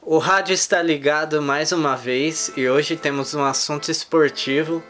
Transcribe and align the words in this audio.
O 0.00 0.18
rádio 0.18 0.54
está 0.54 0.80
ligado 0.80 1.42
mais 1.42 1.72
uma 1.72 1.96
vez 1.96 2.52
e 2.56 2.68
hoje 2.68 2.94
temos 2.94 3.34
um 3.34 3.42
assunto 3.42 3.90
esportivo. 3.90 4.80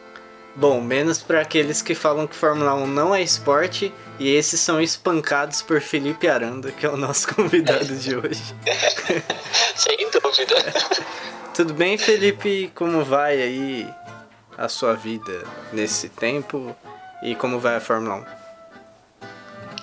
Bom, 0.54 0.82
menos 0.82 1.22
para 1.22 1.40
aqueles 1.40 1.80
que 1.80 1.94
falam 1.94 2.26
que 2.26 2.36
Fórmula 2.36 2.74
1 2.74 2.86
não 2.86 3.14
é 3.14 3.22
esporte 3.22 3.90
e 4.18 4.34
esses 4.34 4.60
são 4.60 4.82
espancados 4.82 5.62
por 5.62 5.80
Felipe 5.80 6.28
Aranda, 6.28 6.70
que 6.70 6.84
é 6.84 6.90
o 6.90 6.96
nosso 6.96 7.26
convidado 7.34 7.96
de 7.96 8.14
hoje. 8.14 8.54
Sem 9.74 9.96
dúvida. 10.10 10.56
Tudo 11.56 11.72
bem, 11.72 11.96
Felipe? 11.96 12.70
Como 12.74 13.02
vai 13.02 13.40
aí 13.40 13.88
a 14.58 14.68
sua 14.68 14.92
vida 14.92 15.44
nesse 15.72 16.10
tempo 16.10 16.76
e 17.22 17.34
como 17.34 17.58
vai 17.58 17.76
a 17.76 17.80
Fórmula 17.80 18.16
1? 18.40 18.43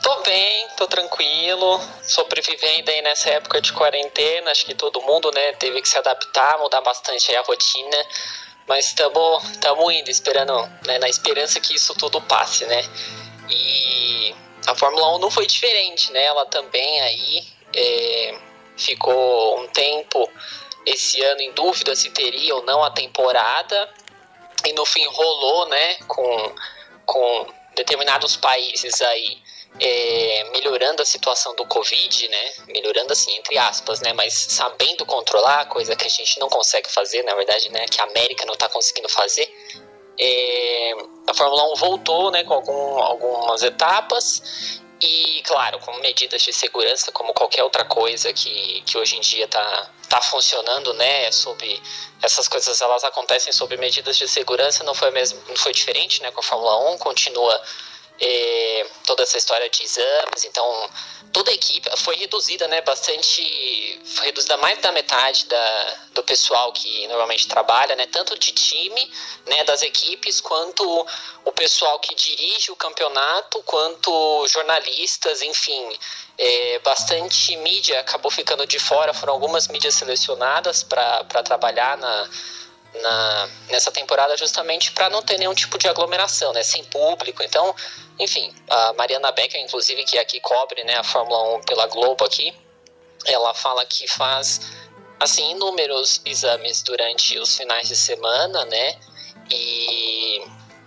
Tô 0.01 0.21
bem, 0.21 0.67
tô 0.77 0.87
tranquilo, 0.87 1.79
sobrevivendo 2.01 2.89
aí 2.89 3.03
nessa 3.03 3.29
época 3.29 3.61
de 3.61 3.71
quarentena. 3.71 4.49
Acho 4.49 4.65
que 4.65 4.73
todo 4.73 5.01
mundo, 5.03 5.31
né, 5.31 5.53
teve 5.53 5.79
que 5.79 5.87
se 5.87 5.97
adaptar, 5.97 6.57
mudar 6.57 6.81
bastante 6.81 7.35
a 7.35 7.41
rotina. 7.41 8.07
Mas 8.67 8.87
estamos 8.87 9.43
indo, 9.93 10.09
esperando, 10.09 10.53
né, 10.87 10.97
na 10.97 11.07
esperança 11.07 11.59
que 11.59 11.75
isso 11.75 11.93
tudo 11.93 12.19
passe, 12.21 12.65
né? 12.65 12.81
E 13.49 14.35
a 14.65 14.73
Fórmula 14.73 15.15
1 15.17 15.19
não 15.19 15.29
foi 15.29 15.45
diferente, 15.45 16.11
né? 16.11 16.23
Ela 16.23 16.45
também 16.47 17.01
aí 17.01 17.43
é, 17.75 18.39
ficou 18.77 19.59
um 19.59 19.67
tempo 19.67 20.27
esse 20.85 21.21
ano 21.21 21.41
em 21.41 21.51
dúvida 21.51 21.95
se 21.95 22.09
teria 22.09 22.55
ou 22.55 22.63
não 22.63 22.83
a 22.83 22.89
temporada. 22.89 23.93
E 24.65 24.73
no 24.73 24.85
fim 24.85 25.05
rolou, 25.05 25.67
né? 25.67 25.95
Com, 26.07 26.55
com 27.05 27.53
determinados 27.75 28.35
países 28.35 28.99
aí 29.01 29.40
é, 29.79 30.49
melhorando 30.51 31.01
a 31.01 31.05
situação 31.05 31.55
do 31.55 31.65
Covid, 31.65 32.27
né? 32.27 32.53
Melhorando 32.67 33.13
assim, 33.13 33.35
entre 33.37 33.57
aspas, 33.57 34.01
né? 34.01 34.13
Mas 34.13 34.33
sabendo 34.33 35.05
controlar, 35.05 35.65
coisa 35.65 35.95
que 35.95 36.05
a 36.05 36.09
gente 36.09 36.39
não 36.39 36.49
consegue 36.49 36.91
fazer, 36.91 37.23
na 37.23 37.33
verdade, 37.35 37.69
né? 37.69 37.85
Que 37.87 38.01
a 38.01 38.05
América 38.05 38.45
não 38.45 38.53
está 38.53 38.67
conseguindo 38.69 39.09
fazer. 39.09 39.51
É, 40.19 40.93
a 41.27 41.33
Fórmula 41.33 41.71
1 41.73 41.75
voltou, 41.75 42.31
né? 42.31 42.43
Com 42.43 42.53
algum, 42.53 42.99
algumas 42.99 43.63
etapas 43.63 44.81
e, 45.01 45.41
claro, 45.45 45.79
com 45.79 45.97
medidas 45.97 46.43
de 46.43 46.53
segurança, 46.53 47.11
como 47.11 47.33
qualquer 47.33 47.63
outra 47.63 47.83
coisa 47.83 48.31
que, 48.31 48.81
que 48.81 48.97
hoje 48.99 49.17
em 49.17 49.21
dia 49.21 49.45
está 49.45 49.89
tá 50.07 50.21
funcionando, 50.21 50.93
né? 50.93 51.31
Sobre 51.31 51.81
essas 52.21 52.47
coisas, 52.47 52.79
elas 52.81 53.03
acontecem 53.03 53.51
sob 53.51 53.75
medidas 53.77 54.15
de 54.15 54.27
segurança. 54.27 54.83
Não 54.83 54.93
foi 54.93 55.09
mesmo, 55.09 55.41
não 55.47 55.55
foi 55.55 55.71
diferente, 55.73 56.21
né? 56.21 56.29
Com 56.29 56.41
a 56.41 56.43
Fórmula 56.43 56.91
1 56.91 56.97
continua 56.99 57.59
é, 58.21 58.85
toda 59.03 59.23
essa 59.23 59.37
história 59.37 59.67
de 59.69 59.83
exames, 59.83 60.45
então 60.45 60.89
toda 61.33 61.49
a 61.49 61.53
equipe 61.53 61.89
foi 61.97 62.15
reduzida, 62.17 62.67
né, 62.67 62.81
bastante, 62.81 63.99
foi 64.05 64.27
reduzida 64.27 64.57
mais 64.57 64.79
da 64.79 64.91
metade 64.91 65.45
da, 65.47 65.95
do 66.13 66.23
pessoal 66.23 66.71
que 66.71 67.07
normalmente 67.07 67.47
trabalha, 67.47 67.95
né, 67.95 68.05
tanto 68.07 68.37
de 68.37 68.51
time, 68.51 69.09
né, 69.47 69.63
das 69.63 69.81
equipes, 69.81 70.39
quanto 70.39 71.07
o 71.45 71.51
pessoal 71.51 71.99
que 71.99 72.13
dirige 72.13 72.71
o 72.71 72.75
campeonato, 72.75 73.63
quanto 73.63 74.47
jornalistas, 74.47 75.41
enfim, 75.41 75.97
é, 76.37 76.79
bastante 76.79 77.55
mídia 77.57 78.01
acabou 78.01 78.29
ficando 78.29 78.67
de 78.67 78.77
fora, 78.77 79.13
foram 79.13 79.33
algumas 79.33 79.67
mídias 79.67 79.95
selecionadas 79.95 80.83
para 80.83 81.23
trabalhar 81.43 81.97
na 81.97 82.29
na, 82.93 83.49
nessa 83.69 83.91
temporada 83.91 84.35
justamente 84.35 84.91
para 84.91 85.09
não 85.09 85.21
ter 85.21 85.37
nenhum 85.37 85.53
tipo 85.53 85.77
de 85.77 85.87
aglomeração, 85.87 86.51
né, 86.53 86.63
sem 86.63 86.83
público. 86.85 87.41
Então, 87.43 87.73
enfim, 88.21 88.53
a 88.69 88.93
Mariana 88.93 89.31
Becker, 89.31 89.59
inclusive, 89.59 90.03
que 90.03 90.17
aqui 90.19 90.39
cobre 90.39 90.83
né, 90.83 90.95
a 90.95 91.03
Fórmula 91.03 91.55
1 91.57 91.61
pela 91.61 91.87
Globo 91.87 92.23
aqui, 92.23 92.53
ela 93.25 93.53
fala 93.53 93.83
que 93.85 94.07
faz 94.07 94.61
assim 95.19 95.51
inúmeros 95.51 96.21
exames 96.25 96.83
durante 96.83 97.37
os 97.39 97.57
finais 97.57 97.87
de 97.87 97.95
semana, 97.95 98.63
né? 98.65 98.99
E, 99.49 100.41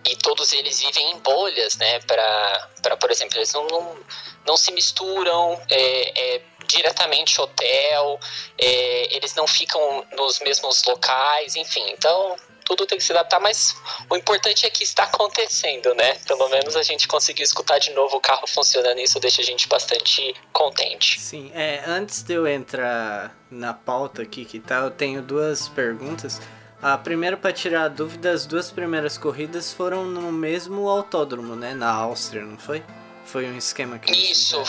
e 0.06 0.16
todos 0.22 0.52
eles 0.52 0.80
vivem 0.80 1.12
em 1.12 1.18
bolhas, 1.18 1.76
né? 1.76 1.98
Para, 2.00 2.96
por 2.98 3.10
exemplo, 3.10 3.36
eles 3.38 3.52
não, 3.52 3.66
não, 3.66 3.98
não 4.46 4.56
se 4.56 4.72
misturam, 4.72 5.60
é, 5.70 6.36
é 6.36 6.42
diretamente 6.66 7.40
hotel, 7.40 8.18
é, 8.58 9.14
eles 9.16 9.34
não 9.34 9.46
ficam 9.46 10.06
nos 10.16 10.40
mesmos 10.40 10.82
locais, 10.84 11.56
enfim. 11.56 11.84
Então, 11.90 12.36
tudo 12.64 12.86
tem 12.86 12.98
que 12.98 13.04
se 13.04 13.12
adaptar, 13.12 13.40
mas 13.40 13.76
o 14.08 14.16
importante 14.16 14.66
é 14.66 14.70
que 14.70 14.82
está 14.82 15.04
acontecendo, 15.04 15.94
né? 15.94 16.14
Pelo 16.26 16.48
menos 16.48 16.74
a 16.76 16.82
gente 16.82 17.06
conseguiu 17.06 17.44
escutar 17.44 17.78
de 17.78 17.90
novo 17.92 18.16
o 18.16 18.20
carro 18.20 18.46
funcionando 18.46 18.98
e 18.98 19.04
isso 19.04 19.20
deixa 19.20 19.42
a 19.42 19.44
gente 19.44 19.68
bastante 19.68 20.34
contente. 20.52 21.20
Sim, 21.20 21.52
é, 21.54 21.82
antes 21.86 22.22
de 22.22 22.34
eu 22.34 22.46
entrar 22.46 23.36
na 23.50 23.74
pauta 23.74 24.22
aqui 24.22 24.44
que 24.44 24.58
tá, 24.58 24.76
eu 24.76 24.90
tenho 24.90 25.22
duas 25.22 25.68
perguntas. 25.68 26.40
A 26.82 26.98
primeira 26.98 27.36
para 27.36 27.52
tirar 27.52 27.84
a 27.84 27.88
dúvida, 27.88 28.30
as 28.30 28.44
duas 28.44 28.70
primeiras 28.70 29.16
corridas 29.16 29.72
foram 29.72 30.04
no 30.04 30.30
mesmo 30.32 30.88
autódromo, 30.88 31.54
né? 31.56 31.72
Na 31.74 31.90
Áustria, 31.90 32.42
não 32.42 32.58
foi? 32.58 32.84
Foi 33.24 33.46
um 33.46 33.56
esquema 33.56 33.98
que 33.98 34.12
Isso, 34.12 34.62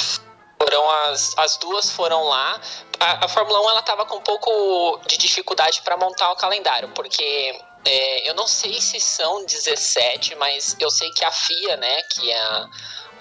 foram 0.58 0.90
as, 1.08 1.38
as 1.38 1.58
duas 1.58 1.92
foram 1.92 2.24
lá. 2.24 2.60
A, 3.00 3.26
a 3.26 3.28
Fórmula 3.28 3.60
1 3.66 3.70
ela 3.70 3.82
tava 3.82 4.06
com 4.06 4.16
um 4.16 4.22
pouco 4.22 5.00
de 5.08 5.18
dificuldade 5.18 5.82
para 5.82 5.98
montar 5.98 6.32
o 6.32 6.36
calendário, 6.36 6.90
porque 6.90 7.60
é, 7.85 8.29
eu 8.29 8.34
não 8.34 8.47
sei 8.47 8.81
se 8.81 9.00
são 9.00 9.46
17, 9.46 10.35
mas 10.35 10.75
eu 10.79 10.90
sei 10.90 11.12
que 11.12 11.23
a 11.23 11.31
FIA, 11.31 11.78
né, 11.78 12.01
que 12.03 12.31
é 12.31 12.40
a, 12.41 12.69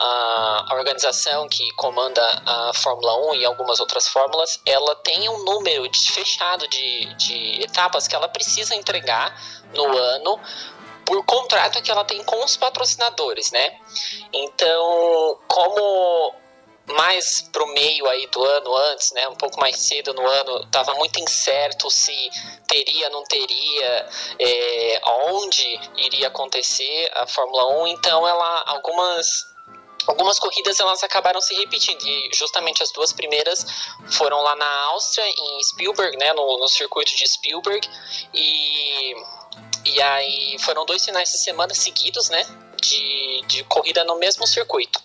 a, 0.00 0.66
a, 0.70 0.74
organização 0.74 1.46
que 1.48 1.70
comanda 1.72 2.22
a 2.46 2.72
Fórmula 2.74 3.32
1 3.32 3.34
e 3.36 3.44
algumas 3.44 3.78
outras 3.78 4.08
fórmulas, 4.08 4.58
ela 4.64 4.96
tem 4.96 5.28
um 5.28 5.44
número 5.44 5.86
de, 5.88 6.10
fechado 6.10 6.66
de, 6.66 7.14
de 7.14 7.62
etapas 7.62 8.08
que 8.08 8.16
ela 8.16 8.26
precisa 8.26 8.74
entregar 8.74 9.38
no 9.74 9.96
ano 9.96 10.40
por 11.04 11.22
contrato 11.26 11.82
que 11.82 11.90
ela 11.90 12.04
tem 12.04 12.24
com 12.24 12.42
os 12.42 12.56
patrocinadores, 12.56 13.50
né? 13.50 13.78
Então, 14.32 15.38
como 15.46 16.34
mais 16.86 17.42
pro 17.52 17.66
meio 17.68 18.06
aí 18.08 18.26
do 18.26 18.44
ano 18.44 18.76
antes, 18.76 19.12
né, 19.12 19.28
um 19.28 19.36
pouco 19.36 19.58
mais 19.58 19.76
cedo 19.78 20.12
no 20.12 20.26
ano, 20.26 20.62
estava 20.64 20.94
muito 20.94 21.18
incerto 21.18 21.90
se 21.90 22.30
teria, 22.66 23.08
não 23.10 23.24
teria, 23.24 24.08
é, 24.38 25.00
onde 25.04 25.80
iria 25.96 26.28
acontecer 26.28 27.10
a 27.14 27.26
Fórmula 27.26 27.82
1, 27.84 27.86
então 27.88 28.26
ela 28.26 28.64
algumas 28.66 29.54
algumas 30.06 30.38
corridas 30.38 30.78
elas 30.78 31.02
acabaram 31.02 31.40
se 31.40 31.54
repetindo. 31.54 32.02
E 32.06 32.30
justamente 32.34 32.82
as 32.82 32.92
duas 32.92 33.12
primeiras 33.12 33.64
foram 34.10 34.42
lá 34.42 34.54
na 34.54 34.80
Áustria 34.88 35.26
em 35.26 35.62
Spielberg, 35.62 36.16
né, 36.18 36.32
no, 36.34 36.58
no 36.58 36.68
circuito 36.68 37.14
de 37.16 37.26
Spielberg. 37.26 37.88
E 38.34 39.14
e 39.86 40.00
aí 40.00 40.56
foram 40.60 40.86
dois 40.86 41.04
finais 41.04 41.30
de 41.30 41.38
semana 41.38 41.74
seguidos, 41.74 42.30
né, 42.30 42.44
de, 42.80 43.42
de 43.46 43.64
corrida 43.64 44.02
no 44.04 44.16
mesmo 44.16 44.46
circuito. 44.46 45.00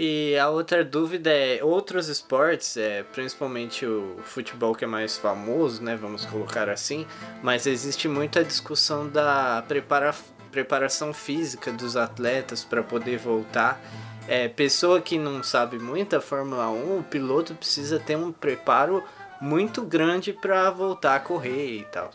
E 0.00 0.38
a 0.38 0.48
outra 0.48 0.84
dúvida 0.84 1.28
é 1.28 1.58
outros 1.60 2.06
esportes, 2.06 2.76
é, 2.76 3.02
principalmente 3.02 3.84
o 3.84 4.20
futebol 4.22 4.72
que 4.72 4.84
é 4.84 4.86
mais 4.86 5.18
famoso, 5.18 5.82
né, 5.82 5.96
vamos 5.96 6.24
colocar 6.24 6.68
assim, 6.68 7.04
mas 7.42 7.66
existe 7.66 8.06
muita 8.06 8.44
discussão 8.44 9.08
da 9.08 9.60
prepara 9.66 10.14
preparação 10.52 11.12
física 11.12 11.72
dos 11.72 11.96
atletas 11.96 12.62
para 12.62 12.80
poder 12.80 13.18
voltar. 13.18 13.80
É, 14.28 14.46
pessoa 14.46 15.00
que 15.00 15.18
não 15.18 15.42
sabe 15.42 15.80
muito 15.80 16.14
a 16.14 16.20
Fórmula 16.20 16.70
1, 16.70 16.98
o 17.00 17.02
piloto 17.02 17.56
precisa 17.56 17.98
ter 17.98 18.16
um 18.16 18.30
preparo 18.30 19.02
muito 19.40 19.82
grande 19.82 20.32
para 20.32 20.70
voltar 20.70 21.16
a 21.16 21.20
correr 21.20 21.80
e 21.80 21.82
tal. 21.82 22.12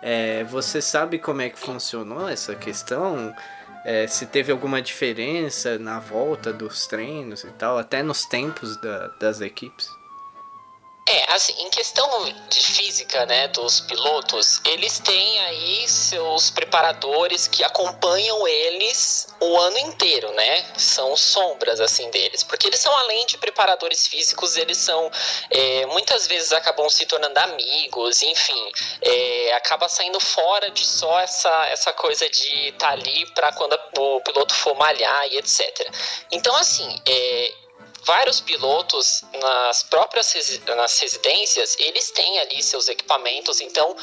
É, 0.00 0.42
você 0.44 0.80
sabe 0.80 1.18
como 1.18 1.42
é 1.42 1.50
que 1.50 1.58
funcionou 1.58 2.28
essa 2.28 2.54
questão? 2.54 3.34
É, 3.86 4.04
se 4.08 4.26
teve 4.26 4.50
alguma 4.50 4.82
diferença 4.82 5.78
na 5.78 6.00
volta 6.00 6.52
dos 6.52 6.88
treinos 6.88 7.44
e 7.44 7.50
tal, 7.52 7.78
até 7.78 8.02
nos 8.02 8.24
tempos 8.24 8.76
da, 8.78 9.06
das 9.20 9.40
equipes. 9.40 9.95
É, 11.08 11.32
assim, 11.32 11.54
em 11.60 11.70
questão 11.70 12.24
de 12.48 12.60
física, 12.60 13.24
né, 13.26 13.46
dos 13.48 13.78
pilotos, 13.78 14.60
eles 14.64 14.98
têm 14.98 15.38
aí 15.44 15.86
seus 15.86 16.50
preparadores 16.50 17.46
que 17.46 17.62
acompanham 17.62 18.46
eles 18.48 19.28
o 19.40 19.56
ano 19.56 19.78
inteiro, 19.78 20.28
né? 20.32 20.64
São 20.76 21.16
sombras, 21.16 21.78
assim, 21.78 22.10
deles. 22.10 22.42
Porque 22.42 22.66
eles 22.66 22.80
são, 22.80 22.94
além 22.96 23.24
de 23.26 23.38
preparadores 23.38 24.08
físicos, 24.08 24.56
eles 24.56 24.78
são, 24.78 25.08
é, 25.48 25.86
muitas 25.86 26.26
vezes 26.26 26.52
acabam 26.52 26.88
se 26.88 27.06
tornando 27.06 27.38
amigos, 27.38 28.22
enfim. 28.22 28.72
É, 29.00 29.52
acaba 29.54 29.88
saindo 29.88 30.18
fora 30.18 30.72
de 30.72 30.84
só 30.84 31.20
essa, 31.20 31.66
essa 31.66 31.92
coisa 31.92 32.28
de 32.28 32.70
estar 32.70 32.88
tá 32.88 32.92
ali 32.94 33.26
para 33.26 33.52
quando 33.52 33.78
o 33.96 34.20
piloto 34.22 34.52
for 34.52 34.74
malhar 34.74 35.28
e 35.28 35.38
etc. 35.38 35.88
Então, 36.32 36.56
assim, 36.56 37.00
é, 37.06 37.54
vários 38.06 38.40
pilotos 38.40 39.22
nas 39.40 39.82
próprias 39.82 40.32
nas 40.76 40.98
residências, 41.00 41.76
eles 41.78 42.10
têm 42.12 42.38
ali 42.38 42.62
seus 42.62 42.88
equipamentos, 42.88 43.60
então 43.60 43.96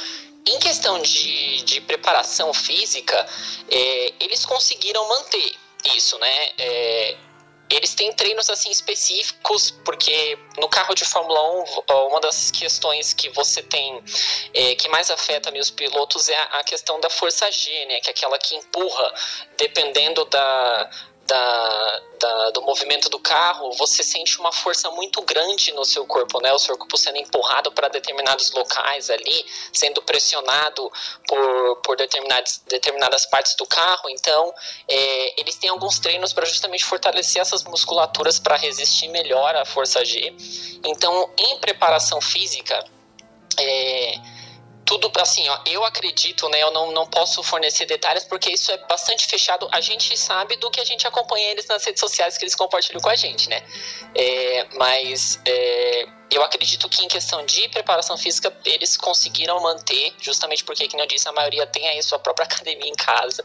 em 0.45 0.59
questão 0.59 1.01
de, 1.01 1.61
de 1.61 1.79
preparação 1.81 2.53
física, 2.53 3.25
é, 3.71 4.13
eles 4.19 4.45
conseguiram 4.45 5.07
manter 5.07 5.55
isso, 5.95 6.19
né? 6.19 6.49
É, 6.57 7.17
eles 7.69 7.95
têm 7.95 8.11
treinos 8.11 8.49
assim 8.49 8.69
específicos, 8.69 9.71
porque 9.85 10.37
no 10.57 10.67
carro 10.67 10.93
de 10.93 11.05
Fórmula 11.05 11.41
1, 11.89 12.07
uma 12.07 12.19
das 12.19 12.51
questões 12.51 13.13
que 13.13 13.29
você 13.29 13.63
tem 13.63 14.03
é, 14.53 14.75
que 14.75 14.89
mais 14.89 15.09
afeta 15.09 15.51
os 15.57 15.71
pilotos 15.71 16.27
é 16.29 16.35
a, 16.35 16.59
a 16.59 16.63
questão 16.63 16.99
da 16.99 17.09
força 17.09 17.49
G, 17.49 17.85
né? 17.85 18.01
Que 18.01 18.09
é 18.09 18.11
aquela 18.11 18.37
que 18.37 18.55
empurra, 18.55 19.13
dependendo 19.57 20.25
da, 20.25 20.89
da, 21.25 22.01
da, 22.19 22.49
do 22.51 22.61
movimento 22.61 23.09
do 23.09 23.19
carro, 23.19 23.71
você 23.73 24.03
sente 24.03 24.39
uma 24.39 24.51
força 24.51 24.89
muito 24.91 25.21
grande 25.21 25.71
no 25.73 25.85
seu 25.85 26.05
corpo, 26.05 26.41
né? 26.41 26.51
O 26.51 26.59
seu 26.59 26.77
corpo 26.77 26.97
sendo 26.97 27.17
empurrado 27.17 27.71
para 27.71 27.87
determinados 27.87 28.51
locais 28.51 29.09
ali, 29.09 29.45
sendo 29.71 30.01
pressionado 30.01 30.91
por, 31.27 31.77
por 31.77 31.97
determinadas, 31.97 32.61
determinadas 32.67 33.25
partes 33.25 33.55
do 33.55 33.65
carro. 33.65 34.09
Então, 34.09 34.53
é, 34.87 35.39
eles 35.39 35.55
têm 35.55 35.69
alguns 35.69 35.99
treinos 35.99 36.33
para 36.33 36.45
justamente 36.45 36.83
fortalecer 36.83 37.41
essas 37.41 37.63
musculaturas 37.63 38.39
para 38.39 38.57
resistir 38.57 39.07
melhor 39.07 39.55
à 39.55 39.65
força 39.65 40.03
G. 40.03 40.35
Então, 40.83 41.29
em 41.37 41.57
preparação 41.59 42.19
física, 42.19 42.83
é, 43.57 44.15
tudo 44.85 45.11
assim, 45.19 45.47
ó, 45.47 45.59
eu 45.65 45.83
acredito, 45.85 46.47
né? 46.49 46.61
Eu 46.61 46.71
não, 46.71 46.91
não 46.91 47.07
posso 47.07 47.41
fornecer 47.41 47.85
detalhes 47.85 48.23
porque 48.25 48.51
isso 48.51 48.71
é 48.71 48.77
bastante 48.85 49.25
fechado. 49.25 49.67
A 49.71 49.79
gente 49.79 50.17
sabe 50.17 50.57
do 50.57 50.69
que 50.69 50.79
a 50.79 50.85
gente 50.85 51.07
acompanha 51.07 51.49
eles 51.51 51.65
nas 51.67 51.83
redes 51.83 51.99
sociais 51.99 52.37
que 52.37 52.43
eles 52.43 52.55
compartilham 52.55 53.01
com 53.01 53.09
a 53.09 53.15
gente, 53.15 53.49
né? 53.49 53.63
É, 54.13 54.67
mas 54.75 55.39
é, 55.45 56.05
eu 56.29 56.43
acredito 56.43 56.89
que 56.89 57.03
em 57.03 57.07
questão 57.07 57.45
de 57.45 57.69
preparação 57.69 58.17
física 58.17 58.55
eles 58.65 58.97
conseguiram 58.97 59.59
manter, 59.61 60.13
justamente 60.19 60.63
porque, 60.63 60.87
como 60.89 61.01
eu 61.01 61.07
disse, 61.07 61.29
a 61.29 61.31
maioria 61.31 61.65
tem 61.67 61.87
aí 61.87 62.03
sua 62.03 62.19
própria 62.19 62.45
academia 62.45 62.89
em 62.89 62.95
casa. 62.95 63.43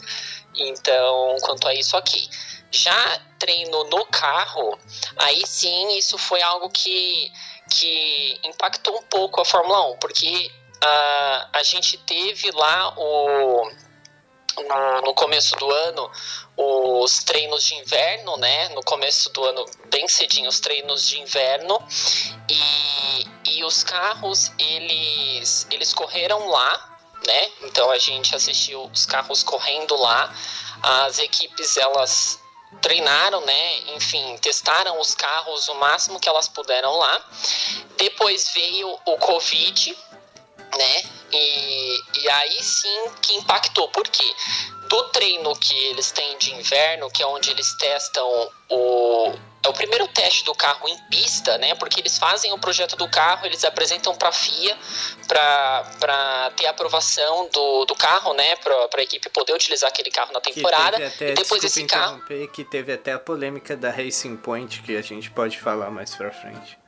Então, 0.56 1.36
quanto 1.42 1.68
a 1.68 1.74
isso 1.74 1.96
aqui. 1.96 2.28
Já 2.70 3.20
treino 3.38 3.84
no 3.84 4.04
carro, 4.06 4.78
aí 5.16 5.46
sim, 5.46 5.96
isso 5.96 6.18
foi 6.18 6.42
algo 6.42 6.68
que, 6.68 7.32
que 7.70 8.40
impactou 8.44 8.98
um 8.98 9.02
pouco 9.02 9.40
a 9.40 9.44
Fórmula 9.44 9.92
1, 9.92 9.98
porque 9.98 10.50
a, 10.80 11.48
a 11.54 11.62
gente 11.62 11.96
teve 11.98 12.50
lá 12.52 12.94
o, 12.96 13.70
no, 14.56 15.00
no, 15.02 15.14
começo 15.14 15.54
do 15.56 15.70
ano 15.70 16.10
os 16.56 17.22
treinos 17.24 17.64
de 17.64 17.74
inverno, 17.76 18.36
né? 18.36 18.68
No 18.70 18.82
começo 18.82 19.30
do 19.30 19.44
ano, 19.44 19.64
bem 19.86 20.08
cedinho, 20.08 20.48
os 20.48 20.60
treinos 20.60 21.08
de 21.08 21.20
inverno. 21.20 21.78
E, 22.50 23.56
e 23.56 23.64
os 23.64 23.84
carros, 23.84 24.52
eles, 24.58 25.66
eles 25.70 25.94
correram 25.94 26.48
lá, 26.48 26.98
né? 27.26 27.50
Então 27.62 27.90
a 27.90 27.98
gente 27.98 28.34
assistiu 28.34 28.84
os 28.92 29.06
carros 29.06 29.42
correndo 29.42 29.96
lá. 29.96 30.34
As 30.82 31.18
equipes, 31.18 31.76
elas 31.76 32.40
treinaram, 32.82 33.40
né? 33.42 33.78
Enfim, 33.94 34.36
testaram 34.38 35.00
os 35.00 35.14
carros 35.14 35.68
o 35.68 35.74
máximo 35.74 36.20
que 36.20 36.28
elas 36.28 36.48
puderam 36.48 36.96
lá. 36.96 37.24
Depois 37.96 38.50
veio 38.52 38.98
o 39.06 39.16
Covid, 39.18 39.96
né? 40.76 41.02
E, 41.32 42.00
e 42.22 42.30
aí 42.30 42.62
sim 42.62 43.10
que 43.22 43.34
impactou, 43.36 43.88
porque 43.88 44.24
do 44.88 45.02
treino 45.10 45.54
que 45.56 45.74
eles 45.86 46.10
têm 46.10 46.38
de 46.38 46.54
inverno, 46.54 47.10
que 47.10 47.22
é 47.22 47.26
onde 47.26 47.50
eles 47.50 47.74
testam 47.74 48.26
o, 48.70 49.34
é 49.62 49.68
o 49.68 49.72
primeiro 49.72 50.08
teste 50.08 50.44
do 50.44 50.54
carro 50.54 50.88
em 50.88 50.96
pista, 51.10 51.58
né? 51.58 51.74
Porque 51.74 52.00
eles 52.00 52.16
fazem 52.16 52.52
o 52.52 52.58
projeto 52.58 52.96
do 52.96 53.08
carro, 53.08 53.44
eles 53.46 53.64
apresentam 53.64 54.14
para 54.14 54.30
a 54.30 54.32
FIA 54.32 54.76
para 55.26 56.52
ter 56.56 56.66
aprovação 56.66 57.48
do, 57.52 57.84
do 57.84 57.94
carro, 57.94 58.32
né? 58.34 58.56
Para 58.56 58.88
a 58.96 59.02
equipe 59.02 59.28
poder 59.28 59.52
utilizar 59.52 59.90
aquele 59.90 60.10
carro 60.10 60.32
na 60.32 60.40
temporada. 60.40 60.96
Até, 61.06 61.32
e 61.32 61.34
depois 61.34 61.62
esse 61.62 61.84
carro. 61.84 62.22
Que 62.52 62.64
teve 62.64 62.92
até 62.92 63.12
a 63.12 63.18
polêmica 63.18 63.76
da 63.76 63.90
Racing 63.90 64.36
Point, 64.36 64.82
que 64.82 64.96
a 64.96 65.02
gente 65.02 65.30
pode 65.30 65.58
falar 65.58 65.90
mais 65.90 66.14
para 66.14 66.30
frente. 66.30 66.78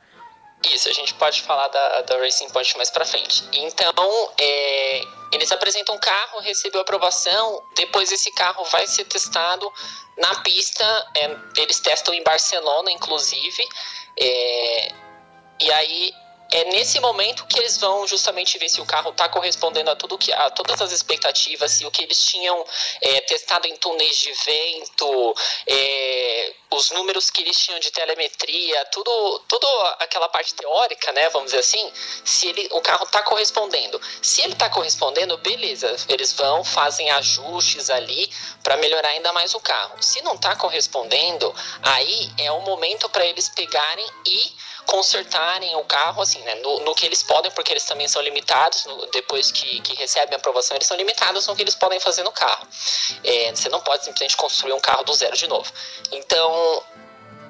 Isso, 0.69 0.89
a 0.89 0.93
gente 0.93 1.13
pode 1.15 1.41
falar 1.41 1.67
da, 1.69 2.01
da 2.01 2.17
Racing 2.17 2.49
Point 2.49 2.77
mais 2.77 2.91
pra 2.91 3.03
frente. 3.03 3.43
Então, 3.51 4.31
é, 4.39 5.01
eles 5.31 5.51
apresentam 5.51 5.95
um 5.95 5.99
carro, 5.99 6.39
recebeu 6.39 6.81
aprovação, 6.81 7.63
depois 7.75 8.11
esse 8.11 8.31
carro 8.31 8.63
vai 8.65 8.85
ser 8.85 9.05
testado 9.05 9.71
na 10.17 10.35
pista, 10.41 10.83
é, 11.15 11.35
eles 11.57 11.79
testam 11.79 12.13
em 12.13 12.23
Barcelona, 12.23 12.91
inclusive, 12.91 13.67
é, 14.19 14.93
e 15.59 15.71
aí 15.71 16.13
é 16.51 16.65
nesse 16.65 16.99
momento 16.99 17.45
que 17.47 17.57
eles 17.59 17.77
vão 17.77 18.05
justamente 18.05 18.57
ver 18.57 18.67
se 18.67 18.81
o 18.81 18.85
carro 18.85 19.11
está 19.11 19.29
correspondendo 19.29 19.89
a 19.89 19.95
tudo 19.95 20.17
que 20.17 20.33
a 20.33 20.49
todas 20.49 20.81
as 20.81 20.91
expectativas, 20.91 21.71
se 21.71 21.85
o 21.85 21.91
que 21.91 22.03
eles 22.03 22.21
tinham 22.25 22.65
é, 23.01 23.21
testado 23.21 23.67
em 23.67 23.75
túneis 23.77 24.17
de 24.17 24.33
vento, 24.33 25.35
é, 25.65 26.53
os 26.71 26.91
números 26.91 27.29
que 27.29 27.41
eles 27.41 27.57
tinham 27.57 27.79
de 27.79 27.89
telemetria, 27.91 28.85
tudo, 28.85 29.39
tudo 29.47 29.67
aquela 29.99 30.27
parte 30.27 30.53
teórica, 30.53 31.11
né, 31.13 31.29
vamos 31.29 31.51
dizer 31.51 31.59
assim, 31.59 31.91
se 32.23 32.47
ele, 32.47 32.67
o 32.71 32.81
carro 32.81 33.05
está 33.05 33.21
correspondendo. 33.21 33.99
Se 34.21 34.41
ele 34.41 34.53
está 34.53 34.69
correspondendo, 34.69 35.37
beleza, 35.37 35.95
eles 36.09 36.33
vão, 36.33 36.63
fazem 36.63 37.09
ajustes 37.11 37.89
ali 37.89 38.29
para 38.63 38.77
melhorar 38.77 39.09
ainda 39.09 39.31
mais 39.33 39.53
o 39.53 39.59
carro. 39.59 40.01
Se 40.01 40.21
não 40.21 40.35
está 40.35 40.55
correspondendo, 40.55 41.53
aí 41.81 42.31
é 42.37 42.51
o 42.51 42.61
momento 42.61 43.09
para 43.09 43.25
eles 43.25 43.49
pegarem 43.49 44.07
e 44.25 44.51
consertarem 44.91 45.73
o 45.77 45.85
carro, 45.85 46.21
assim, 46.21 46.41
né, 46.41 46.55
no, 46.55 46.81
no, 46.81 46.93
que 46.93 47.05
eles 47.05 47.23
podem, 47.23 47.49
porque 47.51 47.71
eles 47.71 47.85
também 47.85 48.09
são 48.09 48.21
limitados, 48.21 48.83
no, 48.83 49.05
depois 49.05 49.49
que, 49.49 49.79
que 49.79 49.95
recebem 49.95 50.35
a 50.35 50.37
aprovação, 50.37 50.75
eles 50.75 50.85
são 50.85 50.97
limitados 50.97 51.47
no 51.47 51.55
que 51.55 51.61
eles 51.61 51.75
podem 51.75 51.97
fazer 51.97 52.23
no 52.23 52.31
carro. 52.33 52.67
É, 53.23 53.55
você 53.55 53.69
não 53.69 53.79
pode 53.79 54.03
simplesmente 54.03 54.35
construir 54.35 54.73
um 54.73 54.81
carro 54.81 55.05
do 55.05 55.13
zero 55.13 55.37
de 55.37 55.47
novo. 55.47 55.71
Então, 56.11 56.83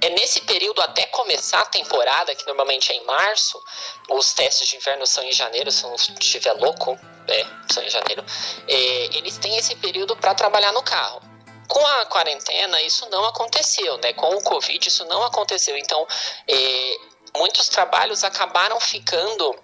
é 0.02 0.10
nesse 0.12 0.42
período 0.42 0.82
até 0.82 1.08
começar 1.08 1.62
a 1.62 1.66
temporada, 1.66 2.36
que 2.36 2.46
normalmente 2.46 2.92
é 2.92 2.96
em 2.96 3.04
março, 3.06 3.60
os 4.08 4.34
testes 4.34 4.68
de 4.68 4.76
inverno 4.76 5.08
são 5.08 5.24
em 5.24 5.32
janeiro, 5.32 5.72
se 5.72 5.82
não 5.82 5.96
estiver 5.96 6.54
louco, 6.54 6.96
é, 7.28 7.46
são 7.74 7.82
em 7.82 7.90
janeiro, 7.90 8.24
é, 8.68 9.18
eles 9.18 9.40
têm 9.40 9.58
esse 9.58 9.76
período 9.78 10.16
para 10.16 10.36
trabalhar 10.36 10.72
no 10.74 10.84
carro. 10.84 11.20
Com 11.68 11.88
a 11.88 12.06
quarentena, 12.06 12.80
isso 12.84 13.10
não 13.10 13.26
aconteceu, 13.26 13.98
né? 13.98 14.14
Com 14.14 14.28
o 14.36 14.44
Covid, 14.44 14.88
isso 14.88 15.06
não 15.06 15.24
aconteceu. 15.24 15.78
Então, 15.78 16.06
é, 16.48 16.98
muitos 17.36 17.70
trabalhos 17.70 18.24
acabaram 18.24 18.80
ficando 18.80 19.56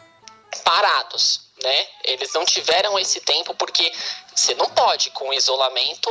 parados, 0.63 1.41
né? 1.61 1.87
Eles 2.03 2.33
não 2.33 2.45
tiveram 2.45 2.97
esse 2.97 3.19
tempo 3.21 3.53
porque 3.55 3.91
você 4.35 4.53
não 4.55 4.69
pode, 4.69 5.09
com 5.11 5.33
isolamento, 5.33 6.09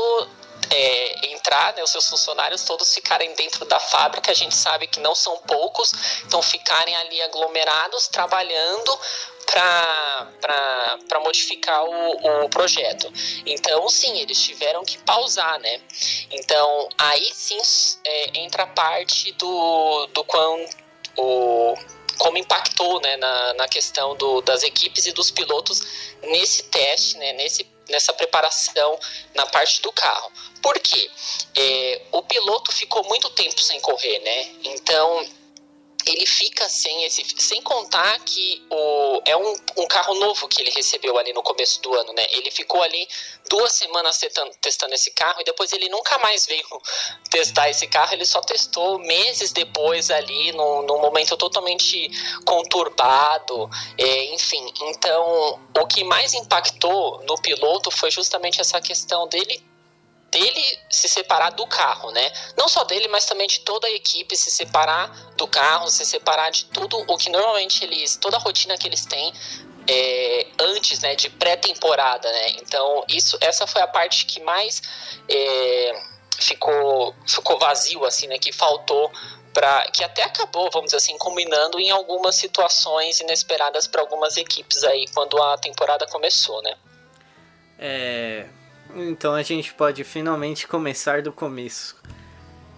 é, 0.70 1.28
entrar, 1.32 1.74
né, 1.74 1.82
os 1.82 1.90
seus 1.90 2.08
funcionários 2.08 2.64
todos 2.64 2.92
ficarem 2.92 3.34
dentro 3.34 3.64
da 3.66 3.78
fábrica, 3.78 4.32
a 4.32 4.34
gente 4.34 4.54
sabe 4.54 4.86
que 4.86 4.98
não 5.00 5.14
são 5.14 5.36
poucos, 5.38 5.92
então 6.24 6.42
ficarem 6.42 6.94
ali 6.96 7.22
aglomerados, 7.22 8.08
trabalhando 8.08 8.98
para 9.46 11.20
modificar 11.22 11.84
o, 11.84 12.44
o 12.44 12.48
projeto. 12.48 13.12
Então, 13.46 13.88
sim, 13.88 14.18
eles 14.18 14.42
tiveram 14.42 14.84
que 14.84 14.98
pausar, 14.98 15.60
né? 15.60 15.80
Então, 16.32 16.88
aí 16.98 17.32
sim 17.32 17.60
é, 18.04 18.38
entra 18.40 18.64
a 18.64 18.66
parte 18.66 19.30
do, 19.32 20.06
do 20.08 20.24
quão 20.24 20.66
o, 21.16 21.74
como 22.18 22.38
impactou 22.38 23.00
né, 23.00 23.16
na, 23.16 23.54
na 23.54 23.68
questão 23.68 24.16
do, 24.16 24.40
das 24.42 24.62
equipes 24.62 25.06
e 25.06 25.12
dos 25.12 25.30
pilotos 25.30 25.82
nesse 26.22 26.64
teste, 26.64 27.16
né, 27.18 27.32
nesse, 27.34 27.66
nessa 27.88 28.12
preparação 28.12 28.98
na 29.34 29.46
parte 29.46 29.82
do 29.82 29.92
carro. 29.92 30.32
Por 30.62 30.78
quê? 30.80 31.10
É, 31.54 32.02
o 32.12 32.22
piloto 32.22 32.72
ficou 32.72 33.04
muito 33.04 33.30
tempo 33.30 33.60
sem 33.60 33.80
correr, 33.80 34.18
né? 34.20 34.50
Então 34.64 35.26
ele 36.06 36.24
fica 36.24 36.68
sem 36.68 37.04
esse. 37.04 37.24
Sem 37.36 37.60
contar 37.60 38.18
que 38.20 38.64
o, 38.70 39.20
é 39.24 39.36
um, 39.36 39.56
um 39.78 39.86
carro 39.88 40.14
novo 40.14 40.46
que 40.46 40.62
ele 40.62 40.70
recebeu 40.70 41.18
ali 41.18 41.32
no 41.32 41.42
começo 41.42 41.82
do 41.82 41.92
ano, 41.94 42.12
né? 42.12 42.24
Ele 42.30 42.50
ficou 42.50 42.80
ali 42.80 43.08
duas 43.50 43.72
semanas 43.72 44.16
testando, 44.18 44.52
testando 44.60 44.94
esse 44.94 45.10
carro 45.10 45.40
e 45.40 45.44
depois 45.44 45.72
ele 45.72 45.88
nunca 45.88 46.16
mais 46.18 46.46
veio 46.46 46.64
testar 47.28 47.68
esse 47.68 47.86
carro, 47.88 48.14
ele 48.14 48.24
só 48.24 48.40
testou 48.40 48.98
meses 49.00 49.52
depois 49.52 50.10
ali, 50.10 50.52
num, 50.52 50.82
num 50.82 51.00
momento 51.00 51.36
totalmente 51.36 52.08
conturbado, 52.44 53.68
é, 53.98 54.34
enfim. 54.34 54.72
Então, 54.82 55.60
o 55.76 55.86
que 55.86 56.04
mais 56.04 56.34
impactou 56.34 57.20
no 57.24 57.36
piloto 57.42 57.90
foi 57.90 58.10
justamente 58.10 58.60
essa 58.60 58.80
questão 58.80 59.26
dele 59.26 59.60
dele 60.30 60.78
se 60.90 61.08
separar 61.08 61.50
do 61.50 61.66
carro, 61.66 62.10
né? 62.10 62.32
Não 62.56 62.68
só 62.68 62.84
dele, 62.84 63.08
mas 63.08 63.24
também 63.26 63.46
de 63.46 63.60
toda 63.60 63.86
a 63.86 63.90
equipe 63.90 64.36
se 64.36 64.50
separar 64.50 65.08
do 65.36 65.46
carro, 65.46 65.88
se 65.88 66.04
separar 66.04 66.50
de 66.50 66.66
tudo 66.66 66.98
o 67.06 67.16
que 67.16 67.30
normalmente 67.30 67.84
eles, 67.84 68.16
toda 68.16 68.36
a 68.36 68.40
rotina 68.40 68.76
que 68.76 68.86
eles 68.86 69.06
têm 69.06 69.32
é, 69.88 70.46
antes, 70.58 71.00
né, 71.00 71.14
de 71.14 71.30
pré-temporada, 71.30 72.30
né? 72.30 72.50
Então 72.60 73.04
isso, 73.08 73.38
essa 73.40 73.66
foi 73.66 73.80
a 73.82 73.86
parte 73.86 74.26
que 74.26 74.40
mais 74.40 74.82
é, 75.28 76.02
ficou, 76.38 77.14
ficou 77.26 77.58
vazio, 77.58 78.04
assim, 78.04 78.26
né? 78.26 78.38
Que 78.38 78.52
faltou 78.52 79.10
para 79.54 79.90
que 79.90 80.04
até 80.04 80.22
acabou, 80.22 80.68
vamos 80.70 80.88
dizer 80.88 80.98
assim, 80.98 81.16
combinando 81.16 81.80
em 81.80 81.90
algumas 81.90 82.36
situações 82.36 83.20
inesperadas 83.20 83.86
para 83.86 84.02
algumas 84.02 84.36
equipes 84.36 84.84
aí 84.84 85.06
quando 85.14 85.42
a 85.42 85.56
temporada 85.56 86.06
começou, 86.06 86.60
né? 86.62 86.76
É, 87.78 88.46
então 88.96 89.34
a 89.34 89.42
gente 89.42 89.74
pode 89.74 90.02
finalmente 90.04 90.66
começar 90.66 91.22
do 91.22 91.32
começo. 91.32 91.96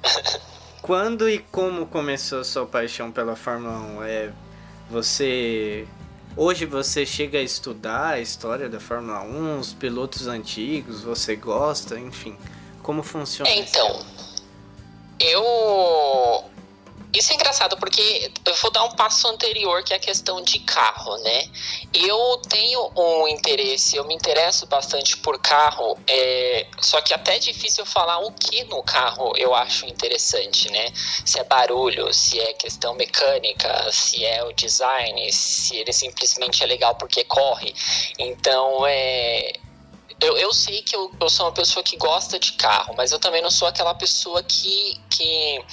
quando 0.83 1.29
e 1.29 1.39
como 1.39 1.87
começou 1.87 2.41
a 2.41 2.45
sua 2.45 2.67
paixão 2.67 3.13
pela 3.13 3.37
Fórmula 3.37 3.79
1? 4.01 4.03
É, 4.05 4.33
você 4.91 5.87
Hoje 6.41 6.67
você 6.67 7.05
chega 7.05 7.39
a 7.39 7.43
estudar 7.43 8.11
a 8.11 8.21
história 8.21 8.69
da 8.69 8.79
Fórmula 8.79 9.23
1, 9.23 9.59
os 9.59 9.75
pilotos 9.75 10.29
antigos, 10.29 11.03
você 11.03 11.35
gosta, 11.35 11.99
enfim. 11.99 12.37
Como 12.81 13.03
funciona? 13.03 13.51
Então, 13.51 14.07
eu 15.19 16.45
isso 17.13 17.33
é 17.33 17.37
engraçado 17.37 17.77
porque 17.79 18.31
eu 18.45 18.55
vou 18.57 18.71
dar 18.71 18.85
um 18.85 18.91
passo 18.91 19.27
anterior 19.29 19.83
que 19.83 19.93
é 19.93 19.97
a 19.97 20.01
questão 20.01 20.43
de 20.43 20.59
carro, 20.61 21.17
né? 21.19 21.49
Eu 21.93 22.37
tenho 22.49 22.91
um 22.97 23.27
interesse, 23.29 23.97
eu 23.97 24.05
me 24.05 24.15
interesso 24.15 24.67
bastante 24.67 25.17
por 25.17 25.41
carro, 25.41 25.99
é, 26.07 26.67
só 26.81 27.01
que 27.01 27.15
até 27.15 27.37
é 27.37 27.39
difícil 27.39 27.87
falar 27.87 28.19
o 28.19 28.33
que 28.33 28.65
no 28.65 28.83
carro 28.83 29.33
eu 29.37 29.55
acho 29.55 29.87
interessante, 29.87 30.71
né? 30.71 30.93
Se 31.25 31.39
é 31.39 31.45
barulho, 31.45 32.13
se 32.13 32.39
é 32.39 32.53
questão 32.53 32.95
mecânica, 32.95 33.91
se 33.91 34.25
é 34.25 34.45
o 34.45 34.53
design, 34.53 35.33
se 35.33 35.77
ele 35.77 35.93
simplesmente 35.93 36.63
é 36.63 36.67
legal 36.67 36.95
porque 36.97 37.25
corre. 37.25 37.75
Então, 38.19 38.87
é, 38.87 39.53
eu, 40.21 40.37
eu 40.37 40.53
sei 40.53 40.83
que 40.83 40.97
eu, 40.97 41.11
eu 41.21 41.29
sou 41.29 41.47
uma 41.47 41.53
pessoa 41.53 41.83
que 41.83 41.97
gosta 41.97 42.39
de 42.39 42.53
carro, 42.53 42.95
mas 42.97 43.13
eu 43.13 43.19
também 43.19 43.41
não 43.41 43.51
sou 43.51 43.69
aquela 43.69 43.95
pessoa 43.95 44.43
que, 44.43 45.01
que 45.09 45.65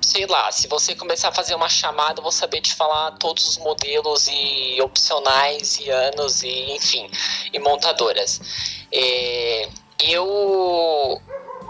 sei 0.00 0.26
lá, 0.26 0.50
se 0.50 0.66
você 0.66 0.94
começar 0.94 1.28
a 1.28 1.32
fazer 1.32 1.54
uma 1.54 1.68
chamada, 1.68 2.18
eu 2.18 2.22
vou 2.22 2.32
saber 2.32 2.60
te 2.60 2.74
falar 2.74 3.12
todos 3.12 3.46
os 3.46 3.58
modelos 3.58 4.26
e 4.28 4.80
opcionais 4.82 5.78
e 5.78 5.88
anos 5.88 6.42
e 6.42 6.72
enfim, 6.72 7.08
e 7.52 7.58
montadoras. 7.58 8.40
É, 8.92 9.68
eu 10.00 11.22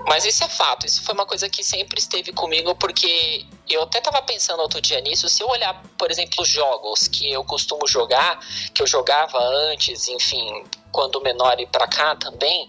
mas 0.07 0.25
isso 0.25 0.43
é 0.45 0.49
fato, 0.49 0.87
isso 0.87 1.03
foi 1.03 1.15
uma 1.15 1.27
coisa 1.27 1.49
que 1.49 1.63
sempre 1.63 1.99
esteve 1.99 2.33
comigo, 2.33 2.75
porque 2.75 3.47
eu 3.69 3.83
até 3.83 3.99
estava 3.99 4.21
pensando 4.23 4.61
outro 4.61 4.81
dia 4.81 5.01
nisso. 5.01 5.29
Se 5.29 5.43
eu 5.43 5.49
olhar, 5.49 5.83
por 5.97 6.11
exemplo, 6.11 6.43
os 6.43 6.49
jogos 6.49 7.09
que 7.09 7.31
eu 7.31 7.45
costumo 7.45 7.87
jogar, 7.87 8.41
que 8.75 8.83
eu 8.83 8.87
jogava 8.87 9.39
antes, 9.39 10.09
enfim, 10.09 10.65
quando 10.91 11.21
menor 11.21 11.59
e 11.59 11.67
para 11.67 11.87
cá 11.87 12.15
também, 12.17 12.69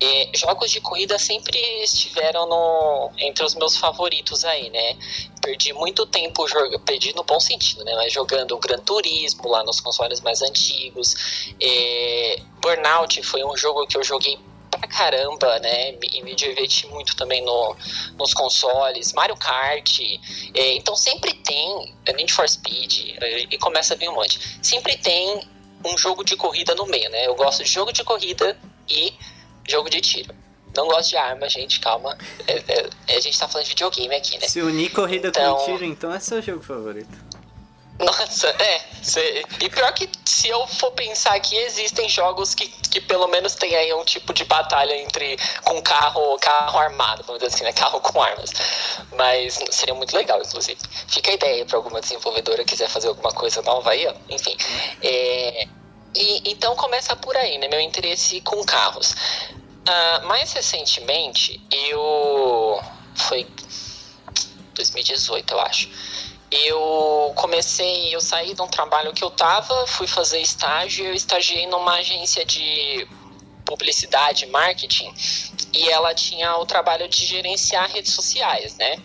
é, 0.00 0.30
jogos 0.34 0.70
de 0.70 0.80
corrida 0.80 1.18
sempre 1.18 1.58
estiveram 1.82 2.46
no, 2.46 3.10
entre 3.18 3.44
os 3.44 3.54
meus 3.54 3.76
favoritos 3.76 4.44
aí, 4.44 4.70
né? 4.70 4.96
Perdi 5.42 5.72
muito 5.72 6.06
tempo 6.06 6.48
jogando, 6.48 6.80
perdi 6.80 7.14
no 7.14 7.22
bom 7.22 7.38
sentido, 7.38 7.84
né? 7.84 7.94
Mas 7.94 8.12
jogando 8.12 8.58
Gran 8.58 8.78
Turismo 8.78 9.48
lá 9.48 9.62
nos 9.62 9.80
consoles 9.80 10.20
mais 10.20 10.40
antigos. 10.42 11.52
É, 11.60 12.42
Burnout 12.60 13.22
foi 13.22 13.44
um 13.44 13.56
jogo 13.56 13.86
que 13.86 13.96
eu 13.96 14.02
joguei 14.02 14.38
pra 14.80 14.88
caramba, 14.88 15.58
né? 15.60 15.94
E 16.12 16.22
me 16.22 16.34
diverti 16.34 16.86
muito 16.88 17.14
também 17.14 17.44
no, 17.44 17.76
nos 18.18 18.32
consoles. 18.32 19.12
Mario 19.12 19.36
Kart. 19.36 20.00
É, 20.54 20.74
então 20.74 20.96
sempre 20.96 21.34
tem 21.34 21.94
Need 22.16 22.32
for 22.32 22.48
Speed 22.48 23.16
e 23.50 23.58
começa 23.58 23.94
a 23.94 23.96
vir 23.96 24.08
um 24.08 24.14
monte. 24.14 24.58
Sempre 24.62 24.96
tem 24.96 25.46
um 25.84 25.96
jogo 25.96 26.24
de 26.24 26.36
corrida 26.36 26.74
no 26.74 26.86
meio, 26.86 27.10
né? 27.10 27.26
Eu 27.26 27.34
gosto 27.34 27.62
de 27.62 27.70
jogo 27.70 27.92
de 27.92 28.02
corrida 28.02 28.58
e 28.88 29.12
jogo 29.68 29.88
de 29.88 30.00
tiro. 30.00 30.34
Não 30.76 30.86
gosto 30.86 31.10
de 31.10 31.16
arma, 31.16 31.48
gente, 31.48 31.80
calma. 31.80 32.16
É, 32.46 32.62
é, 33.08 33.16
a 33.16 33.20
gente 33.20 33.38
tá 33.38 33.48
falando 33.48 33.64
de 33.64 33.70
videogame 33.70 34.14
aqui, 34.14 34.38
né? 34.38 34.46
Se 34.46 34.60
unir 34.60 34.90
corrida 34.90 35.28
então... 35.28 35.56
com 35.56 35.64
tiro, 35.64 35.84
então 35.84 36.14
é 36.14 36.20
seu 36.20 36.40
jogo 36.40 36.62
favorito. 36.62 37.29
Nossa, 38.00 38.48
é. 38.48 38.80
Cê, 39.02 39.44
e 39.60 39.68
pior 39.68 39.92
que 39.92 40.08
se 40.24 40.48
eu 40.48 40.66
for 40.66 40.90
pensar 40.92 41.34
aqui, 41.34 41.56
existem 41.56 42.08
jogos 42.08 42.54
que, 42.54 42.68
que 42.68 43.00
pelo 43.00 43.26
menos 43.28 43.54
tem 43.54 43.74
aí 43.74 43.92
um 43.94 44.04
tipo 44.04 44.32
de 44.32 44.44
batalha 44.44 44.94
entre 44.96 45.38
com 45.64 45.80
carro, 45.82 46.38
carro 46.38 46.78
armado, 46.78 47.22
vamos 47.24 47.40
dizer 47.40 47.54
assim, 47.54 47.64
né? 47.64 47.72
Carro 47.72 48.00
com 48.00 48.22
armas. 48.22 48.50
Mas 49.16 49.58
seria 49.70 49.94
muito 49.94 50.14
legal, 50.16 50.40
inclusive. 50.40 50.78
Fica 51.08 51.30
a 51.30 51.34
ideia 51.34 51.64
para 51.66 51.76
alguma 51.76 52.00
desenvolvedora 52.00 52.64
quiser 52.64 52.88
fazer 52.88 53.08
alguma 53.08 53.32
coisa 53.32 53.60
nova 53.62 53.90
aí, 53.90 54.06
ó. 54.06 54.14
Enfim. 54.28 54.56
É, 55.02 55.68
e, 56.14 56.50
então 56.50 56.74
começa 56.76 57.14
por 57.16 57.36
aí, 57.36 57.58
né? 57.58 57.68
Meu 57.68 57.80
interesse 57.80 58.40
com 58.40 58.64
carros. 58.64 59.12
Uh, 59.12 60.26
mais 60.26 60.52
recentemente, 60.52 61.60
eu. 61.70 62.80
Foi 63.14 63.46
2018, 64.74 65.52
eu 65.52 65.60
acho 65.60 65.88
eu 66.50 67.32
comecei, 67.36 68.14
eu 68.14 68.20
saí 68.20 68.54
de 68.54 68.62
um 68.62 68.68
trabalho 68.68 69.12
que 69.12 69.22
eu 69.22 69.30
tava, 69.30 69.86
fui 69.86 70.06
fazer 70.06 70.40
estágio, 70.40 71.06
eu 71.06 71.14
estagiei 71.14 71.66
numa 71.66 71.94
agência 71.96 72.44
de 72.44 73.06
publicidade, 73.64 74.46
marketing, 74.46 75.12
e 75.72 75.88
ela 75.88 76.12
tinha 76.14 76.56
o 76.56 76.66
trabalho 76.66 77.08
de 77.08 77.24
gerenciar 77.24 77.88
redes 77.90 78.12
sociais, 78.12 78.76
né? 78.76 78.96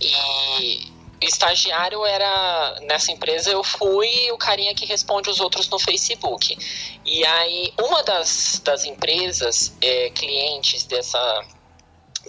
E 0.00 0.92
estagiário 1.26 2.04
era 2.04 2.80
nessa 2.82 3.12
empresa 3.12 3.50
eu 3.50 3.62
fui 3.62 4.30
o 4.32 4.36
carinha 4.36 4.74
que 4.74 4.84
responde 4.84 5.30
os 5.30 5.40
outros 5.40 5.68
no 5.68 5.78
Facebook. 5.78 6.56
E 7.04 7.24
aí 7.24 7.72
uma 7.80 8.02
das, 8.02 8.60
das 8.64 8.84
empresas 8.84 9.76
é, 9.80 10.10
clientes 10.10 10.84
dessa 10.84 11.44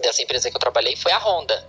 dessa 0.00 0.22
empresa 0.22 0.50
que 0.50 0.56
eu 0.56 0.60
trabalhei 0.60 0.96
foi 0.96 1.12
a 1.12 1.18
Honda. 1.18 1.66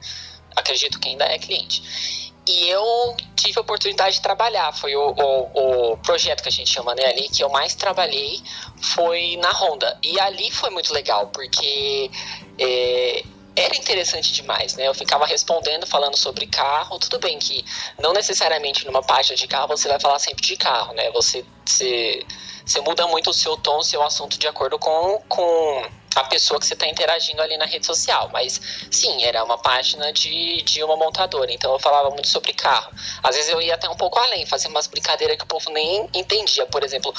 Acredito 0.55 0.99
que 0.99 1.09
ainda 1.09 1.25
é 1.25 1.37
cliente. 1.37 2.24
E 2.47 2.69
eu 2.69 3.15
tive 3.35 3.57
a 3.57 3.61
oportunidade 3.61 4.15
de 4.15 4.21
trabalhar. 4.21 4.71
Foi 4.73 4.95
o, 4.95 5.09
o, 5.09 5.91
o, 5.93 5.97
projeto 5.97 6.43
que 6.43 6.49
a 6.49 6.51
gente 6.51 6.69
chama 6.69 6.93
né, 6.93 7.05
ali, 7.05 7.27
que 7.27 7.43
eu 7.43 7.49
mais 7.49 7.73
trabalhei, 7.73 8.41
foi 8.81 9.37
na 9.37 9.51
Honda. 9.51 9.97
E 10.03 10.19
ali 10.19 10.51
foi 10.51 10.69
muito 10.69 10.93
legal, 10.93 11.27
porque 11.27 12.11
é, 12.59 13.23
era 13.55 13.75
interessante 13.75 14.33
demais, 14.33 14.75
né? 14.75 14.87
Eu 14.87 14.93
ficava 14.93 15.25
respondendo, 15.25 15.87
falando 15.87 16.17
sobre 16.17 16.45
carro. 16.45 16.99
Tudo 16.99 17.19
bem 17.19 17.39
que 17.39 17.63
não 17.99 18.11
necessariamente 18.11 18.85
numa 18.85 19.01
página 19.01 19.35
de 19.35 19.47
carro 19.47 19.69
você 19.69 19.87
vai 19.87 19.99
falar 19.99 20.19
sempre 20.19 20.45
de 20.45 20.57
carro, 20.57 20.93
né? 20.93 21.09
Você, 21.11 21.45
você, 21.65 22.25
você 22.65 22.81
muda 22.81 23.07
muito 23.07 23.29
o 23.29 23.33
seu 23.33 23.55
tom, 23.55 23.81
seu 23.81 24.03
assunto 24.03 24.37
de 24.37 24.47
acordo 24.47 24.77
com, 24.77 25.21
com 25.29 25.85
a 26.15 26.23
pessoa 26.23 26.59
que 26.59 26.65
você 26.65 26.73
está 26.73 26.87
interagindo 26.87 27.41
ali 27.41 27.57
na 27.57 27.65
rede 27.65 27.85
social. 27.85 28.29
Mas 28.31 28.59
sim, 28.89 29.23
era 29.23 29.43
uma 29.43 29.57
página 29.57 30.11
de, 30.13 30.61
de 30.63 30.83
uma 30.83 30.95
montadora, 30.95 31.51
então 31.51 31.73
eu 31.73 31.79
falava 31.79 32.09
muito 32.09 32.27
sobre 32.27 32.53
carro. 32.53 32.91
Às 33.21 33.35
vezes 33.35 33.51
eu 33.51 33.61
ia 33.61 33.75
até 33.75 33.89
um 33.89 33.95
pouco 33.95 34.17
além, 34.19 34.45
fazia 34.45 34.69
umas 34.69 34.87
brincadeiras 34.87 35.37
que 35.37 35.43
o 35.43 35.47
povo 35.47 35.69
nem 35.71 36.09
entendia. 36.13 36.65
Por 36.65 36.83
exemplo, 36.83 37.13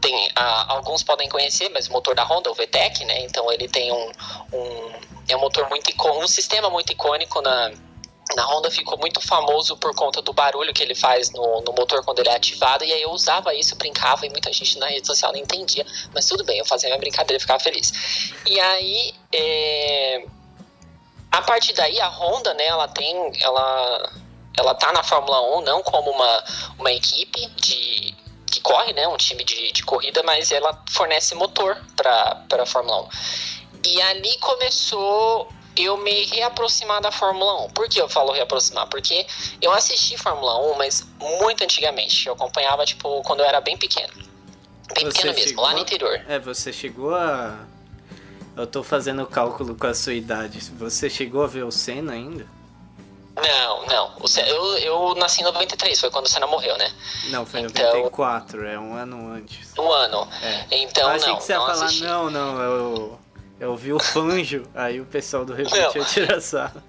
tem 0.00 0.30
alguns 0.68 1.02
podem 1.02 1.28
conhecer, 1.28 1.68
mas 1.68 1.86
o 1.88 1.92
motor 1.92 2.14
da 2.14 2.24
Honda, 2.24 2.50
o 2.50 2.54
VTEC, 2.54 3.04
né? 3.04 3.20
Então 3.20 3.52
ele 3.52 3.68
tem 3.68 3.92
um, 3.92 4.10
um 4.52 4.90
é 5.28 5.36
um 5.36 5.40
motor 5.40 5.68
muito 5.68 5.90
um 6.18 6.26
sistema 6.26 6.68
muito 6.70 6.92
icônico 6.92 7.40
na 7.40 7.70
na 8.36 8.44
Honda 8.44 8.70
ficou 8.70 8.98
muito 8.98 9.20
famoso 9.20 9.76
por 9.76 9.94
conta 9.94 10.22
do 10.22 10.32
barulho 10.32 10.72
que 10.72 10.82
ele 10.82 10.94
faz 10.94 11.30
no, 11.32 11.60
no 11.62 11.72
motor 11.72 12.04
quando 12.04 12.20
ele 12.20 12.28
é 12.28 12.36
ativado, 12.36 12.84
e 12.84 12.92
aí 12.92 13.02
eu 13.02 13.10
usava 13.10 13.54
isso, 13.54 13.76
brincava, 13.76 14.24
e 14.26 14.30
muita 14.30 14.52
gente 14.52 14.78
na 14.78 14.86
rede 14.86 15.06
social 15.06 15.32
não 15.32 15.38
entendia, 15.38 15.84
mas 16.14 16.26
tudo 16.26 16.44
bem, 16.44 16.58
eu 16.58 16.64
fazia 16.64 16.88
minha 16.88 16.98
brincadeira 16.98 17.38
e 17.38 17.40
ficava 17.40 17.60
feliz. 17.60 17.92
E 18.46 18.60
aí, 18.60 19.14
é... 19.32 20.24
a 21.30 21.42
partir 21.42 21.72
daí, 21.72 22.00
a 22.00 22.08
Honda, 22.08 22.54
né, 22.54 22.66
ela 22.66 22.88
tem, 22.88 23.32
ela, 23.40 24.12
ela 24.58 24.74
tá 24.74 24.92
na 24.92 25.02
Fórmula 25.02 25.58
1 25.58 25.60
não 25.62 25.82
como 25.82 26.10
uma, 26.10 26.44
uma 26.78 26.92
equipe 26.92 27.46
de 27.56 28.14
que 28.46 28.60
corre, 28.60 28.92
né, 28.92 29.06
um 29.06 29.16
time 29.16 29.44
de, 29.44 29.70
de 29.70 29.82
corrida, 29.84 30.22
mas 30.24 30.50
ela 30.50 30.82
fornece 30.90 31.36
motor 31.36 31.80
para 31.96 32.44
a 32.50 32.66
Fórmula 32.66 33.02
1. 33.02 33.08
E 33.86 34.02
ali 34.02 34.36
começou 34.38 35.48
eu 35.76 35.96
me 35.98 36.24
reaproximar 36.26 37.00
da 37.00 37.12
Fórmula 37.12 37.66
1. 37.66 37.70
Por 37.70 37.88
que 37.88 38.00
eu 38.00 38.08
falo 38.08 38.32
reaproximar? 38.32 38.86
Porque 38.88 39.26
eu 39.60 39.72
assisti 39.72 40.16
Fórmula 40.16 40.72
1, 40.72 40.78
mas 40.78 41.06
muito 41.18 41.62
antigamente. 41.62 42.26
Eu 42.26 42.34
acompanhava, 42.34 42.84
tipo, 42.84 43.22
quando 43.22 43.40
eu 43.40 43.46
era 43.46 43.60
bem 43.60 43.76
pequeno. 43.76 44.12
Bem 44.94 45.04
você 45.04 45.12
pequeno 45.12 45.34
mesmo, 45.34 45.60
lá 45.60 45.72
no 45.72 45.78
interior. 45.78 46.20
É, 46.28 46.38
você 46.38 46.72
chegou 46.72 47.14
a. 47.14 47.56
Eu 48.56 48.66
tô 48.66 48.82
fazendo 48.82 49.22
o 49.22 49.26
cálculo 49.26 49.74
com 49.76 49.86
a 49.86 49.94
sua 49.94 50.12
idade. 50.12 50.60
Você 50.78 51.08
chegou 51.08 51.44
a 51.44 51.46
ver 51.46 51.64
o 51.64 51.70
Senna 51.70 52.12
ainda? 52.12 52.46
Não, 53.36 53.86
não. 53.86 54.16
O 54.20 54.28
Senna, 54.28 54.48
eu, 54.48 54.78
eu 54.78 55.14
nasci 55.14 55.40
em 55.40 55.44
93, 55.44 55.98
foi 55.98 56.10
quando 56.10 56.26
o 56.26 56.28
Senna 56.28 56.46
morreu, 56.46 56.76
né? 56.76 56.92
Não, 57.28 57.46
foi 57.46 57.60
em 57.60 57.66
então, 57.66 57.86
94, 57.86 58.66
é 58.66 58.78
um 58.78 58.94
ano 58.94 59.32
antes. 59.32 59.72
Um 59.78 59.90
ano. 59.90 60.28
É. 60.42 60.66
Então, 60.82 61.04
eu 61.04 61.16
achei 61.16 61.28
não. 61.28 61.36
que 61.36 61.44
você 61.44 61.52
ia 61.52 61.58
falar, 61.60 61.84
assisti. 61.84 62.02
não, 62.02 62.30
não, 62.30 62.60
eu 62.60 63.20
eu 63.60 63.76
vi 63.76 63.92
o 63.92 64.00
Fanjo, 64.00 64.64
aí 64.74 65.00
o 65.00 65.04
pessoal 65.04 65.44
do 65.44 65.52
Reboot 65.52 65.98
ia 65.98 66.04
tirar 66.04 66.40
sarro. 66.40 66.82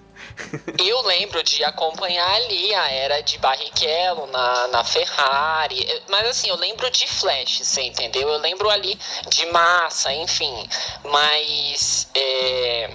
Eu 0.78 1.02
lembro 1.02 1.42
de 1.42 1.62
acompanhar 1.64 2.34
ali 2.34 2.74
a 2.74 2.90
era 2.90 3.20
de 3.20 3.38
Barrichello 3.38 4.26
na, 4.28 4.68
na 4.68 4.84
Ferrari, 4.84 5.86
mas 6.08 6.28
assim, 6.28 6.48
eu 6.48 6.56
lembro 6.56 6.90
de 6.90 7.06
Flash, 7.06 7.60
você 7.62 7.82
entendeu? 7.82 8.28
Eu 8.28 8.38
lembro 8.38 8.70
ali 8.70 8.98
de 9.28 9.46
Massa, 9.46 10.12
enfim, 10.14 10.68
mas 11.04 12.08
é, 12.14 12.90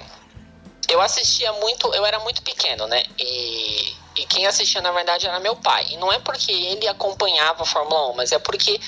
eu 0.89 1.01
assistia 1.01 1.51
muito, 1.53 1.93
eu 1.93 2.05
era 2.05 2.19
muito 2.19 2.41
pequeno, 2.41 2.87
né? 2.87 3.03
E, 3.19 3.93
e 4.15 4.25
quem 4.27 4.47
assistia 4.47 4.81
na 4.81 4.91
verdade 4.91 5.27
era 5.27 5.39
meu 5.39 5.55
pai. 5.55 5.85
E 5.91 5.97
não 5.97 6.11
é 6.11 6.19
porque 6.19 6.51
ele 6.51 6.87
acompanhava 6.87 7.63
a 7.63 7.65
Fórmula 7.65 8.11
1, 8.11 8.15
mas 8.15 8.31
é 8.31 8.39
porque 8.39 8.79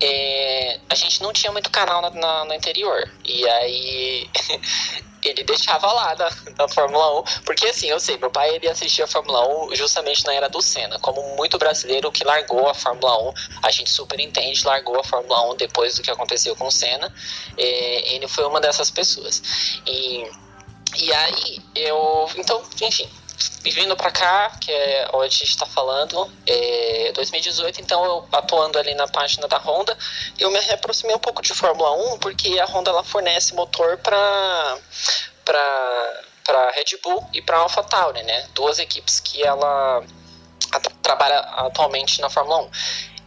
é, 0.00 0.80
a 0.88 0.94
gente 0.94 1.22
não 1.22 1.32
tinha 1.32 1.52
muito 1.52 1.70
canal 1.70 2.00
na, 2.00 2.10
na, 2.10 2.44
no 2.44 2.54
interior. 2.54 3.10
E 3.24 3.48
aí 3.48 4.30
ele 5.22 5.44
deixava 5.44 5.92
lá 5.92 6.16
na, 6.58 6.68
Fórmula 6.68 7.20
1, 7.20 7.24
porque 7.44 7.66
assim, 7.66 7.88
eu 7.88 8.00
sei, 8.00 8.16
meu 8.16 8.30
pai 8.30 8.54
ele 8.54 8.68
assistia 8.68 9.04
a 9.04 9.08
Fórmula 9.08 9.66
1 9.66 9.76
justamente 9.76 10.24
na 10.24 10.32
era 10.32 10.48
do 10.48 10.62
Senna, 10.62 10.98
como 11.00 11.22
muito 11.36 11.58
brasileiro 11.58 12.10
que 12.10 12.24
largou 12.24 12.68
a 12.68 12.74
Fórmula 12.74 13.30
1, 13.30 13.34
a 13.62 13.70
gente 13.70 13.90
super 13.90 14.18
entende, 14.18 14.64
largou 14.64 14.98
a 14.98 15.04
Fórmula 15.04 15.52
1 15.52 15.56
depois 15.56 15.96
do 15.96 16.02
que 16.02 16.10
aconteceu 16.10 16.56
com 16.56 16.66
o 16.66 16.70
Senna, 16.70 17.12
é, 17.58 18.14
ele 18.14 18.26
foi 18.26 18.46
uma 18.46 18.60
dessas 18.60 18.90
pessoas. 18.90 19.42
E, 19.86 20.26
e 20.96 21.12
aí, 21.12 21.60
eu, 21.74 22.30
então, 22.36 22.62
enfim, 22.80 23.08
vindo 23.64 23.96
para 23.96 24.10
cá, 24.10 24.56
que 24.60 24.72
é 24.72 25.08
onde 25.12 25.26
a 25.26 25.28
gente 25.28 25.44
está 25.44 25.66
falando, 25.66 26.30
é 26.46 27.12
2018, 27.12 27.80
então 27.80 28.04
eu 28.04 28.28
atuando 28.32 28.78
ali 28.78 28.94
na 28.94 29.06
página 29.06 29.46
da 29.46 29.58
Honda, 29.58 29.96
eu 30.38 30.50
me 30.50 30.58
aproximei 30.70 31.14
um 31.14 31.18
pouco 31.18 31.42
de 31.42 31.52
Fórmula 31.52 31.92
1, 32.14 32.18
porque 32.18 32.58
a 32.58 32.64
Honda 32.66 32.90
ela 32.90 33.04
fornece 33.04 33.54
motor 33.54 33.98
para 33.98 34.78
para 35.44 36.70
Red 36.70 36.96
Bull 37.02 37.26
e 37.32 37.42
para 37.42 37.58
AlphaTauri, 37.58 38.22
né? 38.22 38.46
Duas 38.54 38.78
equipes 38.78 39.20
que 39.20 39.42
ela 39.42 40.02
trabalha 41.02 41.38
atualmente 41.38 42.20
na 42.20 42.30
Fórmula 42.30 42.62
1. 42.62 42.70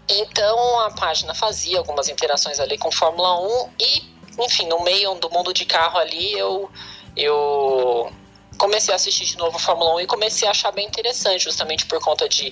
Então 0.09 0.79
a 0.81 0.91
página 0.91 1.33
fazia 1.33 1.77
algumas 1.77 2.09
interações 2.09 2.59
ali 2.59 2.77
com 2.77 2.91
Fórmula 2.91 3.39
1 3.39 3.73
e, 3.79 4.15
enfim, 4.39 4.67
no 4.67 4.81
meio 4.83 5.13
do 5.15 5.29
mundo 5.29 5.53
de 5.53 5.65
carro 5.65 5.97
ali 5.97 6.33
eu 6.37 6.69
eu 7.15 8.11
comecei 8.57 8.93
a 8.93 8.95
assistir 8.95 9.25
de 9.25 9.37
novo 9.37 9.57
a 9.57 9.59
Fórmula 9.59 9.95
1 9.95 10.01
e 10.01 10.07
comecei 10.07 10.47
a 10.47 10.51
achar 10.51 10.71
bem 10.71 10.87
interessante, 10.87 11.43
justamente 11.43 11.85
por 11.85 11.99
conta 11.99 12.27
de 12.27 12.51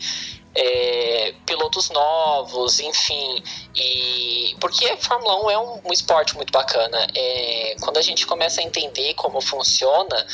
é, 0.55 1.33
pilotos 1.45 1.89
novos, 1.89 2.79
enfim. 2.79 3.43
E 3.75 4.55
porque 4.59 4.87
a 4.89 4.97
Fórmula 4.97 5.45
1 5.45 5.49
é 5.51 5.59
um, 5.59 5.81
um 5.85 5.93
esporte 5.93 6.35
muito 6.35 6.51
bacana. 6.51 7.07
É, 7.15 7.75
quando 7.81 7.97
a 7.97 8.01
gente 8.01 8.25
começa 8.25 8.61
a 8.61 8.63
entender 8.63 9.13
como 9.15 9.41
funciona, 9.41 10.25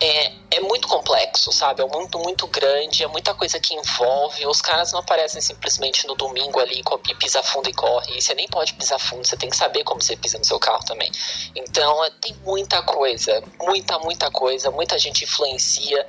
é, 0.00 0.32
é 0.50 0.60
muito 0.60 0.86
complexo, 0.88 1.50
sabe? 1.50 1.80
É 1.80 1.84
um 1.84 1.88
mundo 1.88 2.18
muito 2.18 2.46
grande, 2.48 3.02
é 3.02 3.06
muita 3.06 3.34
coisa 3.34 3.58
que 3.58 3.74
envolve. 3.74 4.46
Os 4.46 4.60
caras 4.60 4.92
não 4.92 5.00
aparecem 5.00 5.40
simplesmente 5.40 6.06
no 6.06 6.14
domingo 6.14 6.60
ali 6.60 6.82
e 7.08 7.14
pisa 7.14 7.42
fundo 7.42 7.70
e 7.70 7.72
corre. 7.72 8.16
E 8.16 8.20
você 8.20 8.34
nem 8.34 8.46
pode 8.48 8.74
pisar 8.74 8.98
fundo, 8.98 9.26
você 9.26 9.36
tem 9.36 9.48
que 9.48 9.56
saber 9.56 9.84
como 9.84 10.02
você 10.02 10.16
pisa 10.16 10.38
no 10.38 10.44
seu 10.44 10.58
carro 10.58 10.84
também. 10.84 11.10
Então 11.54 12.04
é, 12.04 12.10
tem 12.20 12.36
muita 12.44 12.82
coisa, 12.82 13.42
muita, 13.60 13.98
muita 13.98 14.30
coisa. 14.30 14.70
Muita 14.70 14.98
gente 14.98 15.24
influencia 15.24 16.06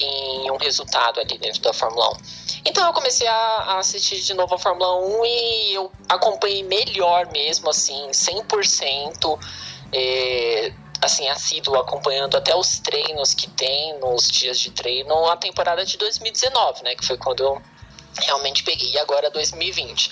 em 0.00 0.50
um 0.50 0.56
resultado 0.56 1.20
ali 1.20 1.36
dentro 1.38 1.60
da 1.60 1.72
Fórmula 1.72 2.10
1. 2.10 2.16
Então 2.64 2.86
eu 2.86 2.92
comecei 2.92 3.26
a, 3.26 3.78
assistir 3.78 4.20
de 4.20 4.32
novo 4.32 4.54
a 4.54 4.58
Fórmula 4.58 4.96
1 4.96 5.24
e 5.26 5.74
eu 5.74 5.92
acompanhei 6.08 6.62
melhor 6.62 7.30
mesmo, 7.32 7.68
assim, 7.68 8.08
100%. 8.10 9.38
É, 9.92 10.72
assim, 11.00 11.28
assíduo 11.28 11.76
acompanhando 11.76 12.36
até 12.36 12.54
os 12.54 12.78
treinos 12.80 13.34
que 13.34 13.48
tem 13.50 13.98
nos 14.00 14.28
dias 14.28 14.58
de 14.58 14.70
treino 14.70 15.26
a 15.28 15.36
temporada 15.36 15.84
de 15.84 15.96
2019, 15.96 16.82
né? 16.82 16.94
Que 16.94 17.06
foi 17.06 17.16
quando 17.16 17.42
eu 17.42 17.62
realmente 18.20 18.62
peguei. 18.64 18.90
E 18.92 18.98
agora 18.98 19.30
2020. 19.30 20.10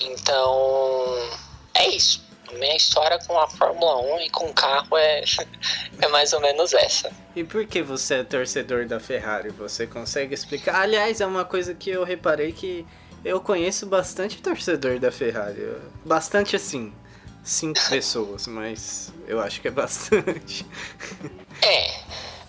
Então, 0.00 1.30
é 1.74 1.88
isso. 1.88 2.28
Minha 2.52 2.76
história 2.76 3.18
com 3.26 3.38
a 3.38 3.48
Fórmula 3.48 4.00
1 4.16 4.20
e 4.22 4.30
com 4.30 4.46
o 4.46 4.54
carro 4.54 4.96
é, 4.96 5.22
é 6.02 6.08
mais 6.08 6.32
ou 6.32 6.40
menos 6.40 6.72
essa. 6.72 7.10
E 7.34 7.44
por 7.44 7.64
que 7.66 7.82
você 7.82 8.16
é 8.16 8.24
torcedor 8.24 8.86
da 8.86 8.98
Ferrari? 8.98 9.50
Você 9.50 9.86
consegue 9.86 10.34
explicar? 10.34 10.80
Aliás, 10.80 11.20
é 11.20 11.26
uma 11.26 11.44
coisa 11.44 11.74
que 11.74 11.90
eu 11.90 12.02
reparei 12.02 12.52
que 12.52 12.84
eu 13.24 13.40
conheço 13.40 13.86
bastante 13.86 14.42
torcedor 14.42 14.98
da 14.98 15.12
Ferrari. 15.12 15.60
Bastante 16.04 16.56
assim 16.56 16.92
cinco 17.42 17.80
pessoas, 17.88 18.46
mas 18.46 19.12
eu 19.26 19.40
acho 19.40 19.60
que 19.60 19.68
é 19.68 19.70
bastante. 19.70 20.66
É. 21.62 22.00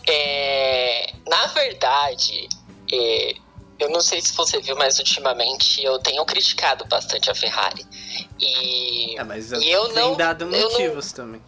é 0.07 1.13
na 1.27 1.48
verdade, 1.48 2.48
é, 2.91 3.36
eu 3.79 3.89
não 3.89 4.01
sei 4.01 4.21
se 4.21 4.33
você 4.33 4.60
viu, 4.60 4.75
mas 4.75 5.00
ultimamente 5.00 5.83
eu 5.83 5.98
tenho 6.00 6.24
criticado 6.25 6.85
bastante 6.85 7.31
a 7.31 7.35
Ferrari. 7.35 7.85
E, 8.39 9.18
é, 9.18 9.24
mas 9.24 9.51
e 9.51 9.70
eu 9.70 9.94
não 9.94 10.16
dado 10.16 10.46
motivos 10.46 11.13
não, 11.13 11.25
também. 11.25 11.42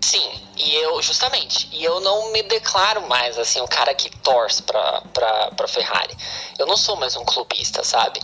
Sim, 0.00 0.30
e 0.56 0.74
eu, 0.76 1.02
justamente, 1.02 1.68
e 1.72 1.84
eu 1.84 2.00
não 2.00 2.32
me 2.32 2.42
declaro 2.42 3.06
mais, 3.08 3.38
assim, 3.38 3.60
o 3.60 3.68
cara 3.68 3.94
que 3.94 4.10
torce 4.18 4.62
pra, 4.62 5.02
pra, 5.12 5.50
pra 5.50 5.68
Ferrari. 5.68 6.16
Eu 6.58 6.66
não 6.66 6.76
sou 6.76 6.96
mais 6.96 7.16
um 7.16 7.24
clubista, 7.24 7.82
sabe? 7.84 8.20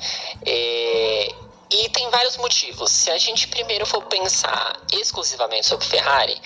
É, 0.47 1.35
e 1.75 1.89
tem 1.89 2.09
vários 2.11 2.37
motivos. 2.37 2.91
Se 2.91 3.11
a 3.11 3.19
gente 3.19 3.49
primeiro 3.49 3.85
for 3.85 4.03
pensar 4.05 4.81
exclusivamente 4.93 5.67
sobre 5.67 5.85
Ferrari, 5.87 6.41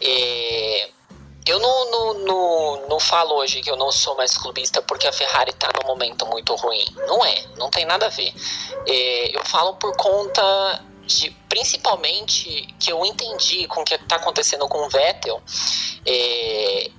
é, 0.00 0.88
eu 1.46 1.60
não, 1.60 1.90
não, 1.90 2.14
não, 2.14 2.88
não, 2.88 3.00
falo 3.00 3.34
hoje 3.36 3.60
que 3.60 3.70
eu 3.70 3.76
não 3.76 3.92
sou 3.92 4.16
mais 4.16 4.36
clubista 4.36 4.82
porque 4.82 5.06
a 5.06 5.12
Ferrari 5.12 5.50
está 5.50 5.70
num 5.80 5.86
momento 5.86 6.26
muito 6.26 6.54
ruim. 6.56 6.84
Não 7.06 7.24
é, 7.24 7.44
não 7.56 7.70
tem 7.70 7.84
nada 7.84 8.06
a 8.06 8.08
ver. 8.08 8.32
É, 8.88 9.36
eu 9.36 9.44
falo 9.44 9.74
por 9.74 9.96
conta 9.96 10.84
de, 11.06 11.30
principalmente, 11.48 12.74
que 12.80 12.90
eu 12.90 13.04
entendi 13.04 13.66
com 13.68 13.82
o 13.82 13.84
que 13.84 13.94
está 13.94 14.16
acontecendo 14.16 14.68
com 14.68 14.78
o 14.78 14.88
Vettel. 14.88 15.40
É, 16.04 16.90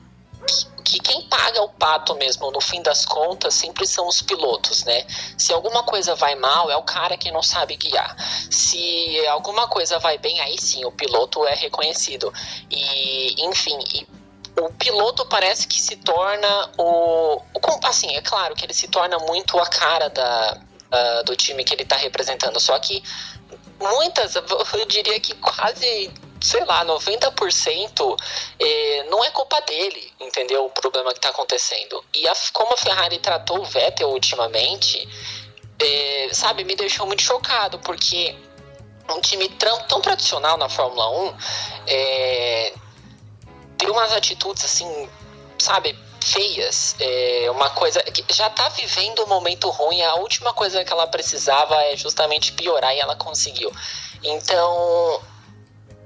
que 0.84 1.00
quem 1.00 1.22
paga 1.24 1.62
o 1.62 1.70
pato 1.70 2.16
mesmo 2.16 2.52
no 2.52 2.62
fim 2.62 2.82
das 2.82 3.06
contas 3.06 3.54
sempre 3.54 3.88
são 3.88 4.08
os 4.08 4.22
pilotos, 4.22 4.84
né? 4.84 5.06
Se 5.38 5.54
alguma 5.54 5.84
coisa 5.84 6.16
vai 6.16 6.36
mal, 6.36 6.70
é 6.70 6.76
o 6.76 6.84
cara 6.84 7.18
que 7.18 7.32
não 7.32 7.42
sabe 7.42 7.76
guiar. 7.76 8.16
Se 8.52 9.26
alguma 9.28 9.68
coisa 9.68 9.98
vai 10.00 10.18
bem, 10.18 10.40
aí 10.42 10.60
sim 10.60 10.86
o 10.86 10.92
piloto 10.92 11.46
é 11.46 11.56
reconhecido. 11.56 12.32
E, 12.70 13.46
enfim, 13.46 13.78
e 13.94 14.08
o 14.60 14.70
piloto 14.74 15.26
parece 15.26 15.68
que 15.68 15.80
se 15.80 15.96
torna 15.96 16.72
o, 16.78 17.38
o. 17.38 17.42
Assim, 17.84 18.16
é 18.16 18.22
claro 18.22 18.56
que 18.56 18.66
ele 18.66 18.74
se 18.74 18.88
torna 18.88 19.18
muito 19.20 19.58
a 19.60 19.66
cara 19.66 20.10
da, 20.10 20.62
uh, 20.92 21.24
do 21.24 21.36
time 21.36 21.64
que 21.64 21.74
ele 21.74 21.84
está 21.84 21.96
representando. 21.96 22.60
Só 22.60 22.78
que 22.80 23.04
muitas, 23.80 24.36
eu 24.36 24.86
diria 24.88 25.20
que 25.20 25.34
quase 25.36 26.12
sei 26.44 26.64
lá, 26.66 26.86
90% 26.86 28.20
é, 28.60 29.04
não 29.10 29.24
é 29.24 29.32
culpa 29.32 29.62
dele, 29.62 30.12
entendeu? 30.20 30.66
O 30.66 30.70
problema 30.70 31.12
que 31.12 31.18
está 31.18 31.30
acontecendo. 31.30 32.04
E 32.14 32.28
a, 32.28 32.34
como 32.52 32.74
a 32.74 32.78
Ferrari 32.78 33.18
tratou 33.20 33.62
o 33.62 33.66
Vettel 33.66 34.10
ultimamente, 34.10 35.08
é, 35.80 36.30
sabe, 36.34 36.66
me 36.66 36.76
deixou 36.76 37.08
muito 37.08 37.22
chocado, 37.22 37.80
porque 37.80 38.36
um 39.10 39.22
time 39.22 39.48
tão, 39.50 39.80
tão 39.88 40.02
tradicional 40.02 40.58
na 40.58 40.68
Fórmula 40.68 41.10
1 41.10 41.38
é, 41.88 42.74
tem 43.78 43.90
umas 43.90 44.12
atitudes 44.12 44.66
assim, 44.66 45.10
sabe, 45.58 45.98
feias, 46.22 46.98
é 47.00 47.50
uma 47.52 47.70
coisa 47.70 48.02
que 48.02 48.34
já 48.34 48.48
está 48.48 48.68
vivendo 48.70 49.24
um 49.24 49.28
momento 49.28 49.70
ruim, 49.70 50.02
a 50.02 50.16
última 50.16 50.54
coisa 50.54 50.84
que 50.84 50.92
ela 50.92 51.08
precisava 51.08 51.82
é 51.84 51.96
justamente 51.96 52.52
piorar 52.52 52.94
e 52.94 53.00
ela 53.00 53.16
conseguiu. 53.16 53.72
Então, 54.22 55.22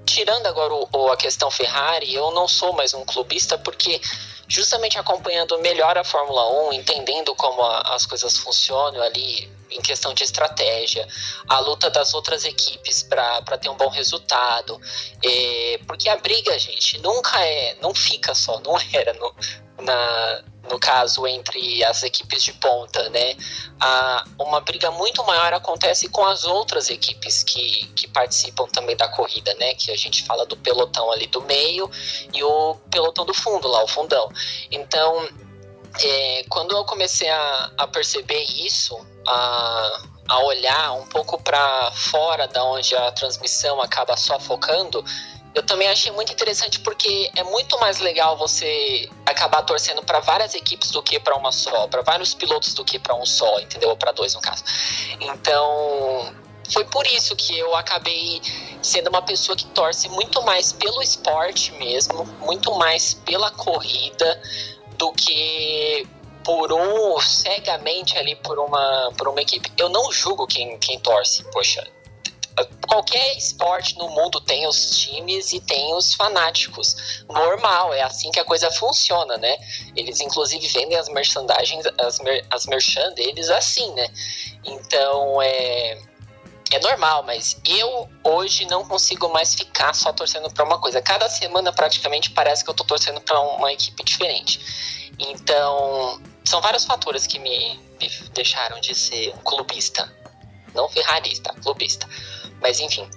tirando 0.08 0.48
agora 0.48 0.74
o, 0.74 1.12
a 1.12 1.18
questão 1.18 1.52
Ferrari, 1.52 2.14
eu 2.14 2.32
não 2.32 2.48
sou 2.48 2.74
mais 2.74 2.94
um 2.94 3.06
clubista 3.06 3.58
porque 3.58 4.02
justamente 4.48 4.98
acompanhando 4.98 5.60
melhor 5.60 5.98
a 5.98 6.04
Fórmula 6.04 6.70
1, 6.70 6.74
entendendo 6.74 7.36
como 7.36 7.62
a, 7.62 7.82
as 7.94 8.06
coisas 8.06 8.38
funcionam 8.38 9.02
ali 9.02 9.52
em 9.70 9.82
questão 9.82 10.14
de 10.14 10.24
estratégia, 10.24 11.06
a 11.50 11.60
luta 11.60 11.90
das 11.90 12.14
outras 12.14 12.46
equipes 12.46 13.04
para 13.04 13.58
ter 13.58 13.70
um 13.70 13.76
bom 13.76 13.90
resultado, 13.90 14.80
é, 15.22 15.80
porque 15.86 16.08
a 16.08 16.16
briga, 16.16 16.58
gente, 16.58 16.98
nunca 17.00 17.46
é, 17.46 17.76
não 17.82 17.94
fica 17.94 18.34
só, 18.34 18.62
não 18.62 18.76
era 18.94 19.14
no, 19.14 19.36
na, 19.80 20.44
no 20.70 20.80
caso 20.80 21.26
entre 21.28 21.84
as 21.84 22.04
equipes 22.04 22.44
de 22.44 22.54
ponta, 22.54 23.10
né? 23.10 23.36
A, 23.80 24.26
uma 24.40 24.60
briga 24.60 24.92
muito 24.92 25.24
maior 25.24 25.54
acontece 25.54 26.10
com 26.10 26.26
as 26.26 26.44
outras 26.46 26.90
equipes 26.90 27.44
que, 27.44 27.86
que 27.96 28.08
participam 28.08 28.66
também 28.68 28.96
da 28.96 29.08
corrida, 29.08 29.54
né? 29.56 29.74
Que 29.76 29.92
a 29.92 29.98
gente 29.98 30.24
fala 30.26 30.46
do 30.46 30.58
pelotão 30.58 31.12
ali 31.12 31.28
do 31.28 31.42
meio 31.42 31.90
e 32.34 32.44
o 32.44 32.76
pelotão 32.92 33.26
do 33.26 33.34
fundo, 33.34 33.68
lá 33.68 33.84
o 33.84 33.88
fundão. 33.88 34.30
Então, 34.72 35.28
é, 36.04 36.46
quando 36.50 36.76
eu 36.76 36.84
comecei 36.86 37.30
a, 37.30 37.72
a 37.78 37.88
perceber 37.88 38.44
isso, 38.44 38.98
a, 39.28 40.02
a 40.28 40.40
olhar 40.44 40.94
um 40.94 41.06
pouco 41.08 41.42
para 41.42 41.92
fora 41.92 42.48
da 42.48 42.64
onde 42.64 42.96
a 42.96 43.12
transmissão 43.12 43.82
acaba 43.82 44.16
só 44.18 44.40
focando, 44.40 45.04
eu 45.58 45.64
também 45.64 45.88
achei 45.88 46.12
muito 46.12 46.32
interessante 46.32 46.80
porque 46.82 47.32
é 47.36 47.44
muito 47.44 47.80
mais 47.80 48.00
legal 48.00 48.38
você 48.38 49.10
acabar 49.26 49.64
torcendo 49.64 50.04
para 50.04 50.20
várias 50.20 50.54
equipes 50.54 50.92
do 50.92 51.02
que 51.02 51.20
para 51.20 51.36
uma 51.36 51.52
só, 51.52 51.88
para 51.88 52.04
vários 52.04 52.36
pilotos 52.36 52.76
do 52.76 52.86
que 52.86 53.00
para 53.00 53.16
um 53.16 53.26
só, 53.26 53.60
entendeu? 53.60 53.90
Ou 53.90 53.98
para 53.98 54.12
dois 54.12 54.36
no 54.36 54.40
caso. 54.40 54.64
Então, 55.20 56.32
foi 56.72 56.86
por 56.86 57.08
isso 57.08 57.36
que 57.36 57.58
eu 57.58 57.76
acabei 57.76 58.40
sendo 58.84 59.08
uma 59.10 59.24
pessoa 59.24 59.56
que 59.56 59.66
torce 59.68 60.08
muito 60.10 60.44
mais 60.44 60.72
pelo 60.74 61.02
esporte 61.02 61.72
mesmo, 61.74 62.24
muito 62.40 62.76
mais 62.76 63.16
pela 63.16 63.50
corrida 63.50 64.40
do 64.96 65.12
que 65.12 66.08
por 66.44 66.72
um 66.72 67.20
cegamente 67.20 68.16
ali 68.16 68.36
por 68.36 68.60
uma 68.60 69.12
por 69.18 69.28
uma 69.28 69.42
equipe. 69.42 69.72
Eu 69.76 69.90
não 69.90 70.12
julgo 70.12 70.46
quem 70.46 70.78
quem 70.78 71.00
torce, 71.00 71.44
poxa, 71.52 71.84
qualquer 72.88 73.38
esporte 73.38 73.98
no 73.98 74.10
mundo 74.10 74.42
tem 74.42 74.66
os 74.68 74.98
times 75.00 75.54
e 75.54 75.60
tem 75.60 75.94
os 75.94 76.14
fanáticos. 76.14 77.24
Normal, 77.30 77.94
é 77.94 78.02
assim 78.02 78.32
que 78.32 78.40
a 78.40 78.46
coisa 78.46 78.72
funciona, 78.72 79.38
né? 79.38 79.58
Eles 79.96 80.20
inclusive 80.20 80.68
vendem 80.68 80.98
as 80.98 81.10
merchandagens, 81.10 81.86
as, 82.00 82.20
mer, 82.20 82.46
as 82.50 82.66
merchan 82.66 83.14
deles 83.14 83.50
assim, 83.50 83.92
né? 83.94 84.08
Então 84.64 85.42
é 85.42 85.98
é 86.70 86.80
normal, 86.80 87.24
mas 87.24 87.58
eu 87.66 88.10
hoje 88.24 88.66
não 88.66 88.86
consigo 88.86 89.30
mais 89.30 89.56
ficar 89.56 89.94
só 89.94 90.12
torcendo 90.12 90.52
para 90.52 90.66
uma 90.66 90.78
coisa. 90.80 91.02
Cada 91.02 91.30
semana 91.30 91.72
praticamente 91.72 92.32
parece 92.32 92.64
que 92.64 92.70
eu 92.70 92.74
tô 92.74 92.84
torcendo 92.84 93.22
para 93.22 93.40
uma 93.40 93.72
equipe 93.72 94.04
diferente. 94.04 94.60
Então, 95.18 96.22
são 96.44 96.60
vários 96.62 96.84
fatores 96.84 97.26
que 97.26 97.40
me, 97.40 97.80
me 98.00 98.10
deixaram 98.34 98.82
de 98.82 98.94
ser 98.94 99.34
um 99.34 99.38
clubista. 99.40 100.12
Não 100.74 100.90
ferrarista, 100.90 101.54
clubista. 101.62 102.08
Mas 102.62 102.80
enfim, 102.80 103.08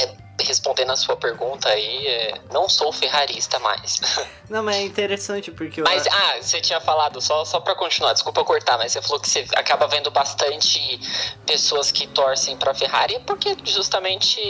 é, 0.00 0.16
respondendo 0.42 0.90
a 0.92 0.96
sua 0.96 1.16
pergunta 1.16 1.68
aí, 1.68 2.06
é, 2.06 2.40
não 2.52 2.68
sou 2.68 2.92
ferrarista 2.92 3.58
mais. 3.58 4.00
Não, 4.48 4.62
mas 4.62 4.76
é 4.76 4.82
interessante 4.82 5.50
porque. 5.50 5.82
Mas, 5.82 6.06
ah, 6.06 6.36
você 6.40 6.60
tinha 6.60 6.80
falado, 6.80 7.20
só, 7.20 7.44
só 7.44 7.58
pra 7.58 7.74
continuar, 7.74 8.12
desculpa 8.12 8.44
cortar, 8.44 8.78
mas 8.78 8.92
você 8.92 9.02
falou 9.02 9.18
que 9.18 9.28
você 9.28 9.44
acaba 9.56 9.88
vendo 9.88 10.08
bastante 10.10 11.00
pessoas 11.44 11.90
que 11.90 12.06
torcem 12.06 12.56
pra 12.56 12.72
Ferrari 12.72 13.18
porque 13.26 13.56
justamente 13.64 14.40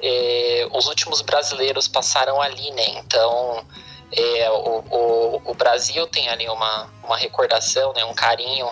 é, 0.00 0.68
os 0.72 0.86
últimos 0.86 1.22
brasileiros 1.22 1.88
passaram 1.88 2.40
ali, 2.40 2.70
né? 2.72 2.88
Então. 2.98 3.64
É, 4.12 4.50
o, 4.50 4.84
o, 4.90 5.42
o 5.52 5.54
Brasil 5.54 6.04
tem 6.08 6.28
ali 6.28 6.48
uma, 6.48 6.92
uma 7.04 7.16
recordação, 7.16 7.92
né, 7.92 8.04
um 8.04 8.12
carinho 8.12 8.68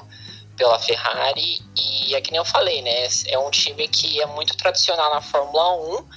pela 0.58 0.78
Ferrari 0.78 1.62
e 1.76 2.14
é 2.14 2.20
que 2.20 2.32
nem 2.32 2.38
eu 2.38 2.44
falei, 2.44 2.82
né? 2.82 3.06
É 3.28 3.38
um 3.38 3.50
time 3.50 3.86
que 3.88 4.20
é 4.20 4.26
muito 4.26 4.56
tradicional 4.56 5.14
na 5.14 5.22
Fórmula 5.22 5.76
1 6.00 6.08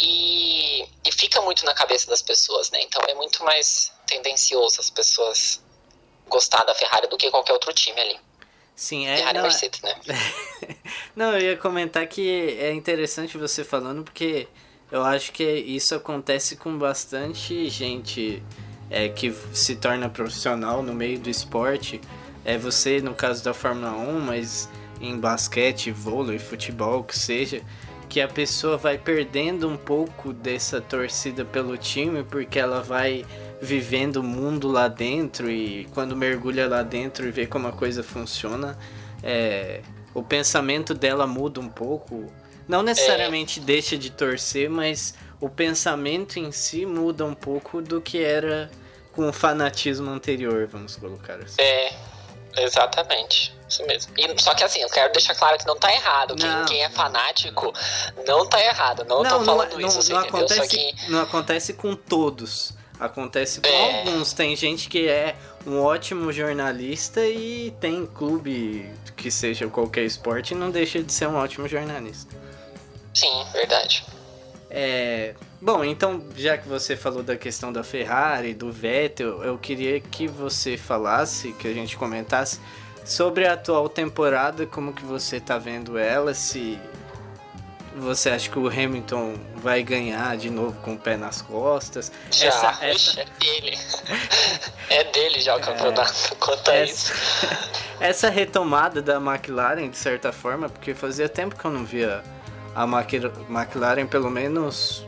e, 0.00 0.82
e 1.04 1.12
fica 1.12 1.40
muito 1.42 1.64
na 1.66 1.74
cabeça 1.74 2.08
das 2.08 2.22
pessoas, 2.22 2.70
né? 2.70 2.80
Então 2.80 3.02
é 3.06 3.14
muito 3.14 3.44
mais 3.44 3.92
tendencioso 4.06 4.80
as 4.80 4.88
pessoas 4.88 5.62
gostar 6.26 6.64
da 6.64 6.74
Ferrari 6.74 7.06
do 7.08 7.18
que 7.18 7.30
qualquer 7.30 7.52
outro 7.52 7.72
time 7.74 8.00
ali. 8.00 8.18
Sim, 8.74 9.06
é. 9.06 9.18
Ferrari 9.18 9.38
não, 9.38 9.42
Mercedes, 9.44 9.80
né? 9.82 9.94
não, 11.14 11.32
eu 11.32 11.50
ia 11.50 11.56
comentar 11.56 12.06
que 12.06 12.58
é 12.58 12.72
interessante 12.72 13.36
você 13.36 13.62
falando 13.62 14.02
porque 14.02 14.48
eu 14.90 15.04
acho 15.04 15.30
que 15.30 15.44
isso 15.44 15.94
acontece 15.94 16.56
com 16.56 16.76
bastante 16.78 17.68
gente 17.68 18.42
é, 18.90 19.08
que 19.10 19.32
se 19.52 19.76
torna 19.76 20.08
profissional 20.08 20.82
no 20.82 20.94
meio 20.94 21.18
do 21.18 21.28
esporte 21.28 22.00
é 22.44 22.58
você 22.58 23.00
no 23.00 23.14
caso 23.14 23.42
da 23.42 23.54
Fórmula 23.54 23.92
1, 23.92 24.20
mas 24.20 24.68
em 25.00 25.18
basquete, 25.18 25.90
vôlei, 25.90 26.38
futebol, 26.38 27.02
que 27.02 27.18
seja, 27.18 27.62
que 28.08 28.20
a 28.20 28.28
pessoa 28.28 28.76
vai 28.76 28.98
perdendo 28.98 29.68
um 29.68 29.76
pouco 29.76 30.32
dessa 30.32 30.80
torcida 30.80 31.44
pelo 31.44 31.76
time 31.76 32.22
porque 32.22 32.58
ela 32.58 32.80
vai 32.82 33.24
vivendo 33.60 34.16
o 34.16 34.22
mundo 34.22 34.68
lá 34.68 34.88
dentro 34.88 35.50
e 35.50 35.86
quando 35.92 36.14
mergulha 36.14 36.68
lá 36.68 36.82
dentro 36.82 37.26
e 37.26 37.30
vê 37.30 37.46
como 37.46 37.66
a 37.66 37.72
coisa 37.72 38.02
funciona, 38.02 38.78
é, 39.22 39.80
o 40.12 40.22
pensamento 40.22 40.94
dela 40.94 41.26
muda 41.26 41.60
um 41.60 41.68
pouco. 41.68 42.32
Não 42.68 42.82
necessariamente 42.82 43.60
é. 43.60 43.62
deixa 43.62 43.96
de 43.96 44.10
torcer, 44.10 44.70
mas 44.70 45.14
o 45.40 45.48
pensamento 45.48 46.38
em 46.38 46.52
si 46.52 46.86
muda 46.86 47.24
um 47.24 47.34
pouco 47.34 47.82
do 47.82 48.00
que 48.00 48.22
era 48.22 48.70
com 49.12 49.28
o 49.28 49.32
fanatismo 49.32 50.10
anterior, 50.10 50.66
vamos 50.66 50.96
colocar 50.96 51.34
assim. 51.36 51.60
É, 51.60 51.94
Exatamente. 52.56 53.54
Isso 53.68 53.84
mesmo. 53.86 54.12
E, 54.16 54.42
só 54.42 54.54
que 54.54 54.62
assim, 54.62 54.80
eu 54.80 54.88
quero 54.88 55.12
deixar 55.12 55.34
claro 55.34 55.58
que 55.58 55.66
não 55.66 55.76
tá 55.76 55.92
errado. 55.92 56.36
Quem, 56.36 56.64
quem 56.66 56.84
é 56.84 56.90
fanático 56.90 57.72
não 58.26 58.46
tá 58.46 58.62
errado. 58.62 59.04
Não, 59.04 59.22
não 59.22 59.38
tô 59.38 59.44
falando 59.44 59.72
não, 59.72 59.88
isso, 59.88 60.12
não, 60.12 60.20
não 60.20 60.28
acontece, 60.28 60.68
que... 60.68 61.10
não 61.10 61.20
acontece 61.22 61.72
com 61.72 61.96
todos. 61.96 62.72
Acontece 63.00 63.60
com 63.60 63.66
é... 63.66 63.98
alguns. 63.98 64.32
Tem 64.32 64.54
gente 64.54 64.88
que 64.88 65.08
é 65.08 65.34
um 65.66 65.82
ótimo 65.82 66.32
jornalista 66.32 67.26
e 67.26 67.74
tem 67.80 68.06
clube 68.06 68.92
que 69.16 69.30
seja 69.30 69.66
qualquer 69.68 70.04
esporte 70.04 70.52
e 70.52 70.56
não 70.56 70.70
deixa 70.70 71.02
de 71.02 71.12
ser 71.12 71.26
um 71.26 71.36
ótimo 71.36 71.66
jornalista. 71.66 72.34
Sim, 73.12 73.44
verdade. 73.52 74.04
É, 74.70 75.34
bom, 75.64 75.82
então 75.82 76.22
já 76.36 76.58
que 76.58 76.68
você 76.68 76.94
falou 76.94 77.22
da 77.22 77.36
questão 77.36 77.72
da 77.72 77.82
Ferrari, 77.82 78.52
do 78.52 78.70
Vettel, 78.70 79.42
eu 79.42 79.56
queria 79.56 79.98
que 79.98 80.28
você 80.28 80.76
falasse, 80.76 81.52
que 81.52 81.66
a 81.66 81.72
gente 81.72 81.96
comentasse 81.96 82.60
sobre 83.02 83.46
a 83.46 83.54
atual 83.54 83.88
temporada, 83.88 84.66
como 84.66 84.92
que 84.92 85.02
você 85.02 85.40
tá 85.40 85.56
vendo 85.56 85.96
ela, 85.96 86.34
se 86.34 86.78
você 87.96 88.28
acha 88.28 88.50
que 88.50 88.58
o 88.58 88.68
Hamilton 88.68 89.36
vai 89.56 89.82
ganhar 89.82 90.36
de 90.36 90.50
novo 90.50 90.78
com 90.82 90.94
o 90.94 90.98
pé 90.98 91.16
nas 91.16 91.40
costas? 91.40 92.12
Já, 92.30 92.48
essa, 92.48 92.78
essa... 92.84 93.20
é 93.20 93.24
dele. 93.40 93.78
é 94.90 95.04
dele 95.04 95.40
já 95.40 95.56
o 95.56 95.60
é, 95.60 95.62
campeonato, 95.62 96.36
quanto 96.40 96.70
a 96.70 96.84
isso. 96.84 97.10
essa 98.00 98.28
retomada 98.28 99.00
da 99.00 99.16
McLaren, 99.16 99.88
de 99.88 99.96
certa 99.96 100.30
forma, 100.30 100.68
porque 100.68 100.92
fazia 100.92 101.26
tempo 101.26 101.56
que 101.56 101.64
eu 101.64 101.70
não 101.70 101.86
via 101.86 102.22
a 102.74 102.84
McLaren 102.84 104.06
pelo 104.06 104.28
menos 104.28 105.06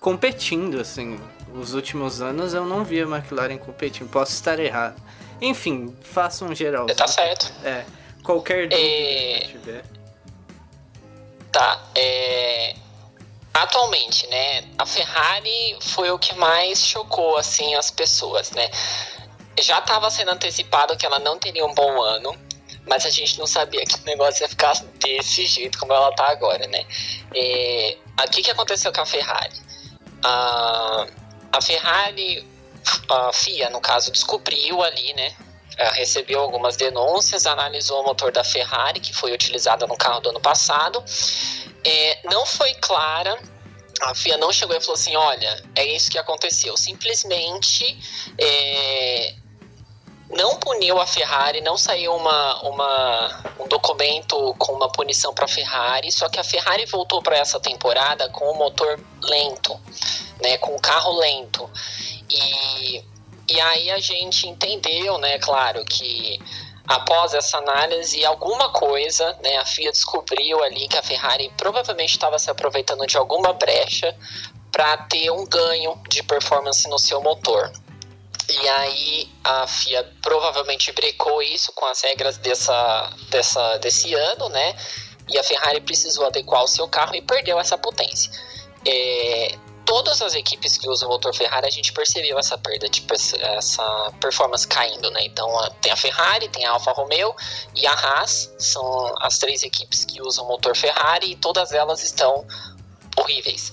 competindo, 0.00 0.80
assim. 0.80 1.20
Os 1.54 1.74
últimos 1.74 2.22
anos 2.22 2.54
eu 2.54 2.64
não 2.64 2.84
vi 2.84 3.00
a 3.00 3.04
McLaren 3.04 3.58
competindo, 3.58 4.08
posso 4.08 4.32
estar 4.32 4.58
errado. 4.58 5.00
Enfim, 5.40 5.96
faça 6.00 6.44
um 6.44 6.54
geral. 6.54 6.86
Tá 6.86 7.08
certo. 7.08 7.52
É, 7.64 7.84
qualquer 8.22 8.68
dúvida 8.68 8.80
é... 8.80 9.40
que 9.40 9.48
tiver. 9.48 9.84
Tá, 11.50 11.82
é... 11.94 12.74
Atualmente, 13.52 14.26
né, 14.28 14.64
a 14.78 14.86
Ferrari 14.86 15.76
foi 15.80 16.10
o 16.10 16.18
que 16.18 16.34
mais 16.36 16.86
chocou, 16.86 17.36
assim, 17.36 17.74
as 17.74 17.90
pessoas, 17.90 18.52
né? 18.52 18.70
Já 19.60 19.80
estava 19.80 20.08
sendo 20.10 20.30
antecipado 20.30 20.96
que 20.96 21.04
ela 21.04 21.18
não 21.18 21.36
teria 21.36 21.66
um 21.66 21.74
bom 21.74 22.00
ano, 22.00 22.32
mas 22.86 23.04
a 23.04 23.10
gente 23.10 23.38
não 23.38 23.46
sabia 23.46 23.84
que 23.84 23.96
o 23.96 24.04
negócio 24.04 24.42
ia 24.44 24.48
ficar 24.48 24.72
desse 25.00 25.46
jeito 25.46 25.78
como 25.78 25.92
ela 25.92 26.14
tá 26.14 26.28
agora, 26.28 26.66
né? 26.68 26.86
É, 27.34 27.96
o 28.24 28.30
que, 28.30 28.40
que 28.40 28.50
aconteceu 28.50 28.92
com 28.92 29.00
a 29.00 29.06
Ferrari? 29.06 29.69
A, 30.22 31.06
a 31.52 31.62
Ferrari, 31.62 32.46
a 33.08 33.32
FIA, 33.32 33.70
no 33.70 33.80
caso, 33.80 34.10
descobriu 34.10 34.82
ali, 34.82 35.12
né? 35.14 35.34
Recebeu 35.94 36.40
algumas 36.40 36.76
denúncias, 36.76 37.46
analisou 37.46 38.02
o 38.02 38.04
motor 38.04 38.30
da 38.30 38.44
Ferrari, 38.44 39.00
que 39.00 39.14
foi 39.14 39.32
utilizado 39.32 39.86
no 39.86 39.96
carro 39.96 40.20
do 40.20 40.28
ano 40.28 40.40
passado. 40.40 41.02
É, 41.84 42.20
não 42.24 42.44
foi 42.44 42.74
clara 42.74 43.38
a 44.00 44.14
FIA 44.14 44.38
não 44.38 44.52
chegou 44.52 44.76
e 44.76 44.80
falou 44.80 44.94
assim: 44.94 45.14
olha, 45.14 45.62
é 45.76 45.84
isso 45.84 46.10
que 46.10 46.18
aconteceu. 46.18 46.76
Simplesmente 46.76 47.98
é, 48.38 49.34
não 50.30 50.56
puniu 50.56 51.00
a 51.00 51.06
Ferrari, 51.06 51.60
não 51.60 51.76
saiu 51.76 52.14
uma, 52.14 52.62
uma, 52.62 53.42
um 53.58 53.66
documento 53.66 54.54
com 54.58 54.72
uma 54.72 54.90
punição 54.90 55.34
para 55.34 55.44
a 55.44 55.48
Ferrari, 55.48 56.10
só 56.12 56.28
que 56.28 56.38
a 56.38 56.44
Ferrari 56.44 56.86
voltou 56.86 57.20
para 57.20 57.36
essa 57.36 57.58
temporada 57.58 58.28
com 58.28 58.44
o 58.44 58.56
motor 58.56 58.98
lento, 59.22 59.78
né, 60.40 60.56
com 60.58 60.74
o 60.74 60.80
carro 60.80 61.18
lento. 61.18 61.68
E, 62.30 63.04
e 63.48 63.60
aí 63.60 63.90
a 63.90 63.98
gente 63.98 64.46
entendeu, 64.46 65.18
né, 65.18 65.38
claro, 65.40 65.84
que 65.84 66.38
após 66.86 67.34
essa 67.34 67.58
análise, 67.58 68.24
alguma 68.24 68.70
coisa, 68.70 69.36
né, 69.42 69.56
a 69.56 69.66
FIA 69.66 69.90
descobriu 69.90 70.62
ali 70.62 70.86
que 70.86 70.96
a 70.96 71.02
Ferrari 71.02 71.52
provavelmente 71.56 72.12
estava 72.12 72.38
se 72.38 72.48
aproveitando 72.48 73.04
de 73.04 73.16
alguma 73.16 73.52
brecha 73.52 74.16
para 74.70 74.96
ter 74.96 75.28
um 75.32 75.44
ganho 75.44 76.00
de 76.08 76.22
performance 76.22 76.88
no 76.88 77.00
seu 77.00 77.20
motor. 77.20 77.72
E 78.50 78.68
aí 78.68 79.28
a 79.44 79.66
FIA 79.66 80.12
provavelmente 80.20 80.92
brecou 80.92 81.42
isso 81.42 81.72
com 81.72 81.86
as 81.86 82.00
regras 82.00 82.36
dessa, 82.38 83.10
dessa, 83.30 83.78
desse 83.78 84.12
ano, 84.14 84.48
né? 84.48 84.76
E 85.28 85.38
a 85.38 85.44
Ferrari 85.44 85.80
precisou 85.80 86.26
adequar 86.26 86.64
o 86.64 86.68
seu 86.68 86.88
carro 86.88 87.14
e 87.14 87.22
perdeu 87.22 87.58
essa 87.58 87.78
potência. 87.78 88.30
É, 88.84 89.56
todas 89.84 90.22
as 90.22 90.34
equipes 90.34 90.76
que 90.76 90.88
usam 90.88 91.08
o 91.08 91.12
motor 91.12 91.34
Ferrari, 91.34 91.66
a 91.66 91.70
gente 91.70 91.92
percebeu 91.92 92.38
essa 92.38 92.56
perda, 92.56 92.88
de, 92.88 93.04
essa 93.40 94.12
performance 94.20 94.66
caindo, 94.66 95.10
né? 95.10 95.20
Então 95.24 95.48
tem 95.80 95.90
a 95.92 95.96
Ferrari, 95.96 96.48
tem 96.48 96.64
a 96.64 96.70
Alfa 96.70 96.92
Romeo 96.92 97.34
e 97.74 97.86
a 97.86 97.92
Haas, 97.92 98.54
são 98.58 99.14
as 99.20 99.38
três 99.38 99.62
equipes 99.62 100.04
que 100.04 100.22
usam 100.22 100.44
o 100.44 100.48
motor 100.48 100.76
Ferrari 100.76 101.32
e 101.32 101.36
todas 101.36 101.72
elas 101.72 102.02
estão 102.04 102.46
horríveis. 103.16 103.72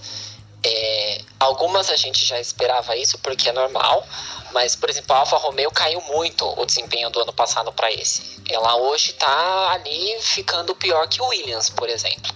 É, 0.64 1.22
algumas 1.40 1.90
a 1.90 1.96
gente 1.96 2.26
já 2.26 2.40
esperava 2.40 2.96
isso 2.96 3.18
porque 3.20 3.50
é 3.50 3.52
normal, 3.52 4.06
mas, 4.52 4.76
por 4.76 4.90
exemplo, 4.90 5.16
a 5.16 5.20
Alfa 5.20 5.38
Romeo 5.38 5.72
caiu 5.72 6.02
muito 6.02 6.46
o 6.60 6.66
desempenho 6.66 7.10
do 7.10 7.22
ano 7.22 7.34
passado 7.34 7.72
para 7.72 7.92
esse. 7.92 8.42
Ela 8.50 8.76
hoje 8.76 9.12
está 9.12 9.72
ali 9.72 10.18
ficando 10.22 10.74
pior 10.76 11.08
que 11.08 11.22
o 11.22 11.28
Williams, 11.28 11.70
por 11.70 11.90
exemplo. 11.90 12.34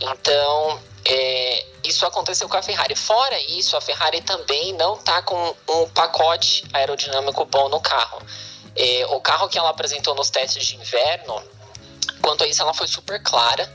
Então, 0.00 0.82
é, 1.04 1.64
isso 1.84 2.04
aconteceu 2.06 2.48
com 2.48 2.56
a 2.56 2.62
Ferrari. 2.62 2.94
Fora 2.94 3.38
isso, 3.40 3.76
a 3.76 3.80
Ferrari 3.80 4.20
também 4.20 4.72
não 4.74 4.94
está 4.94 5.22
com 5.22 5.54
um 5.68 5.88
pacote 5.90 6.64
aerodinâmico 6.72 7.44
bom 7.46 7.68
no 7.68 7.80
carro. 7.80 8.20
É, 8.74 9.06
o 9.06 9.20
carro 9.20 9.48
que 9.48 9.58
ela 9.58 9.70
apresentou 9.70 10.14
nos 10.14 10.30
testes 10.30 10.64
de 10.66 10.76
inverno, 10.76 11.42
quanto 12.20 12.44
a 12.44 12.46
isso, 12.46 12.62
ela 12.62 12.74
foi 12.74 12.88
super 12.88 13.22
clara 13.22 13.70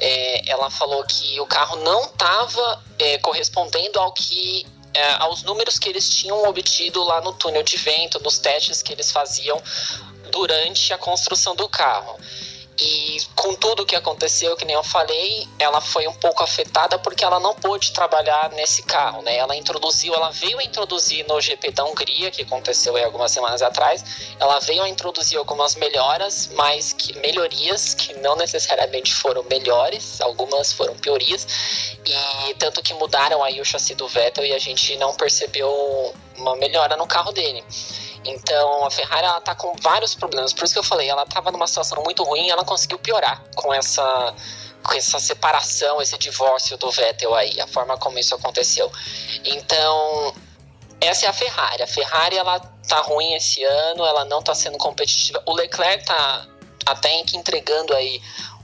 é, 0.00 0.50
ela 0.50 0.70
falou 0.70 1.04
que 1.04 1.38
o 1.40 1.46
carro 1.46 1.76
não 1.76 2.04
estava 2.04 2.82
é, 2.98 3.18
correspondendo 3.18 3.98
ao 3.98 4.12
que 4.12 4.66
é, 4.92 5.12
aos 5.14 5.42
números 5.44 5.78
que 5.78 5.88
eles 5.88 6.08
tinham 6.08 6.42
obtido 6.48 7.02
lá 7.04 7.20
no 7.20 7.32
túnel 7.32 7.62
de 7.62 7.76
vento, 7.76 8.20
nos 8.22 8.38
testes 8.38 8.82
que 8.82 8.92
eles 8.92 9.12
faziam 9.12 9.60
durante 10.32 10.92
a 10.92 10.98
construção 10.98 11.54
do 11.54 11.68
carro. 11.68 12.18
E 12.80 13.18
com 13.36 13.54
tudo 13.54 13.84
que 13.84 13.94
aconteceu, 13.94 14.56
que 14.56 14.64
nem 14.64 14.74
eu 14.74 14.82
falei, 14.82 15.46
ela 15.58 15.82
foi 15.82 16.08
um 16.08 16.14
pouco 16.14 16.42
afetada 16.42 16.98
porque 16.98 17.22
ela 17.22 17.38
não 17.38 17.54
pôde 17.54 17.92
trabalhar 17.92 18.50
nesse 18.52 18.82
carro, 18.82 19.20
né? 19.20 19.36
Ela 19.36 19.54
introduziu, 19.54 20.14
ela 20.14 20.30
veio 20.30 20.58
a 20.58 20.64
introduzir 20.64 21.26
no 21.28 21.38
GP 21.38 21.72
da 21.72 21.84
Hungria, 21.84 22.30
que 22.30 22.40
aconteceu 22.40 22.96
aí 22.96 23.04
algumas 23.04 23.32
semanas 23.32 23.60
atrás, 23.60 24.32
ela 24.38 24.58
veio 24.60 24.82
a 24.82 24.88
introduzir 24.88 25.36
algumas 25.36 25.74
melhoras, 25.74 26.48
mas 26.54 26.94
que 26.94 27.12
melhorias 27.18 27.92
que 27.92 28.14
não 28.14 28.34
necessariamente 28.34 29.12
foram 29.12 29.42
melhores, 29.42 30.18
algumas 30.22 30.72
foram 30.72 30.96
piorias, 30.96 31.46
e 32.06 32.54
tanto 32.54 32.82
que 32.82 32.94
mudaram 32.94 33.44
aí 33.44 33.60
o 33.60 33.64
chassi 33.64 33.94
do 33.94 34.08
Vettel 34.08 34.46
e 34.46 34.54
a 34.54 34.58
gente 34.58 34.96
não 34.96 35.14
percebeu 35.14 36.14
uma 36.38 36.56
melhora 36.56 36.96
no 36.96 37.06
carro 37.06 37.30
dele. 37.30 37.62
Então 38.24 38.86
a 38.86 38.90
Ferrari 38.90 39.26
ela 39.26 39.40
tá 39.40 39.54
com 39.54 39.74
vários 39.82 40.14
problemas. 40.14 40.52
Por 40.52 40.64
isso 40.64 40.74
que 40.74 40.78
eu 40.78 40.84
falei, 40.84 41.08
ela 41.08 41.22
estava 41.22 41.50
numa 41.50 41.66
situação 41.66 42.02
muito 42.02 42.22
ruim 42.22 42.50
ela 42.50 42.64
conseguiu 42.64 42.98
piorar 42.98 43.42
com 43.54 43.72
essa 43.72 44.34
com 44.82 44.94
essa 44.94 45.18
separação, 45.18 46.00
esse 46.00 46.16
divórcio 46.16 46.76
do 46.78 46.90
Vettel 46.90 47.34
aí, 47.34 47.60
a 47.60 47.66
forma 47.66 47.98
como 47.98 48.18
isso 48.18 48.34
aconteceu. 48.34 48.90
Então, 49.44 50.34
essa 50.98 51.26
é 51.26 51.28
a 51.28 51.32
Ferrari. 51.34 51.82
A 51.82 51.86
Ferrari 51.86 52.36
ela 52.36 52.58
tá 52.88 53.00
ruim 53.00 53.34
esse 53.34 53.62
ano, 53.62 54.06
ela 54.06 54.24
não 54.24 54.42
tá 54.42 54.54
sendo 54.54 54.78
competitiva. 54.78 55.42
O 55.44 55.54
Leclerc 55.54 56.04
tá 56.06 56.46
até 56.86 57.22
que 57.24 57.36
entregando 57.36 57.94
aí 57.94 58.22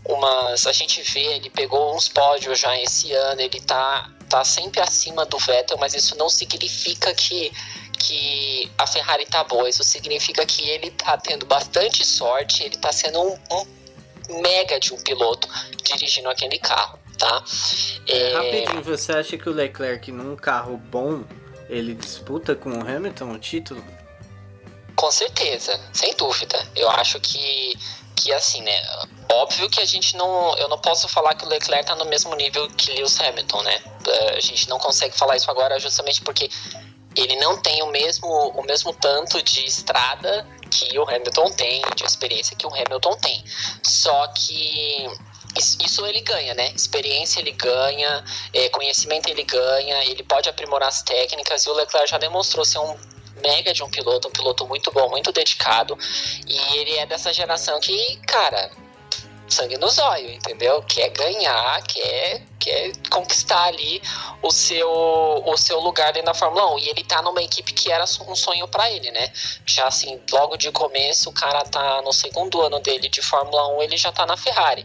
umas, 0.09 0.66
a 0.66 0.73
gente 0.73 1.03
vê, 1.03 1.35
ele 1.35 1.51
pegou 1.51 1.95
uns 1.95 2.09
pódios 2.09 2.59
já 2.59 2.79
esse 2.81 3.12
ano, 3.12 3.40
ele 3.40 3.61
tá 3.61 4.11
tá 4.29 4.42
sempre 4.45 4.81
acima 4.81 5.25
do 5.25 5.38
Vettel, 5.38 5.79
mas 5.79 5.95
isso 5.95 6.16
não 6.16 6.29
significa 6.29 7.14
que 7.14 7.53
que 7.97 8.71
a 8.79 8.87
Ferrari 8.87 9.27
tá 9.27 9.45
boa. 9.45 9.69
Isso 9.69 9.83
significa 9.83 10.45
que 10.47 10.69
ele 10.69 10.91
tá 10.91 11.17
tendo 11.17 11.47
bastante 11.47 12.05
sorte, 12.05 12.65
ele 12.65 12.77
tá 12.77 12.93
sendo 12.93 13.21
um, 13.21 13.39
um 13.51 14.41
mega 14.43 14.79
de 14.79 14.93
um 14.93 14.99
piloto 14.99 15.49
dirigindo 15.83 16.29
aquele 16.29 16.59
carro, 16.59 16.99
tá? 17.19 17.45
É... 18.07 18.33
Rapidinho, 18.35 18.83
você 18.83 19.13
acha 19.13 19.37
que 19.37 19.49
o 19.49 19.53
Leclerc 19.53 20.11
num 20.13 20.37
carro 20.37 20.77
bom 20.77 21.25
ele 21.69 21.95
disputa 21.95 22.55
com 22.55 22.71
o 22.71 22.81
Hamilton 22.81 23.33
o 23.33 23.39
título? 23.39 23.85
Com 24.95 25.11
certeza, 25.11 25.79
sem 25.93 26.15
dúvida. 26.15 26.67
Eu 26.75 26.89
acho 26.91 27.21
que 27.21 27.75
que 28.17 28.33
assim, 28.33 28.63
né? 28.63 28.83
Óbvio 29.31 29.69
que 29.69 29.81
a 29.81 29.85
gente 29.85 30.17
não. 30.17 30.57
Eu 30.57 30.69
não 30.69 30.79
posso 30.79 31.07
falar 31.09 31.35
que 31.35 31.45
o 31.45 31.49
Leclerc 31.49 31.87
tá 31.87 31.95
no 31.95 32.07
mesmo 32.07 32.35
nível 32.35 32.69
que 32.71 32.93
Lewis 32.93 33.21
Hamilton, 33.21 33.63
né? 33.63 33.79
A 34.35 34.41
gente 34.41 34.69
não 34.69 34.79
consegue 34.79 35.17
falar 35.17 35.37
isso 35.37 35.51
agora 35.51 35.79
justamente 35.79 36.23
porque 36.23 36.49
ele 37.17 37.37
não 37.37 37.57
tem 37.57 37.83
o 37.83 37.87
mesmo, 37.87 38.29
o 38.29 38.63
mesmo 38.63 38.93
tanto 38.93 39.43
de 39.43 39.65
estrada 39.65 40.47
que 40.71 40.99
o 40.99 41.09
Hamilton 41.09 41.51
tem, 41.53 41.83
de 41.97 42.05
experiência 42.05 42.57
que 42.57 42.67
o 42.67 42.75
Hamilton 42.75 43.17
tem. 43.17 43.45
Só 43.83 44.29
que 44.29 45.09
isso 45.59 46.05
ele 46.05 46.21
ganha, 46.21 46.55
né? 46.55 46.71
Experiência 46.75 47.41
ele 47.41 47.53
ganha, 47.53 48.23
é, 48.53 48.69
conhecimento 48.69 49.29
ele 49.29 49.43
ganha, 49.43 50.05
ele 50.05 50.23
pode 50.23 50.49
aprimorar 50.49 50.89
as 50.89 51.03
técnicas 51.03 51.65
e 51.65 51.71
o 51.71 51.73
Leclerc 51.73 52.11
já 52.11 52.19
demonstrou 52.19 52.65
ser 52.65 52.79
um 52.79 52.97
mega 53.43 53.73
de 53.73 53.83
um 53.83 53.89
piloto, 53.89 54.29
um 54.29 54.31
piloto 54.31 54.67
muito 54.67 54.91
bom, 54.93 55.09
muito 55.09 55.33
dedicado. 55.33 55.99
E 56.47 56.77
ele 56.79 56.97
é 56.97 57.07
dessa 57.07 57.33
geração 57.33 57.81
que, 57.81 58.17
cara, 58.27 58.71
sangue 59.49 59.77
no 59.79 59.89
zóio, 59.89 60.31
entendeu? 60.31 60.83
Quer 60.83 61.11
ganhar, 61.11 61.83
quer, 61.83 62.43
quer 62.59 62.93
conquistar 63.11 63.65
ali 63.65 64.03
o 64.43 64.51
seu, 64.51 64.91
o 64.91 65.57
seu 65.57 65.81
lugar 65.81 66.13
dentro 66.13 66.27
da 66.27 66.35
Fórmula 66.35 66.75
1. 66.75 66.79
E 66.81 66.89
ele 66.89 67.05
tá 67.05 67.23
numa 67.23 67.43
equipe 67.43 67.73
que 67.73 67.91
era 67.91 68.05
um 68.05 68.35
sonho 68.35 68.67
para 68.69 68.91
ele, 68.91 69.11
né? 69.11 69.33
Já 69.65 69.87
assim, 69.87 70.21
logo 70.31 70.57
de 70.57 70.71
começo, 70.73 71.31
o 71.31 71.33
cara 71.33 71.63
tá 71.65 72.03
no 72.03 72.13
segundo 72.13 72.61
ano 72.61 72.81
dele 72.81 73.09
de 73.09 73.23
Fórmula 73.23 73.77
1, 73.77 73.83
ele 73.83 73.97
já 73.97 74.13
tá 74.13 74.27
na 74.27 74.37
Ferrari. 74.37 74.85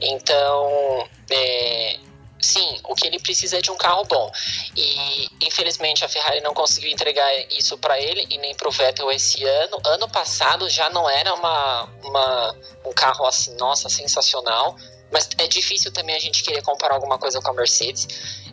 Então, 0.00 1.08
é, 1.30 1.98
sim, 2.40 2.80
o 2.84 2.94
que 2.94 3.06
ele 3.06 3.18
precisa 3.18 3.58
é 3.58 3.60
de 3.60 3.70
um 3.70 3.76
carro 3.76 4.04
bom. 4.04 4.30
E 4.76 5.28
infelizmente 5.40 6.04
a 6.04 6.08
Ferrari 6.08 6.40
não 6.40 6.54
conseguiu 6.54 6.90
entregar 6.90 7.30
isso 7.50 7.76
para 7.78 7.98
ele 8.00 8.26
e 8.30 8.38
nem 8.38 8.54
para 8.54 8.68
o 8.68 8.70
Vettel 8.70 9.10
esse 9.10 9.44
ano. 9.44 9.78
Ano 9.84 10.08
passado 10.08 10.68
já 10.68 10.90
não 10.90 11.08
era 11.08 11.34
uma, 11.34 11.84
uma, 12.02 12.56
um 12.84 12.92
carro 12.92 13.26
assim, 13.26 13.54
nossa, 13.56 13.88
sensacional. 13.88 14.76
Mas 15.12 15.28
é 15.38 15.46
difícil 15.46 15.92
também 15.92 16.14
a 16.14 16.20
gente 16.20 16.42
querer 16.42 16.62
comparar 16.62 16.94
alguma 16.94 17.18
coisa 17.18 17.40
com 17.40 17.50
a 17.50 17.54
Mercedes. 17.54 18.06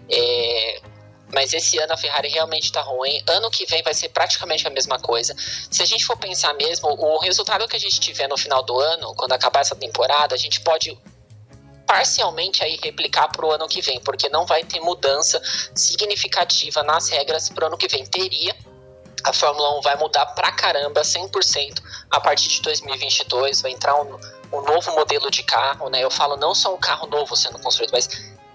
É, 0.10 0.82
mas 1.34 1.54
esse 1.54 1.78
ano 1.78 1.93
a 1.93 1.97
Ferrari 1.97 2.30
realmente 2.30 2.65
está 2.65 2.82
ruim. 2.82 3.21
Ano 3.28 3.52
que 3.52 3.65
vem 3.65 3.84
vai 3.84 3.93
ser 3.93 4.10
praticamente 4.10 4.65
a 4.65 4.69
mesma 4.69 4.97
coisa. 5.00 5.36
Se 5.69 5.84
a 5.84 5.86
gente 5.86 6.06
for 6.06 6.17
pensar 6.17 6.54
mesmo, 6.54 6.89
o 6.89 7.19
resultado 7.19 7.67
que 7.67 7.76
a 7.76 7.80
gente 7.80 8.00
tiver 8.00 8.28
no 8.28 8.38
final 8.38 8.63
do 8.63 8.80
ano, 8.80 9.13
quando 9.15 9.34
acabar 9.34 9.60
essa 9.60 9.76
temporada, 9.76 10.34
a 10.34 10.38
gente 10.38 10.62
pode 10.62 10.97
parcialmente 11.88 12.63
aí 12.63 12.78
replicar 12.84 13.30
para 13.30 13.45
o 13.45 13.52
ano 13.52 13.67
que 13.67 13.82
vem, 13.82 14.00
porque 14.02 14.28
não 14.28 14.45
vai 14.45 14.63
ter 14.63 14.80
mudança 14.82 15.41
significativa 15.73 16.84
nas 16.84 17.08
regras 17.10 17.50
para 17.50 17.63
o 17.63 17.67
ano 17.67 17.78
que 17.78 17.88
vem. 17.88 18.06
Teria, 18.06 18.56
a 19.23 19.34
Fórmula 19.34 19.80
1 19.80 19.82
vai 19.82 19.95
mudar 19.95 20.26
pra 20.28 20.52
caramba, 20.52 21.02
100% 21.02 21.82
a 22.12 22.19
partir 22.19 22.50
de 22.50 22.62
2022, 22.62 23.62
vai 23.62 23.71
entrar 23.71 23.95
um, 23.95 24.19
um 24.54 24.62
novo 24.62 24.91
modelo 24.91 25.32
de 25.32 25.41
carro, 25.43 25.89
né? 25.89 26.04
Eu 26.04 26.12
falo 26.12 26.36
não 26.36 26.54
só 26.54 26.76
um 26.76 26.78
carro 26.78 27.08
novo 27.08 27.36
sendo 27.36 27.58
construído, 27.60 27.91
mas 27.91 28.10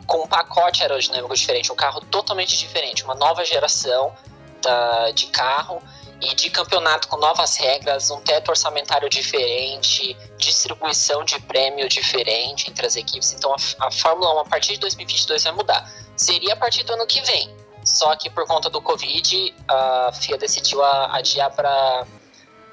com 0.07 0.23
um 0.23 0.27
pacote 0.27 0.83
aerodinâmico 0.83 1.35
diferente, 1.35 1.73
um 1.73 1.77
carro 1.77 2.01
totalmente 2.03 2.57
diferente, 2.57 3.03
uma 3.03 3.15
nova 3.15 3.45
geração 3.45 4.15
da, 4.61 5.11
de 5.11 5.27
carro 5.27 5.83
e 6.23 6.35
de 6.35 6.51
campeonato 6.51 7.09
com 7.09 7.17
novas 7.17 7.57
regras, 7.57 8.11
um 8.11 8.21
teto 8.21 8.51
orçamentário 8.51 9.09
diferente, 9.09 10.17
distribuição 10.39 11.25
de 11.25 11.39
prêmio 11.41 11.89
diferente 11.89 12.71
entre 12.71 12.87
as 12.87 12.95
equipes. 12.95 13.33
Então 13.33 13.53
a, 13.53 13.87
a 13.87 13.91
Fórmula 13.91 14.35
1 14.37 14.39
a 14.39 14.45
partir 14.45 14.75
de 14.75 14.81
2022 14.81 15.43
vai 15.43 15.53
mudar. 15.53 15.93
Seria 16.17 16.53
a 16.53 16.57
partir 16.57 16.85
do 16.85 16.93
ano 16.93 17.07
que 17.07 17.21
vem. 17.23 17.55
Só 17.85 18.15
que 18.15 18.31
por 18.31 18.47
conta 18.47 18.71
do 18.71 18.81
Covid, 18.81 19.55
a 19.67 20.13
FIA 20.13 20.39
decidiu 20.39 20.85
adiar 20.85 21.51
para 21.51 22.07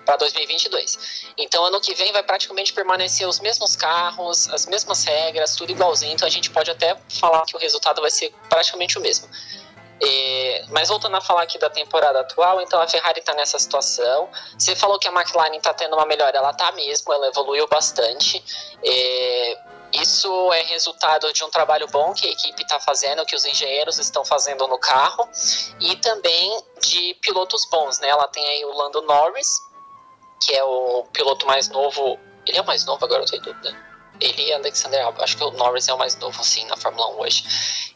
para 0.09 0.17
2022. 0.17 1.27
Então, 1.37 1.63
ano 1.65 1.79
que 1.79 1.93
vem 1.93 2.11
vai 2.11 2.23
praticamente 2.23 2.73
permanecer 2.73 3.27
os 3.27 3.39
mesmos 3.39 3.75
carros, 3.75 4.49
as 4.49 4.65
mesmas 4.65 5.03
regras, 5.03 5.55
tudo 5.55 5.71
igualzinho. 5.71 6.13
Então, 6.13 6.27
a 6.27 6.31
gente 6.31 6.49
pode 6.49 6.71
até 6.71 6.97
falar 7.09 7.45
que 7.45 7.55
o 7.55 7.59
resultado 7.59 8.01
vai 8.01 8.09
ser 8.09 8.33
praticamente 8.49 8.97
o 8.97 9.01
mesmo. 9.01 9.29
É, 10.01 10.65
mas 10.69 10.87
voltando 10.87 11.17
a 11.17 11.21
falar 11.21 11.43
aqui 11.43 11.57
da 11.57 11.69
temporada 11.69 12.21
atual, 12.21 12.61
então 12.61 12.81
a 12.81 12.87
Ferrari 12.87 13.19
está 13.19 13.33
nessa 13.33 13.59
situação. 13.59 14.29
Você 14.57 14.75
falou 14.75 14.97
que 14.97 15.07
a 15.07 15.11
McLaren 15.11 15.55
está 15.57 15.73
tendo 15.73 15.95
uma 15.95 16.05
melhora, 16.05 16.37
ela 16.37 16.51
está 16.51 16.71
mesmo, 16.71 17.11
ela 17.11 17.27
evoluiu 17.27 17.67
bastante. 17.67 18.43
É, 18.83 19.57
isso 19.93 20.53
é 20.53 20.61
resultado 20.63 21.31
de 21.33 21.43
um 21.43 21.49
trabalho 21.49 21.87
bom 21.87 22.13
que 22.13 22.27
a 22.27 22.31
equipe 22.31 22.61
está 22.61 22.79
fazendo, 22.79 23.25
que 23.25 23.35
os 23.35 23.43
engenheiros 23.43 23.97
estão 23.97 24.23
fazendo 24.23 24.67
no 24.67 24.77
carro, 24.77 25.27
e 25.79 25.95
também 25.97 26.63
de 26.81 27.15
pilotos 27.15 27.65
bons, 27.65 27.99
né? 27.99 28.09
Ela 28.09 28.27
tem 28.27 28.45
aí 28.47 28.63
o 28.65 28.73
Lando 28.73 29.01
Norris, 29.01 29.61
que 30.43 30.55
é 30.55 30.63
o 30.63 31.05
piloto 31.11 31.45
mais 31.45 31.67
novo. 31.69 32.19
Ele 32.45 32.57
é 32.57 32.61
o 32.61 32.65
mais 32.65 32.85
novo 32.85 33.03
agora, 33.03 33.23
eu 33.23 33.25
tô 33.25 33.35
em 33.35 33.41
dúvida. 33.41 33.75
Ele 34.21 34.47
e 34.47 34.53
Alexander 34.53 35.05
Albon, 35.05 35.23
acho 35.23 35.37
que 35.37 35.43
o 35.43 35.51
Norris 35.51 35.87
é 35.87 35.93
o 35.93 35.97
mais 35.97 36.15
novo, 36.17 36.43
sim, 36.43 36.65
na 36.65 36.77
Fórmula 36.77 37.07
1 37.15 37.19
hoje. 37.21 37.43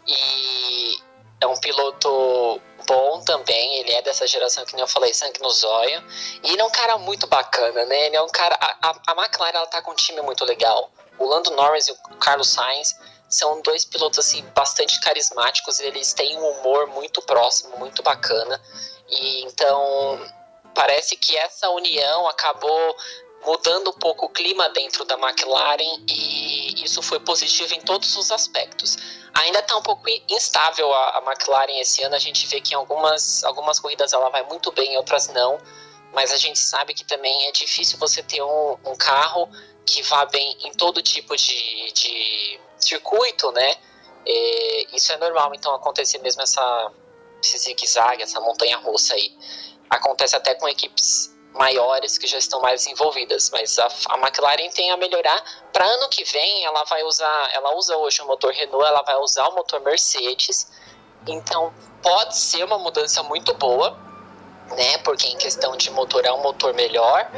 E 0.07 0.97
é 1.43 1.47
um 1.47 1.57
piloto 1.57 2.61
bom 2.87 3.21
também, 3.21 3.79
ele 3.79 3.91
é 3.91 4.01
dessa 4.01 4.25
geração 4.25 4.65
que 4.65 4.73
nem 4.73 4.81
eu 4.81 4.87
falei, 4.87 5.13
sangue 5.13 5.41
no 5.41 5.49
zóio. 5.49 6.03
E 6.43 6.51
ele 6.51 6.61
é 6.61 6.65
um 6.65 6.69
cara 6.69 6.97
muito 6.97 7.27
bacana, 7.27 7.85
né? 7.85 8.07
Ele 8.07 8.15
é 8.15 8.21
um 8.21 8.29
cara. 8.29 8.57
A, 8.59 8.95
a, 9.07 9.11
McLaren 9.11 9.57
ela 9.57 9.67
tá 9.67 9.81
com 9.81 9.91
um 9.91 9.95
time 9.95 10.21
muito 10.21 10.43
legal. 10.45 10.89
O 11.19 11.25
Lando 11.25 11.51
Norris 11.51 11.87
e 11.87 11.91
o 11.91 11.95
Carlos 12.17 12.49
Sainz 12.49 12.97
são 13.29 13.61
dois 13.61 13.83
pilotos 13.83 14.19
assim 14.19 14.43
bastante 14.55 14.99
carismáticos, 15.01 15.79
eles 15.79 16.13
têm 16.13 16.37
um 16.37 16.45
humor 16.51 16.87
muito 16.87 17.21
próximo, 17.21 17.77
muito 17.77 18.01
bacana. 18.03 18.61
E 19.09 19.43
então 19.43 20.19
parece 20.73 21.15
que 21.15 21.35
essa 21.37 21.69
união 21.69 22.27
acabou 22.27 22.95
mudando 23.45 23.89
um 23.89 23.93
pouco 23.93 24.25
o 24.25 24.29
clima 24.29 24.69
dentro 24.69 25.03
da 25.05 25.15
McLaren 25.15 26.03
e 26.07 26.83
isso 26.83 27.01
foi 27.01 27.19
positivo 27.19 27.73
em 27.73 27.81
todos 27.81 28.15
os 28.15 28.31
aspectos. 28.31 28.97
Ainda 29.33 29.59
está 29.59 29.75
um 29.77 29.81
pouco 29.81 30.03
instável 30.29 30.93
a, 30.93 31.17
a, 31.17 31.23
McLaren 31.25 31.79
esse 31.79 32.03
ano. 32.03 32.15
A 32.15 32.19
gente 32.19 32.47
vê 32.47 32.61
que 32.61 32.73
em 32.73 32.77
algumas, 32.77 33.43
algumas 33.43 33.79
corridas 33.79 34.13
ela 34.13 34.29
vai 34.29 34.43
muito 34.43 34.71
bem, 34.71 34.93
em 34.93 34.97
outras 34.97 35.27
não. 35.29 35.57
Mas 36.13 36.31
a 36.31 36.37
gente 36.37 36.59
sabe 36.59 36.93
que 36.93 37.03
também 37.03 37.47
é 37.47 37.51
difícil 37.51 37.97
você 37.97 38.21
ter 38.21 38.41
um, 38.41 38.77
um 38.85 38.95
carro 38.95 39.49
que 39.85 40.01
vá 40.03 40.25
bem 40.25 40.55
em 40.63 40.71
todo 40.73 41.01
tipo 41.01 41.35
de, 41.35 41.91
de 41.91 42.59
circuito, 42.77 43.51
né? 43.51 43.75
É, 44.25 44.95
isso 44.95 45.11
é 45.11 45.17
normal, 45.17 45.53
então 45.53 45.73
acontecer 45.73 46.19
mesmo 46.19 46.41
essa, 46.41 46.91
esse 47.43 47.57
zigue-zague, 47.57 48.23
essa 48.23 48.39
montanha 48.39 48.77
russa 48.77 49.15
aí. 49.15 49.35
Acontece 49.89 50.35
até 50.35 50.55
com 50.55 50.67
equipes 50.69 51.32
maiores 51.53 52.17
que 52.17 52.27
já 52.27 52.37
estão 52.37 52.59
mais 52.61 52.85
envolvidas, 52.87 53.49
mas 53.51 53.77
a, 53.77 53.87
a 54.09 54.17
McLaren 54.17 54.69
tem 54.69 54.91
a 54.91 54.97
melhorar. 54.97 55.43
Para 55.71 55.85
ano 55.85 56.09
que 56.09 56.23
vem, 56.23 56.65
ela 56.65 56.83
vai 56.85 57.03
usar, 57.03 57.49
ela 57.53 57.75
usa 57.75 57.95
hoje 57.97 58.21
o 58.21 58.25
motor 58.25 58.51
Renault, 58.51 58.85
ela 58.85 59.03
vai 59.03 59.15
usar 59.17 59.47
o 59.47 59.55
motor 59.55 59.79
Mercedes. 59.81 60.71
Então, 61.27 61.73
pode 62.01 62.37
ser 62.37 62.63
uma 62.65 62.77
mudança 62.77 63.23
muito 63.23 63.53
boa, 63.53 63.97
né? 64.71 64.97
Porque 64.99 65.27
em 65.27 65.37
questão 65.37 65.77
de 65.77 65.89
motor 65.91 66.25
é 66.25 66.31
um 66.31 66.41
motor 66.41 66.73
melhor. 66.73 67.29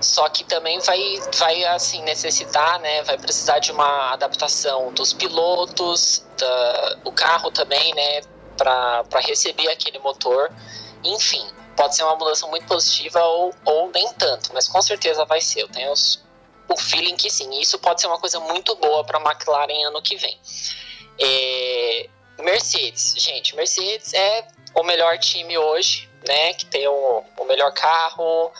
Só 0.00 0.28
que 0.28 0.44
também 0.44 0.78
vai, 0.80 1.00
vai 1.38 1.64
assim 1.64 2.02
necessitar, 2.02 2.78
né? 2.80 3.02
Vai 3.04 3.16
precisar 3.16 3.58
de 3.58 3.72
uma 3.72 4.12
adaptação 4.12 4.92
dos 4.92 5.14
pilotos, 5.14 6.24
da, 6.36 6.98
o 7.04 7.12
carro 7.12 7.50
também, 7.50 7.94
né? 7.94 8.20
Para 8.56 9.20
receber 9.20 9.68
aquele 9.68 9.98
motor. 9.98 10.52
Enfim, 11.02 11.44
pode 11.76 11.96
ser 11.96 12.02
uma 12.04 12.16
mudança 12.16 12.46
muito 12.46 12.66
positiva 12.66 13.22
ou, 13.22 13.54
ou 13.64 13.90
nem 13.90 14.12
tanto, 14.14 14.50
mas 14.52 14.68
com 14.68 14.80
certeza 14.80 15.24
vai 15.24 15.40
ser. 15.40 15.62
Eu 15.62 15.68
tenho 15.68 15.92
os, 15.92 16.22
o 16.68 16.76
feeling 16.76 17.16
que 17.16 17.30
sim. 17.30 17.50
Isso 17.60 17.78
pode 17.78 18.00
ser 18.00 18.06
uma 18.06 18.18
coisa 18.18 18.40
muito 18.40 18.74
boa 18.76 19.04
para 19.04 19.18
a 19.18 19.22
McLaren 19.22 19.86
ano 19.86 20.02
que 20.02 20.16
vem. 20.16 20.38
É, 21.20 22.08
Mercedes, 22.40 23.14
gente, 23.16 23.54
Mercedes 23.54 24.12
é 24.14 24.46
o 24.74 24.82
melhor 24.82 25.18
time 25.18 25.56
hoje, 25.56 26.08
né? 26.26 26.54
Que 26.54 26.66
tem 26.66 26.86
o, 26.88 27.24
o 27.36 27.44
melhor 27.44 27.72
carro, 27.72 28.52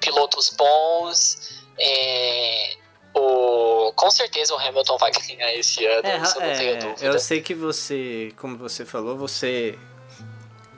pilotos 0.00 0.50
bons. 0.50 1.64
É, 1.78 2.76
o, 3.14 3.92
com 3.94 4.10
certeza 4.10 4.54
o 4.54 4.58
Hamilton 4.58 4.98
vai 4.98 5.10
ganhar 5.28 5.54
esse 5.54 5.84
ano, 5.86 6.06
é, 6.06 6.18
isso 6.18 6.38
não 6.38 6.46
é, 6.46 6.58
tenho 6.58 6.78
dúvida. 6.78 7.06
Eu 7.06 7.18
sei 7.18 7.40
que 7.40 7.54
você, 7.54 8.32
como 8.36 8.56
você 8.58 8.84
falou, 8.84 9.16
você 9.16 9.78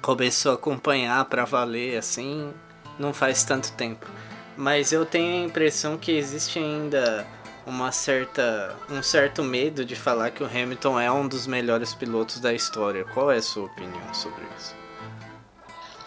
começou 0.01 0.53
a 0.53 0.55
acompanhar 0.55 1.25
para 1.27 1.45
valer 1.45 1.99
assim, 1.99 2.53
não 2.99 3.13
faz 3.13 3.45
tanto 3.45 3.73
tempo. 3.73 4.07
Mas 4.57 4.93
eu 4.93 5.07
tenho 5.07 5.43
a 5.43 5.47
impressão 5.47 5.97
que 5.97 6.13
existe 6.13 6.59
ainda 6.59 7.27
uma 7.67 7.93
certa, 7.93 8.75
um 8.91 9.03
certo 9.03 9.45
medo 9.45 9.85
de 9.85 9.95
falar 9.95 10.31
que 10.31 10.43
o 10.43 10.47
Hamilton 10.47 10.99
é 10.99 11.13
um 11.13 11.29
dos 11.29 11.47
melhores 11.47 11.93
pilotos 11.95 12.41
da 12.41 12.53
história. 12.53 13.05
Qual 13.05 13.31
é 13.31 13.37
a 13.37 13.43
sua 13.43 13.67
opinião 13.67 14.15
sobre 14.15 14.43
isso? 14.59 14.78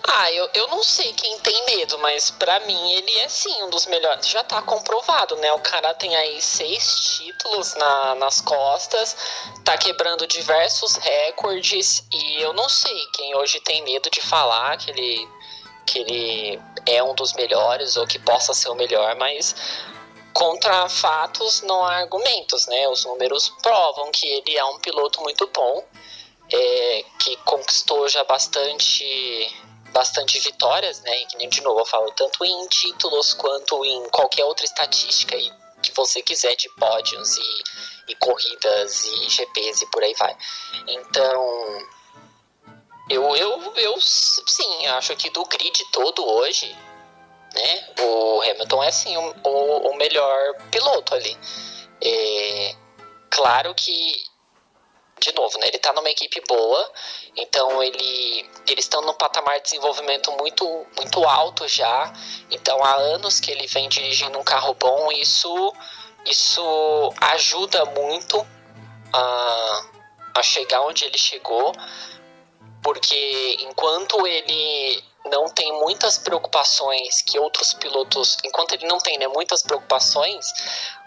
Ah, 0.07 0.31
eu, 0.31 0.49
eu 0.53 0.67
não 0.67 0.83
sei 0.83 1.13
quem 1.13 1.37
tem 1.39 1.65
medo, 1.65 1.97
mas 1.99 2.31
para 2.31 2.59
mim 2.61 2.91
ele 2.93 3.19
é 3.19 3.27
sim 3.27 3.63
um 3.63 3.69
dos 3.69 3.85
melhores. 3.85 4.27
Já 4.27 4.43
tá 4.43 4.61
comprovado, 4.61 5.35
né? 5.37 5.51
O 5.53 5.59
cara 5.59 5.93
tem 5.93 6.15
aí 6.15 6.41
seis 6.41 7.17
títulos 7.17 7.75
na, 7.75 8.15
nas 8.15 8.41
costas, 8.41 9.15
tá 9.63 9.77
quebrando 9.77 10.25
diversos 10.25 10.95
recordes 10.95 12.03
e 12.11 12.41
eu 12.41 12.53
não 12.53 12.67
sei 12.67 13.05
quem 13.13 13.35
hoje 13.35 13.59
tem 13.61 13.83
medo 13.83 14.09
de 14.09 14.21
falar 14.21 14.77
que 14.77 14.89
ele, 14.89 15.29
que 15.85 15.99
ele 15.99 16.61
é 16.87 17.03
um 17.03 17.13
dos 17.13 17.33
melhores 17.33 17.95
ou 17.95 18.07
que 18.07 18.17
possa 18.19 18.53
ser 18.53 18.69
o 18.69 18.75
melhor, 18.75 19.15
mas 19.15 19.55
contra 20.33 20.89
fatos 20.89 21.61
não 21.61 21.83
há 21.83 21.97
argumentos, 21.97 22.65
né? 22.67 22.87
Os 22.87 23.05
números 23.05 23.49
provam 23.61 24.09
que 24.11 24.25
ele 24.25 24.57
é 24.57 24.65
um 24.65 24.79
piloto 24.79 25.21
muito 25.21 25.47
bom, 25.53 25.83
é, 26.51 27.05
que 27.19 27.35
conquistou 27.37 28.09
já 28.09 28.23
bastante 28.23 29.70
bastante 29.91 30.39
vitórias, 30.39 31.01
né? 31.01 31.23
E 31.39 31.47
de 31.47 31.61
novo 31.61 31.79
eu 31.79 31.85
falo, 31.85 32.11
tanto 32.13 32.43
em 32.43 32.67
títulos 32.67 33.33
quanto 33.33 33.83
em 33.85 34.09
qualquer 34.09 34.45
outra 34.45 34.65
estatística 34.65 35.35
aí 35.35 35.51
que 35.81 35.91
você 35.93 36.21
quiser 36.21 36.55
de 36.55 36.69
pódios 36.75 37.37
e, 37.37 37.63
e 38.09 38.15
corridas 38.15 39.05
e 39.05 39.29
GPs 39.29 39.81
e 39.81 39.87
por 39.87 40.03
aí 40.03 40.13
vai. 40.13 40.35
Então, 40.87 41.87
eu, 43.09 43.35
eu, 43.35 43.73
eu 43.75 43.99
sim, 43.99 44.87
acho 44.87 45.15
que 45.15 45.29
do 45.31 45.43
grid 45.45 45.83
todo 45.91 46.25
hoje, 46.25 46.73
né? 47.53 47.93
O 47.99 48.41
Hamilton 48.41 48.83
é 48.83 48.91
sim 48.91 49.17
o, 49.17 49.35
o, 49.43 49.89
o 49.89 49.97
melhor 49.97 50.55
piloto 50.69 51.15
ali. 51.15 51.37
É, 52.01 52.75
claro 53.29 53.73
que 53.75 54.30
de 55.21 55.33
novo, 55.35 55.57
né? 55.59 55.67
Ele 55.67 55.77
tá 55.77 55.93
numa 55.93 56.09
equipe 56.09 56.41
boa, 56.47 56.91
então 57.37 57.81
ele 57.81 58.49
eles 58.67 58.85
estão 58.85 59.01
num 59.01 59.13
patamar 59.13 59.57
de 59.57 59.63
desenvolvimento 59.63 60.31
muito 60.33 60.65
muito 60.97 61.23
alto 61.23 61.67
já. 61.67 62.11
Então 62.49 62.83
há 62.83 62.95
anos 62.95 63.39
que 63.39 63.51
ele 63.51 63.67
vem 63.67 63.87
dirigindo 63.87 64.37
um 64.37 64.43
carro 64.43 64.73
bom, 64.73 65.11
e 65.11 65.21
isso 65.21 65.73
isso 66.25 67.13
ajuda 67.21 67.85
muito 67.85 68.45
a, 69.13 69.85
a 70.35 70.43
chegar 70.43 70.81
onde 70.81 71.05
ele 71.05 71.17
chegou, 71.17 71.71
porque 72.83 73.57
enquanto 73.61 74.25
ele 74.25 75.03
não 75.25 75.45
tem 75.49 75.71
muitas 75.79 76.17
preocupações 76.17 77.21
que 77.21 77.37
outros 77.37 77.73
pilotos, 77.75 78.37
enquanto 78.43 78.73
ele 78.73 78.87
não 78.87 78.97
tem 78.97 79.19
né, 79.19 79.27
muitas 79.27 79.61
preocupações, 79.61 80.45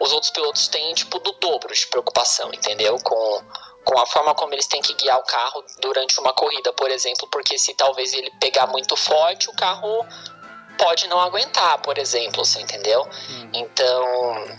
os 0.00 0.12
outros 0.12 0.30
pilotos 0.30 0.68
têm 0.68 0.94
tipo 0.94 1.18
do 1.18 1.32
dobro 1.32 1.74
de 1.74 1.86
preocupação, 1.88 2.52
entendeu? 2.52 2.96
Com 3.00 3.42
com 3.84 3.98
a 3.98 4.06
forma 4.06 4.34
como 4.34 4.54
eles 4.54 4.66
têm 4.66 4.80
que 4.80 4.94
guiar 4.94 5.18
o 5.18 5.24
carro 5.24 5.64
durante 5.80 6.18
uma 6.18 6.32
corrida, 6.32 6.72
por 6.72 6.90
exemplo, 6.90 7.28
porque 7.30 7.58
se 7.58 7.74
talvez 7.74 8.12
ele 8.12 8.30
pegar 8.40 8.66
muito 8.66 8.96
forte, 8.96 9.48
o 9.48 9.54
carro 9.54 10.06
pode 10.78 11.06
não 11.08 11.20
aguentar, 11.20 11.78
por 11.82 11.98
exemplo, 11.98 12.44
você 12.44 12.60
entendeu? 12.60 13.02
Uhum. 13.02 13.50
Então, 13.52 14.58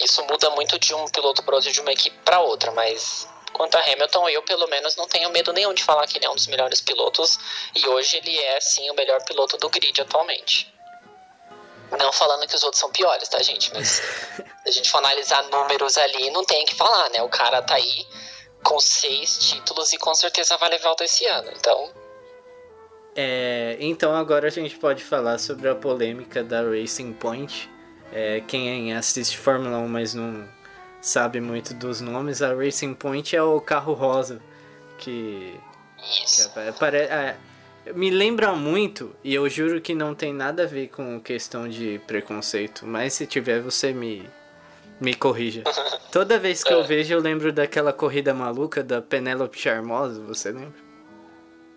isso 0.00 0.22
muda 0.24 0.50
muito 0.50 0.78
de 0.78 0.94
um 0.94 1.06
piloto 1.08 1.42
para 1.42 1.56
outro, 1.56 1.72
de 1.72 1.80
uma 1.80 1.92
equipe 1.92 2.16
para 2.24 2.40
outra, 2.40 2.70
mas 2.70 3.28
quanto 3.52 3.76
a 3.76 3.80
Hamilton, 3.80 4.28
eu 4.28 4.42
pelo 4.42 4.68
menos 4.68 4.94
não 4.96 5.08
tenho 5.08 5.30
medo 5.30 5.52
nenhum 5.52 5.74
de 5.74 5.82
falar 5.82 6.06
que 6.06 6.18
ele 6.18 6.26
é 6.26 6.30
um 6.30 6.34
dos 6.34 6.46
melhores 6.46 6.80
pilotos 6.80 7.38
e 7.74 7.88
hoje 7.88 8.16
ele 8.18 8.38
é 8.38 8.60
sim 8.60 8.88
o 8.90 8.94
melhor 8.94 9.24
piloto 9.24 9.56
do 9.56 9.68
grid 9.68 10.00
atualmente. 10.00 10.72
Não 11.96 12.12
falando 12.12 12.46
que 12.46 12.54
os 12.54 12.62
outros 12.62 12.80
são 12.80 12.90
piores, 12.90 13.28
tá, 13.28 13.42
gente? 13.42 13.72
Mas 13.72 13.88
se 14.62 14.68
a 14.68 14.70
gente 14.70 14.90
for 14.90 14.98
analisar 14.98 15.42
números 15.44 15.96
ali, 15.96 16.30
não 16.30 16.44
tem 16.44 16.62
o 16.62 16.66
que 16.66 16.74
falar, 16.74 17.08
né? 17.10 17.22
O 17.22 17.28
cara 17.28 17.62
tá 17.62 17.74
aí 17.74 18.06
com 18.62 18.78
seis 18.80 19.38
títulos 19.38 19.92
e 19.92 19.98
com 19.98 20.14
certeza 20.14 20.56
vai 20.56 20.68
levar 20.70 20.92
o 20.92 20.96
desse 20.96 21.24
ano. 21.26 21.50
Então. 21.56 21.90
É, 23.16 23.76
então 23.80 24.14
agora 24.14 24.48
a 24.48 24.50
gente 24.50 24.76
pode 24.76 25.02
falar 25.02 25.38
sobre 25.38 25.68
a 25.68 25.74
polêmica 25.74 26.42
da 26.42 26.62
Racing 26.62 27.12
Point. 27.14 27.70
É, 28.12 28.40
quem 28.40 28.94
assiste 28.94 29.36
Fórmula 29.36 29.78
1, 29.78 29.88
mas 29.88 30.14
não 30.14 30.48
sabe 31.00 31.40
muito 31.40 31.74
dos 31.74 32.00
nomes, 32.00 32.42
a 32.42 32.54
Racing 32.54 32.94
Point 32.94 33.34
é 33.34 33.42
o 33.42 33.60
carro 33.60 33.92
rosa 33.94 34.40
que. 34.98 35.58
Isso. 35.98 36.50
Que 36.52 36.58
é, 36.58 37.02
é, 37.02 37.36
me 37.94 38.10
lembra 38.10 38.52
muito, 38.52 39.14
e 39.22 39.34
eu 39.34 39.48
juro 39.48 39.80
que 39.80 39.94
não 39.94 40.14
tem 40.14 40.32
nada 40.32 40.64
a 40.64 40.66
ver 40.66 40.88
com 40.88 41.20
questão 41.20 41.68
de 41.68 42.00
preconceito, 42.06 42.86
mas 42.86 43.14
se 43.14 43.26
tiver, 43.26 43.60
você 43.60 43.92
me, 43.92 44.28
me 45.00 45.14
corrija. 45.14 45.62
Toda 46.12 46.38
vez 46.38 46.64
que 46.64 46.72
é. 46.72 46.76
eu 46.76 46.84
vejo, 46.84 47.14
eu 47.14 47.20
lembro 47.20 47.52
daquela 47.52 47.92
corrida 47.92 48.32
maluca 48.32 48.82
da 48.82 49.02
Penélope 49.02 49.58
Charmosa, 49.58 50.20
você 50.22 50.50
lembra? 50.50 50.88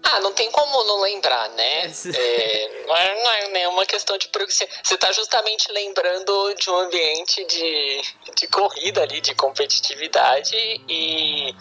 Ah, 0.03 0.19
não 0.19 0.33
tem 0.33 0.49
como 0.51 0.83
não 0.83 1.01
lembrar, 1.01 1.49
né? 1.49 1.91
É, 2.13 2.85
não, 2.87 2.97
é, 2.97 3.23
não 3.23 3.31
é 3.31 3.47
nenhuma 3.49 3.85
questão 3.85 4.17
de 4.17 4.27
preconceito. 4.27 4.73
Você 4.83 4.95
está 4.95 5.11
justamente 5.11 5.71
lembrando 5.71 6.53
de 6.55 6.69
um 6.69 6.77
ambiente 6.77 7.45
de, 7.45 8.01
de 8.35 8.47
corrida 8.47 9.03
ali, 9.03 9.21
de 9.21 9.33
competitividade 9.35 10.55
e 10.89 11.55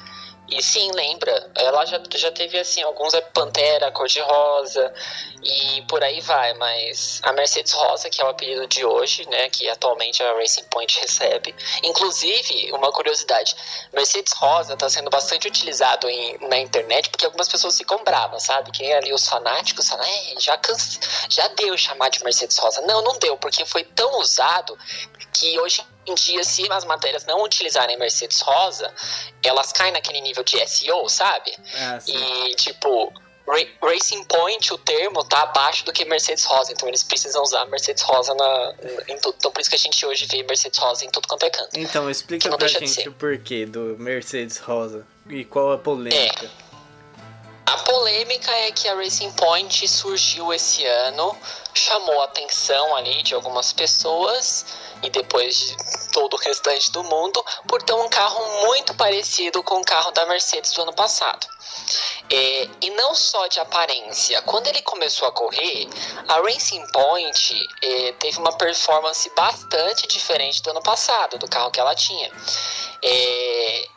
e 0.51 0.63
sim, 0.63 0.91
lembra. 0.93 1.51
Ela 1.55 1.85
já, 1.87 2.01
já 2.15 2.33
teve 2.33 2.59
assim, 2.59 2.83
alguns 2.83 3.15
é 3.15 3.21
Pantera, 3.21 3.93
cor-de-rosa 3.93 4.93
e 5.43 5.83
por 5.83 6.03
aí 6.03 6.21
vai, 6.21 6.53
mas 6.55 7.21
a 7.23 7.33
Mercedes 7.33 7.73
Rosa, 7.73 8.11
que 8.11 8.21
é 8.21 8.25
o 8.25 8.29
apelido 8.29 8.67
de 8.67 8.85
hoje, 8.85 9.27
né, 9.29 9.49
que 9.49 9.69
atualmente 9.69 10.23
a 10.23 10.35
Racing 10.35 10.65
Point 10.65 11.01
recebe. 11.01 11.55
Inclusive, 11.83 12.73
uma 12.73 12.93
curiosidade, 12.93 13.57
Mercedes 13.93 14.33
Rosa 14.35 14.75
está 14.75 14.89
sendo 14.91 15.09
bastante 15.09 15.47
utilizado 15.49 16.09
em, 16.09 16.39
na 16.49 16.59
internet 16.59 17.09
porque 17.09 17.25
algumas 17.25 17.49
pessoas 17.49 17.79
ficam 17.79 18.03
bravas, 18.05 18.43
sabe? 18.43 18.71
Quem 18.71 18.91
é 18.91 18.99
ali 18.99 19.13
os 19.13 19.27
fanáticos 19.27 19.89
falam, 19.89 20.05
é, 20.05 20.41
já, 20.41 20.57
canse, 20.59 20.99
já 21.29 21.47
deu 21.49 21.77
chamar 21.79 22.11
de 22.11 22.23
Mercedes 22.23 22.59
Rosa. 22.59 22.83
Não, 22.83 23.03
não 23.03 23.19
deu, 23.19 23.37
porque 23.39 23.65
foi 23.65 23.85
tão 23.85 24.19
usado 24.19 24.77
que 25.33 25.59
hoje 25.61 25.83
em 26.07 26.15
dia, 26.15 26.43
se 26.45 26.71
as 26.71 26.85
matérias 26.85 27.25
não 27.25 27.43
utilizarem 27.43 27.99
Mercedes 27.99 28.41
Rosa, 28.41 28.93
elas 29.45 29.73
caem 29.73 29.93
naquele 29.93 30.21
nível 30.21 30.43
de 30.43 30.67
SEO, 30.67 31.09
sabe? 31.09 31.55
É, 31.75 32.11
e, 32.11 32.55
tipo, 32.55 33.13
Racing 33.83 34.25
Point, 34.25 34.73
o 34.73 34.79
termo, 34.79 35.25
tá 35.25 35.43
abaixo 35.43 35.85
do 35.85 35.93
que 35.93 36.05
Mercedes 36.05 36.45
Rosa. 36.45 36.73
Então 36.73 36.89
eles 36.89 37.03
precisam 37.03 37.43
usar 37.43 37.65
Mercedes 37.67 38.03
Rosa 38.03 38.35
na, 38.35 38.75
em 39.09 39.19
tudo. 39.19 39.35
Então 39.37 39.51
por 39.51 39.61
isso 39.61 39.71
que 39.71 39.77
a 39.77 39.79
gente 39.79 40.07
hoje 40.07 40.27
vê 40.27 40.43
Mercedes 40.43 40.79
Rosa 40.79 41.05
em 41.05 41.11
tudo 41.11 41.27
quanto 41.27 41.45
é 41.45 41.51
canto. 41.51 41.79
Então 41.79 42.09
explica 42.09 42.57
pra 42.57 42.69
gente 42.69 43.09
o 43.09 43.13
porquê 43.13 43.67
do 43.67 43.97
Mercedes 43.99 44.59
Rosa 44.59 45.07
e 45.29 45.45
qual 45.45 45.73
a 45.73 45.79
polêmica. 45.79 46.47
É. 46.47 47.73
a 47.73 47.79
polêmica 47.79 48.51
é 48.53 48.71
que 48.71 48.89
a 48.89 48.95
Racing 48.95 49.33
Point 49.33 49.89
surgiu 49.89 50.53
esse 50.53 50.85
ano, 50.85 51.37
chamou 51.75 52.21
a 52.23 52.25
atenção 52.27 52.95
ali 52.95 53.23
de 53.23 53.35
algumas 53.35 53.73
pessoas 53.73 54.65
e 55.03 55.11
depois 55.11 55.57
de 55.59 55.77
todo 56.13 56.35
o 56.35 56.37
restante 56.39 56.91
do 56.93 57.03
mundo 57.05 57.45
por 57.67 57.83
ter 57.83 57.95
um 57.95 58.09
carro 58.09 58.67
muito 58.67 58.95
parecido 58.95 59.63
com 59.63 59.81
o 59.81 59.85
carro 59.85 60.11
da 60.11 60.27
Mercedes 60.27 60.73
do 60.73 60.83
ano 60.83 60.93
passado. 60.93 61.47
É, 62.29 62.69
e 62.81 62.91
não 62.91 63.15
só 63.15 63.47
de 63.49 63.59
aparência. 63.59 64.41
Quando 64.43 64.69
ele 64.69 64.83
começou 64.83 65.27
a 65.27 65.33
correr, 65.33 65.89
a 66.29 66.41
Racing 66.41 66.87
Point 66.93 67.69
é, 67.83 68.13
teve 68.13 68.39
uma 68.39 68.57
performance 68.57 69.31
bastante 69.35 70.07
diferente 70.07 70.63
do 70.63 70.71
ano 70.71 70.83
passado, 70.83 71.39
do 71.39 71.49
carro 71.49 71.71
que 71.71 71.81
ela 71.81 71.95
tinha. 71.95 72.31
É, 73.03 73.89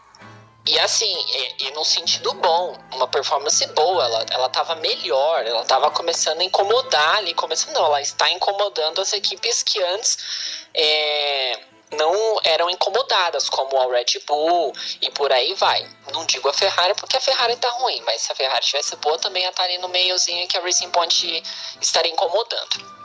e 0.65 0.79
assim, 0.79 1.13
e, 1.13 1.65
e, 1.65 1.71
no 1.71 1.83
sentido 1.83 2.33
bom, 2.35 2.77
uma 2.93 3.07
performance 3.07 3.65
boa, 3.67 4.05
ela, 4.05 4.25
ela 4.31 4.49
tava 4.49 4.75
melhor, 4.75 5.45
ela 5.45 5.65
tava 5.65 5.91
começando 5.91 6.39
a 6.39 6.43
incomodar 6.43 7.17
ali, 7.17 7.33
começando 7.33 7.73
não, 7.73 7.85
ela 7.85 8.01
está 8.01 8.31
incomodando 8.31 9.01
as 9.01 9.11
equipes 9.11 9.61
que 9.61 9.83
antes 9.83 10.65
é, 10.73 11.59
não 11.91 12.39
eram 12.45 12.69
incomodadas, 12.69 13.49
como 13.49 13.77
a 13.77 13.93
Red 13.93 14.19
Bull 14.25 14.73
e 15.01 15.11
por 15.11 15.33
aí 15.33 15.53
vai. 15.55 15.85
Não 16.13 16.25
digo 16.25 16.47
a 16.47 16.53
Ferrari 16.53 16.93
porque 16.95 17.17
a 17.17 17.21
Ferrari 17.21 17.57
tá 17.57 17.69
ruim, 17.69 18.01
mas 18.05 18.21
se 18.21 18.31
a 18.31 18.35
Ferrari 18.35 18.63
tivesse 18.63 18.95
boa 18.97 19.17
também 19.19 19.43
ia 19.43 19.49
estar 19.49 19.63
ali 19.63 19.77
no 19.79 19.89
meiozinho 19.89 20.47
que 20.47 20.57
a 20.57 20.61
Racing 20.61 20.91
Point 20.91 21.43
estaria 21.81 22.11
incomodando. 22.11 23.02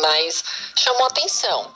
Mas 0.00 0.44
chamou 0.76 1.06
atenção. 1.06 1.72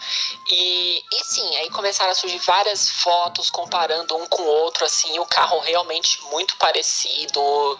E, 0.48 1.04
e 1.12 1.24
sim, 1.24 1.56
aí 1.56 1.70
começaram 1.70 2.12
a 2.12 2.14
surgir 2.14 2.38
várias 2.38 2.90
fotos 2.90 3.50
comparando 3.50 4.16
um 4.16 4.26
com 4.26 4.42
o 4.42 4.46
outro, 4.46 4.84
assim, 4.84 5.18
o 5.18 5.26
carro 5.26 5.58
realmente 5.60 6.22
muito 6.24 6.56
parecido, 6.56 7.78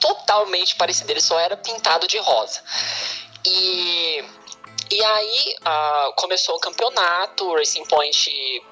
totalmente 0.00 0.74
parecido, 0.76 1.10
ele 1.10 1.20
só 1.20 1.38
era 1.38 1.56
pintado 1.56 2.06
de 2.06 2.18
rosa. 2.18 2.62
E 3.44 4.24
e 4.92 5.02
aí 5.02 5.56
uh, 5.60 6.12
começou 6.16 6.54
o 6.56 6.60
campeonato, 6.60 7.48
o 7.48 7.56
Racing 7.56 7.86
Point 7.86 8.62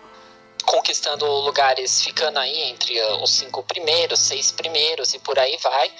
conquistando 0.67 1.25
lugares, 1.25 2.03
ficando 2.03 2.39
aí 2.39 2.65
entre 2.65 3.01
os 3.23 3.31
cinco 3.31 3.63
primeiros, 3.63 4.19
seis 4.19 4.53
primeiros 4.53 5.15
e 5.15 5.19
por 5.19 5.39
aí 5.39 5.57
vai. 5.57 5.91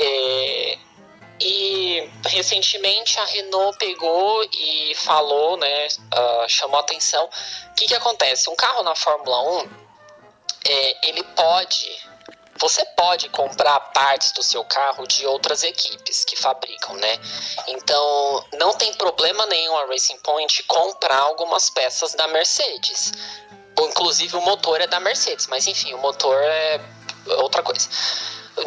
É, 0.00 0.78
e 1.40 2.10
recentemente 2.26 3.18
a 3.18 3.24
Renault 3.24 3.76
pegou 3.78 4.44
e 4.44 4.94
falou, 4.94 5.56
né, 5.56 5.88
uh, 5.88 6.48
chamou 6.48 6.80
atenção. 6.80 7.24
O 7.70 7.74
que, 7.74 7.86
que 7.86 7.94
acontece? 7.94 8.48
Um 8.48 8.56
carro 8.56 8.82
na 8.82 8.94
Fórmula 8.94 9.62
1, 9.62 9.70
é, 10.68 11.08
ele 11.08 11.22
pode 11.22 12.06
você 12.58 12.82
pode 12.96 13.28
comprar 13.28 13.78
partes 13.92 14.32
do 14.32 14.42
seu 14.42 14.64
carro 14.64 15.06
de 15.06 15.26
outras 15.26 15.62
equipes 15.62 16.24
que 16.24 16.34
fabricam, 16.36 16.94
né? 16.96 17.20
Então, 17.66 18.44
não 18.54 18.72
tem 18.72 18.94
problema 18.94 19.44
nenhum 19.44 19.76
a 19.76 19.84
Racing 19.84 20.16
Point 20.20 20.62
comprar 20.62 21.18
algumas 21.18 21.68
peças 21.68 22.14
da 22.14 22.26
Mercedes. 22.28 23.12
Inclusive 23.78 24.38
o 24.38 24.40
motor 24.40 24.80
é 24.80 24.86
da 24.86 24.98
Mercedes, 24.98 25.46
mas 25.48 25.66
enfim, 25.66 25.92
o 25.92 25.98
motor 25.98 26.34
é 26.42 26.80
outra 27.26 27.62
coisa 27.62 27.90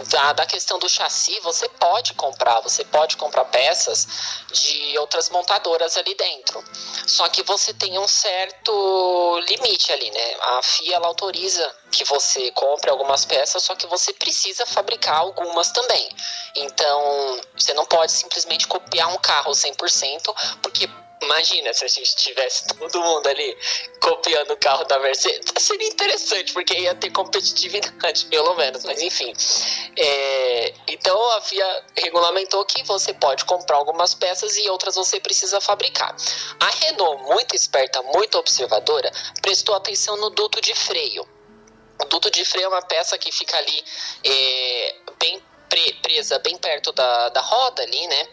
da, 0.09 0.33
da 0.33 0.45
questão 0.45 0.77
do 0.77 0.87
chassi, 0.87 1.39
você 1.39 1.67
pode 1.67 2.13
comprar, 2.13 2.59
você 2.61 2.83
pode 2.85 3.17
comprar 3.17 3.45
peças 3.45 4.07
de 4.51 4.97
outras 4.97 5.29
montadoras 5.29 5.97
ali 5.97 6.13
dentro. 6.15 6.63
Só 7.07 7.27
que 7.29 7.41
você 7.43 7.73
tem 7.73 7.97
um 7.97 8.07
certo 8.07 9.39
limite 9.47 9.91
ali, 9.91 10.09
né? 10.11 10.35
A 10.41 10.61
FIA 10.61 10.95
ela 10.95 11.07
autoriza 11.07 11.75
que 11.91 12.03
você 12.03 12.51
compre 12.51 12.89
algumas 12.89 13.25
peças, 13.25 13.63
só 13.63 13.75
que 13.75 13.87
você 13.87 14.13
precisa 14.13 14.65
fabricar 14.65 15.17
algumas 15.17 15.71
também. 15.71 16.09
Então, 16.55 17.41
você 17.57 17.73
não 17.73 17.85
pode 17.85 18.11
simplesmente 18.11 18.67
copiar 18.67 19.07
um 19.09 19.17
carro 19.17 19.51
100%, 19.51 20.57
porque 20.61 20.87
Imagina 21.21 21.73
se 21.73 21.83
a 21.83 21.87
gente 21.87 22.15
tivesse 22.15 22.65
todo 22.67 23.01
mundo 23.01 23.27
ali 23.27 23.57
copiando 23.99 24.51
o 24.51 24.57
carro 24.57 24.85
da 24.85 24.99
Mercedes. 24.99 25.51
Seria 25.57 25.87
interessante, 25.87 26.53
porque 26.53 26.73
ia 26.73 26.95
ter 26.95 27.11
competitividade, 27.11 28.25
pelo 28.25 28.55
menos. 28.55 28.85
Mas 28.85 29.01
enfim. 29.01 29.33
É, 29.97 30.73
então 30.87 31.31
a 31.31 31.41
FIA 31.41 31.83
regulamentou 31.97 32.63
que 32.65 32.83
você 32.83 33.13
pode 33.13 33.43
comprar 33.45 33.77
algumas 33.77 34.13
peças 34.13 34.55
e 34.57 34.69
outras 34.69 34.95
você 34.95 35.19
precisa 35.19 35.59
fabricar. 35.59 36.15
A 36.59 36.69
Renault, 36.85 37.23
muito 37.23 37.55
esperta, 37.55 38.01
muito 38.03 38.37
observadora, 38.37 39.11
prestou 39.41 39.75
atenção 39.75 40.15
no 40.17 40.29
duto 40.29 40.61
de 40.61 40.73
freio. 40.73 41.27
O 42.01 42.05
duto 42.05 42.31
de 42.31 42.45
freio 42.45 42.65
é 42.65 42.69
uma 42.69 42.81
peça 42.81 43.17
que 43.17 43.29
fica 43.29 43.57
ali 43.57 43.83
é, 44.23 44.95
bem 45.19 45.43
presa 46.01 46.39
bem 46.39 46.57
perto 46.57 46.91
da, 46.91 47.29
da 47.29 47.41
roda 47.41 47.83
ali, 47.83 48.07
né? 48.07 48.27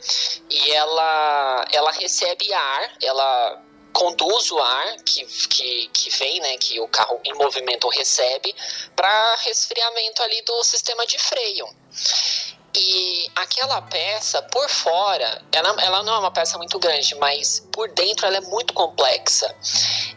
E 0.51 0.73
ela, 0.73 1.65
ela 1.73 1.93
recebe 1.93 2.53
ar, 2.53 2.93
ela 3.03 3.63
conduz 3.93 4.51
o 4.51 4.59
ar 4.59 4.97
que, 5.05 5.25
que, 5.25 5.89
que 5.89 6.11
vem, 6.19 6.39
né, 6.41 6.59
que 6.59 6.79
o 6.79 6.87
carro 6.87 7.19
em 7.25 7.33
movimento 7.33 7.89
recebe, 7.89 8.55
para 8.95 9.37
resfriamento 9.37 10.23
ali 10.23 10.43
do 10.43 10.63
sistema 10.63 11.07
de 11.07 11.19
freio. 11.19 11.67
E 12.75 13.31
aquela 13.35 13.81
peça, 13.83 14.43
por 14.43 14.69
fora, 14.69 15.43
ela, 15.51 15.83
ela 15.83 16.03
não 16.03 16.15
é 16.15 16.19
uma 16.19 16.31
peça 16.31 16.59
muito 16.59 16.79
grande, 16.79 17.15
mas 17.15 17.67
por 17.73 17.91
dentro 17.93 18.27
ela 18.27 18.37
é 18.37 18.41
muito 18.43 18.75
complexa. 18.75 19.55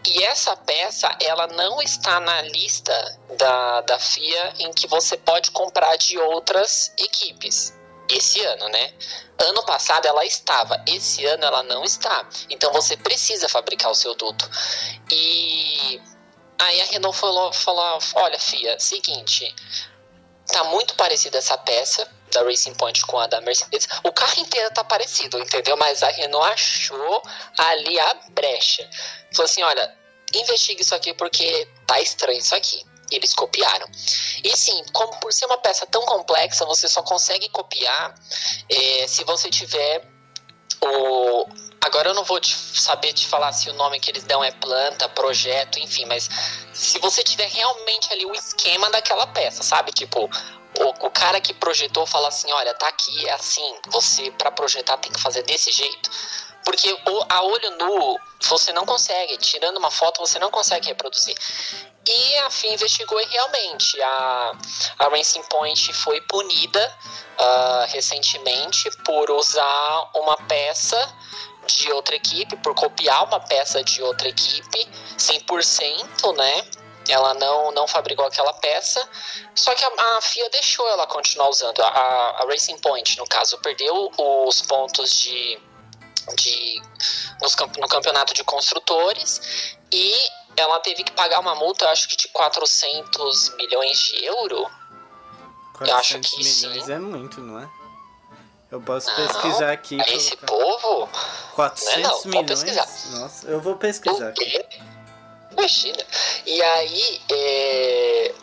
E 0.05 0.23
essa 0.23 0.55
peça, 0.57 1.09
ela 1.21 1.47
não 1.47 1.81
está 1.81 2.19
na 2.19 2.41
lista 2.41 3.19
da, 3.37 3.81
da 3.81 3.99
FIA 3.99 4.53
em 4.59 4.73
que 4.73 4.87
você 4.87 5.15
pode 5.17 5.51
comprar 5.51 5.95
de 5.97 6.17
outras 6.17 6.93
equipes. 6.97 7.77
Esse 8.09 8.41
ano, 8.41 8.67
né? 8.69 8.93
Ano 9.37 9.63
passado 9.63 10.05
ela 10.05 10.25
estava, 10.25 10.83
esse 10.87 11.23
ano 11.25 11.45
ela 11.45 11.63
não 11.63 11.83
está. 11.83 12.27
Então 12.49 12.73
você 12.73 12.97
precisa 12.97 13.47
fabricar 13.47 13.91
o 13.91 13.95
seu 13.95 14.15
duto. 14.15 14.49
E 15.11 16.01
aí 16.57 16.81
a 16.81 16.85
Renault 16.85 17.17
falou, 17.17 17.53
falou 17.53 17.99
olha, 18.15 18.39
FIA, 18.39 18.79
seguinte, 18.79 19.55
tá 20.47 20.63
muito 20.65 20.95
parecida 20.95 21.37
essa 21.37 21.57
peça 21.57 22.18
da 22.32 22.43
Racing 22.43 22.73
Point 22.75 23.05
com 23.05 23.19
a 23.19 23.27
da 23.27 23.41
Mercedes. 23.41 23.88
O 24.03 24.11
carro 24.11 24.39
inteiro 24.39 24.73
tá 24.73 24.84
parecido, 24.84 25.39
entendeu? 25.39 25.77
Mas 25.77 26.03
a 26.03 26.09
Renault 26.09 26.51
achou 26.51 27.21
ali 27.57 27.99
a 27.99 28.13
brecha. 28.32 28.89
Falou 29.34 29.45
assim: 29.45 29.63
olha, 29.63 29.95
investigue 30.34 30.82
isso 30.82 30.95
aqui 30.95 31.13
porque 31.13 31.67
tá 31.86 31.99
estranho 31.99 32.39
isso 32.39 32.55
aqui. 32.55 32.84
Eles 33.11 33.34
copiaram. 33.34 33.88
E 34.43 34.55
sim, 34.55 34.84
como 34.93 35.19
por 35.19 35.34
ser 35.34 35.45
uma 35.45 35.57
peça 35.57 35.86
tão 35.88 36.05
complexa, 36.05 36.65
você 36.65 36.88
só 36.88 37.01
consegue 37.01 37.49
copiar 37.49 38.13
é, 38.69 39.07
se 39.07 39.23
você 39.23 39.49
tiver 39.49 40.07
o. 40.82 41.47
Agora 41.82 42.09
eu 42.09 42.13
não 42.13 42.25
vou 42.25 42.39
te 42.41 42.53
saber 42.53 43.13
te 43.13 43.25
falar 43.25 43.53
se 43.53 43.69
o 43.69 43.73
nome 43.73 43.99
que 44.01 44.11
eles 44.11 44.23
dão 44.25 44.43
é 44.43 44.51
planta, 44.51 45.07
projeto, 45.09 45.80
enfim, 45.80 46.05
mas 46.05 46.30
se 46.73 46.99
você 46.99 47.23
tiver 47.23 47.47
realmente 47.47 48.11
ali 48.11 48.25
o 48.25 48.34
esquema 48.34 48.89
daquela 48.89 49.25
peça, 49.27 49.63
sabe? 49.63 49.91
Tipo, 49.93 50.30
o, 50.78 51.07
o 51.07 51.11
cara 51.11 51.41
que 51.41 51.53
projetou 51.53 52.05
fala 52.05 52.28
assim, 52.28 52.51
olha, 52.51 52.74
tá 52.74 52.88
aqui, 52.88 53.28
é 53.28 53.34
assim, 53.34 53.76
você 53.88 54.32
para 54.32 54.51
projetar 54.51 54.97
tem 54.97 55.11
que 55.11 55.20
fazer 55.20 55.43
desse 55.43 55.72
jeito. 55.72 56.09
Porque 56.63 56.91
o, 56.91 57.26
a 57.30 57.41
olho 57.41 57.72
nu 57.78 58.20
você 58.47 58.72
não 58.72 58.86
consegue, 58.86 59.38
tirando 59.38 59.78
uma 59.78 59.91
foto 59.91 60.20
você 60.20 60.38
não 60.39 60.51
consegue 60.51 60.88
reproduzir. 60.88 61.36
E 62.07 62.36
a 62.39 62.49
FIA 62.49 62.74
investigou 62.74 63.20
e 63.20 63.26
realmente 63.26 64.01
a, 64.01 64.51
a 64.99 65.07
Racing 65.09 65.43
Point 65.43 65.93
foi 65.93 66.22
punida 66.22 66.97
uh, 67.39 67.86
recentemente 67.91 68.89
por 69.03 69.30
usar 69.32 70.11
uma 70.15 70.38
peça 70.47 70.97
de 71.65 71.91
outra 71.91 72.15
equipe, 72.15 72.55
por 72.57 72.74
copiar 72.74 73.26
uma 73.26 73.39
peça 73.39 73.84
de 73.84 74.01
outra 74.01 74.28
equipe 74.28 74.89
100%, 75.17 76.36
né? 76.36 76.65
Ela 77.10 77.34
não, 77.34 77.72
não 77.72 77.88
fabricou 77.88 78.26
aquela 78.26 78.53
peça, 78.53 79.07
só 79.55 79.74
que 79.74 79.84
a, 79.84 80.18
a 80.18 80.22
FIA 80.22 80.49
deixou 80.49 80.88
ela 80.88 81.07
continuar 81.07 81.49
usando. 81.49 81.82
A, 81.82 81.88
a, 81.88 82.45
Racing 82.47 82.78
Point, 82.80 83.18
no 83.18 83.26
caso, 83.28 83.57
perdeu 83.60 84.12
os 84.18 84.62
pontos 84.62 85.20
de, 85.20 85.60
de 86.36 86.82
nos, 87.41 87.55
no 87.78 87.88
campeonato 87.88 88.34
de 88.34 88.43
construtores 88.43 89.78
e 89.91 90.14
ela 90.55 90.80
teve 90.80 91.03
que 91.03 91.12
pagar 91.12 91.39
uma 91.39 91.55
multa, 91.55 91.89
acho 91.89 92.07
que 92.07 92.16
de 92.16 92.28
400 92.30 93.55
milhões 93.55 93.97
de 93.99 94.26
euro. 94.26 94.70
400 95.74 95.88
Eu 95.88 95.95
acho 95.95 96.20
que 96.20 96.38
milhões 96.38 96.86
sim. 96.86 96.91
é 96.91 96.99
muito, 96.99 97.41
não 97.41 97.60
é? 97.60 97.70
Eu 98.72 98.80
posso 98.82 99.07
não, 99.07 99.16
pesquisar 99.16 99.72
aqui. 99.72 99.97
Esse 100.14 100.38
povo? 100.38 101.10
400 101.55 102.26
não, 102.26 102.39
é 102.39 102.43
não, 102.43 102.43
milhões? 102.43 103.05
Nossa, 103.12 103.47
eu 103.47 103.60
vou 103.60 103.76
pesquisar. 103.78 104.30
Aqui. 104.30 104.64
Imagina. 105.51 106.05
E 106.45 106.61
aí, 106.61 107.21
é... 107.31 108.33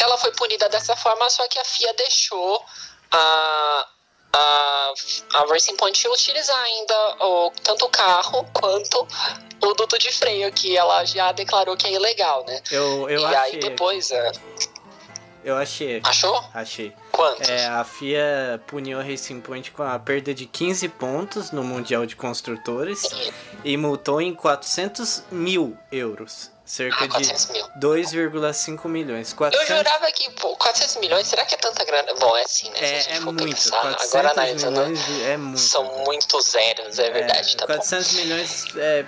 ela 0.00 0.18
foi 0.18 0.32
punida 0.32 0.68
dessa 0.68 0.96
forma, 0.96 1.28
só 1.30 1.46
que 1.48 1.58
a 1.58 1.64
FIA 1.64 1.92
deixou 1.94 2.64
a, 3.10 3.88
a, 4.32 4.92
a 5.34 5.40
Racing 5.48 5.76
Point 5.76 6.06
utilizar 6.08 6.58
ainda 6.58 7.16
o, 7.20 7.52
tanto 7.62 7.84
o 7.84 7.88
carro 7.88 8.44
quanto 8.52 9.06
o 9.60 9.74
duto 9.74 9.98
de 9.98 10.12
freio, 10.12 10.52
que 10.52 10.76
ela 10.76 11.04
já 11.04 11.32
declarou 11.32 11.76
que 11.76 11.86
é 11.86 11.92
ilegal, 11.92 12.44
né? 12.46 12.62
Eu, 12.70 13.08
eu 13.08 13.20
e 13.20 13.24
achei. 13.24 13.54
aí 13.54 13.60
depois. 13.60 14.10
É... 14.10 14.32
Eu 15.48 15.56
achei. 15.56 15.98
Achou? 16.04 16.44
Achei. 16.52 16.94
Quantos? 17.10 17.48
É, 17.48 17.68
a 17.68 17.82
FIA 17.82 18.60
puniu 18.66 19.00
a 19.00 19.02
Racing 19.02 19.40
Point 19.40 19.70
com 19.70 19.82
a 19.82 19.98
perda 19.98 20.34
de 20.34 20.44
15 20.44 20.86
pontos 20.90 21.50
no 21.52 21.64
Mundial 21.64 22.04
de 22.04 22.14
Construtores 22.14 23.02
e, 23.64 23.72
e 23.72 23.76
multou 23.78 24.20
em 24.20 24.34
400 24.34 25.24
mil 25.30 25.74
euros. 25.90 26.50
Cerca 26.66 27.02
ah, 27.02 27.08
400 27.08 27.46
de 27.46 27.60
2,5 27.80 28.88
milhões. 28.88 29.32
400... 29.32 29.70
Eu 29.70 29.76
jurava 29.78 30.12
que, 30.12 30.30
pô, 30.32 30.54
400 30.54 30.96
milhões, 30.96 31.26
será 31.26 31.46
que 31.46 31.54
é 31.54 31.58
tanta 31.58 31.82
grana? 31.82 32.12
Bom, 32.20 32.36
é 32.36 32.42
assim, 32.42 32.68
né? 32.68 32.80
É, 32.80 33.16
é 33.16 33.20
muito. 33.20 33.42
Pensar, 33.42 33.96
agora 33.98 34.32
analisando, 34.32 34.82
é 35.24 35.36
muito. 35.38 35.60
São 35.60 35.82
muitos 36.04 36.44
zeros, 36.50 36.98
é 36.98 37.10
verdade, 37.10 37.54
é, 37.54 37.56
tá 37.56 37.66
400 37.68 38.12
bom. 38.12 38.20
milhões 38.20 38.66
é, 38.76 39.06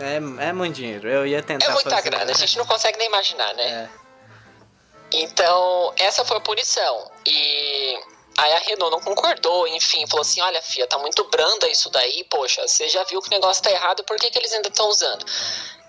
é, 0.00 0.48
é 0.48 0.52
muito 0.52 0.74
dinheiro. 0.74 1.08
Eu 1.08 1.26
ia 1.26 1.42
tentar 1.42 1.64
É 1.64 1.70
muita 1.70 1.88
fazer... 1.88 2.10
grana, 2.10 2.30
a 2.30 2.34
gente 2.34 2.58
não 2.58 2.66
consegue 2.66 2.98
nem 2.98 3.08
imaginar, 3.08 3.54
né? 3.54 3.64
É. 3.64 4.03
Então, 5.12 5.92
essa 5.96 6.24
foi 6.24 6.36
a 6.36 6.40
punição. 6.40 7.10
E 7.26 8.00
aí 8.38 8.52
a 8.52 8.58
Renault 8.58 8.90
não 8.90 9.00
concordou, 9.00 9.66
enfim, 9.68 10.06
falou 10.06 10.22
assim: 10.22 10.40
olha, 10.40 10.60
Fia, 10.62 10.86
tá 10.86 10.98
muito 10.98 11.24
branda 11.24 11.68
isso 11.68 11.88
daí, 11.90 12.24
poxa, 12.24 12.66
você 12.66 12.88
já 12.88 13.02
viu 13.04 13.20
que 13.20 13.28
o 13.28 13.30
negócio 13.30 13.62
tá 13.62 13.70
errado, 13.70 14.04
por 14.04 14.16
que, 14.16 14.30
que 14.30 14.38
eles 14.38 14.52
ainda 14.52 14.68
estão 14.68 14.88
usando? 14.88 15.24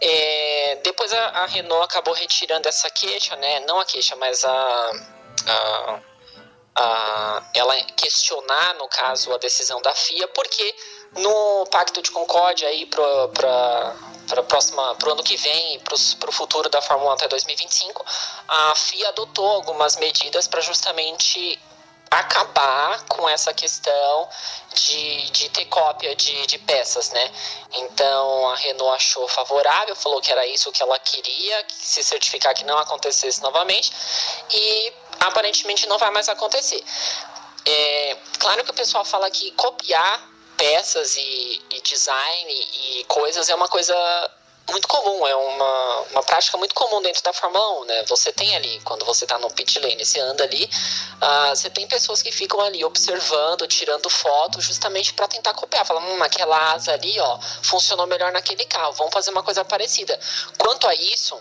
É, 0.02 0.80
depois 0.84 1.12
a, 1.14 1.28
a, 1.30 1.46
Renault 1.46 1.84
acabou 1.86 2.14
retirando 2.14 2.68
essa 2.68 2.90
queixa, 2.90 3.36
né? 3.38 3.62
Não 3.62 3.80
a 3.80 3.86
queixa, 3.86 4.16
mas 4.18 4.44
a, 4.44 4.92
a, 5.48 6.00
a, 6.76 7.50
ela 7.54 7.76
questionar, 7.96 8.76
no 8.76 8.88
caso, 8.90 9.34
a 9.34 9.38
decisão 9.38 9.82
da 9.82 9.94
FIA, 9.96 10.28
porque 10.30 10.76
no 11.14 11.66
Pacto 11.72 12.02
de 12.02 12.12
Concórdia 12.12 12.68
aí 12.68 12.86
para 12.86 13.96
para 14.26 14.44
próxima 14.44 14.96
para 14.96 15.10
o 15.10 15.12
ano 15.14 15.24
que 15.24 15.38
vem 15.38 15.76
e 15.76 15.80
para 15.80 16.30
o 16.30 16.32
futuro 16.32 16.70
da 16.70 16.82
Fórmula 16.82 17.12
1 17.12 17.14
até 17.14 17.28
2025 17.28 18.06
a 18.48 18.76
FIA 18.76 19.10
adotou 19.10 19.48
algumas 19.48 19.96
medidas 19.98 20.48
para 20.48 20.62
justamente 20.62 21.60
acabar 22.10 23.04
com 23.06 23.28
essa 23.28 23.54
questão 23.54 24.30
de, 24.74 25.32
de 25.32 25.50
ter 25.50 25.66
cópia 25.66 26.16
de, 26.16 26.48
de 26.48 26.58
peças, 26.60 27.10
né? 27.12 27.32
Então 27.74 28.50
a 28.50 28.56
Renault 28.56 28.96
achou 28.96 29.28
favorável, 29.28 29.96
falou 29.96 30.22
que 30.22 30.32
era 30.32 30.46
isso 30.48 30.72
que 30.72 30.82
ela 30.82 30.98
queria, 31.00 31.64
que 31.64 31.76
se 31.76 32.04
certificar 32.04 32.54
que 32.54 32.64
não 32.64 32.78
acontecesse 32.78 33.42
novamente 33.42 33.92
e 34.50 34.94
aparentemente 35.20 35.88
não 35.88 35.98
vai 35.98 36.12
mais 36.12 36.30
acontecer. 36.30 36.84
É, 37.66 38.18
claro 38.40 38.64
que 38.64 38.72
o 38.72 38.76
pessoal 38.76 39.04
fala 39.04 39.30
que 39.30 39.52
copiar 39.52 40.35
peças 40.58 41.16
e, 41.18 41.62
e 41.72 41.82
design 41.82 42.54
e 42.54 43.04
coisas 43.06 43.50
é 43.50 43.56
uma 43.56 43.68
coisa 43.68 43.96
muito 44.70 44.88
comum, 44.88 45.28
é 45.28 45.36
uma, 45.36 46.00
uma 46.12 46.24
prática 46.24 46.58
muito 46.58 46.74
comum 46.74 47.02
dentro 47.02 47.22
da 47.24 47.32
Fórmula 47.32 47.82
1, 47.82 47.86
né? 47.86 48.04
Você 48.08 48.32
tem 48.32 48.56
ali, 48.56 48.82
quando 48.84 49.06
você 49.06 49.26
tá 49.26 49.38
no 49.38 49.50
pit 49.52 49.80
lane, 49.80 50.04
você 50.04 50.20
anda 50.20 50.44
ali, 50.44 50.66
uh, 50.66 51.56
você 51.56 51.70
tem 51.70 51.88
pessoas 51.88 52.22
que 52.22 52.32
ficam 52.32 52.60
ali 52.62 52.84
observando, 52.84 53.68
tirando 53.68 54.10
foto, 54.10 54.60
justamente 54.62 55.14
para 55.14 55.28
tentar 55.28 55.54
copiar. 55.54 55.86
Falam, 55.86 56.04
hum, 56.04 56.24
aquela 56.24 56.74
asa 56.74 56.94
ali, 56.94 57.20
ó, 57.20 57.40
funcionou 57.62 58.08
melhor 58.08 58.32
naquele 58.32 58.66
carro, 58.66 58.94
vamos 58.94 59.14
fazer 59.14 59.30
uma 59.30 59.44
coisa 59.44 59.64
parecida. 59.64 60.20
Quanto 60.58 60.88
a 60.88 60.96
isso, 60.96 61.40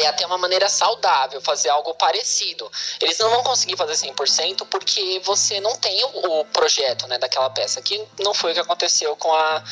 é 0.00 0.06
até 0.06 0.24
uma 0.26 0.38
maneira 0.38 0.68
saudável 0.68 1.40
fazer 1.40 1.68
algo 1.68 1.94
parecido. 1.94 2.70
Eles 3.00 3.18
não 3.18 3.30
vão 3.30 3.42
conseguir 3.42 3.76
fazer 3.76 3.94
100% 3.94 4.66
porque 4.66 5.20
você 5.24 5.60
não 5.60 5.76
tem 5.76 6.04
o, 6.04 6.40
o, 6.40 6.44
projeto 6.46 7.06
né, 7.06 7.18
daquela 7.18 7.50
peça, 7.50 7.82
que 7.82 8.02
não 8.20 8.32
foi 8.32 8.52
o 8.52 8.54
que 8.54 8.60
aconteceu 8.60 9.14
com 9.16 9.32
a, 9.32 9.62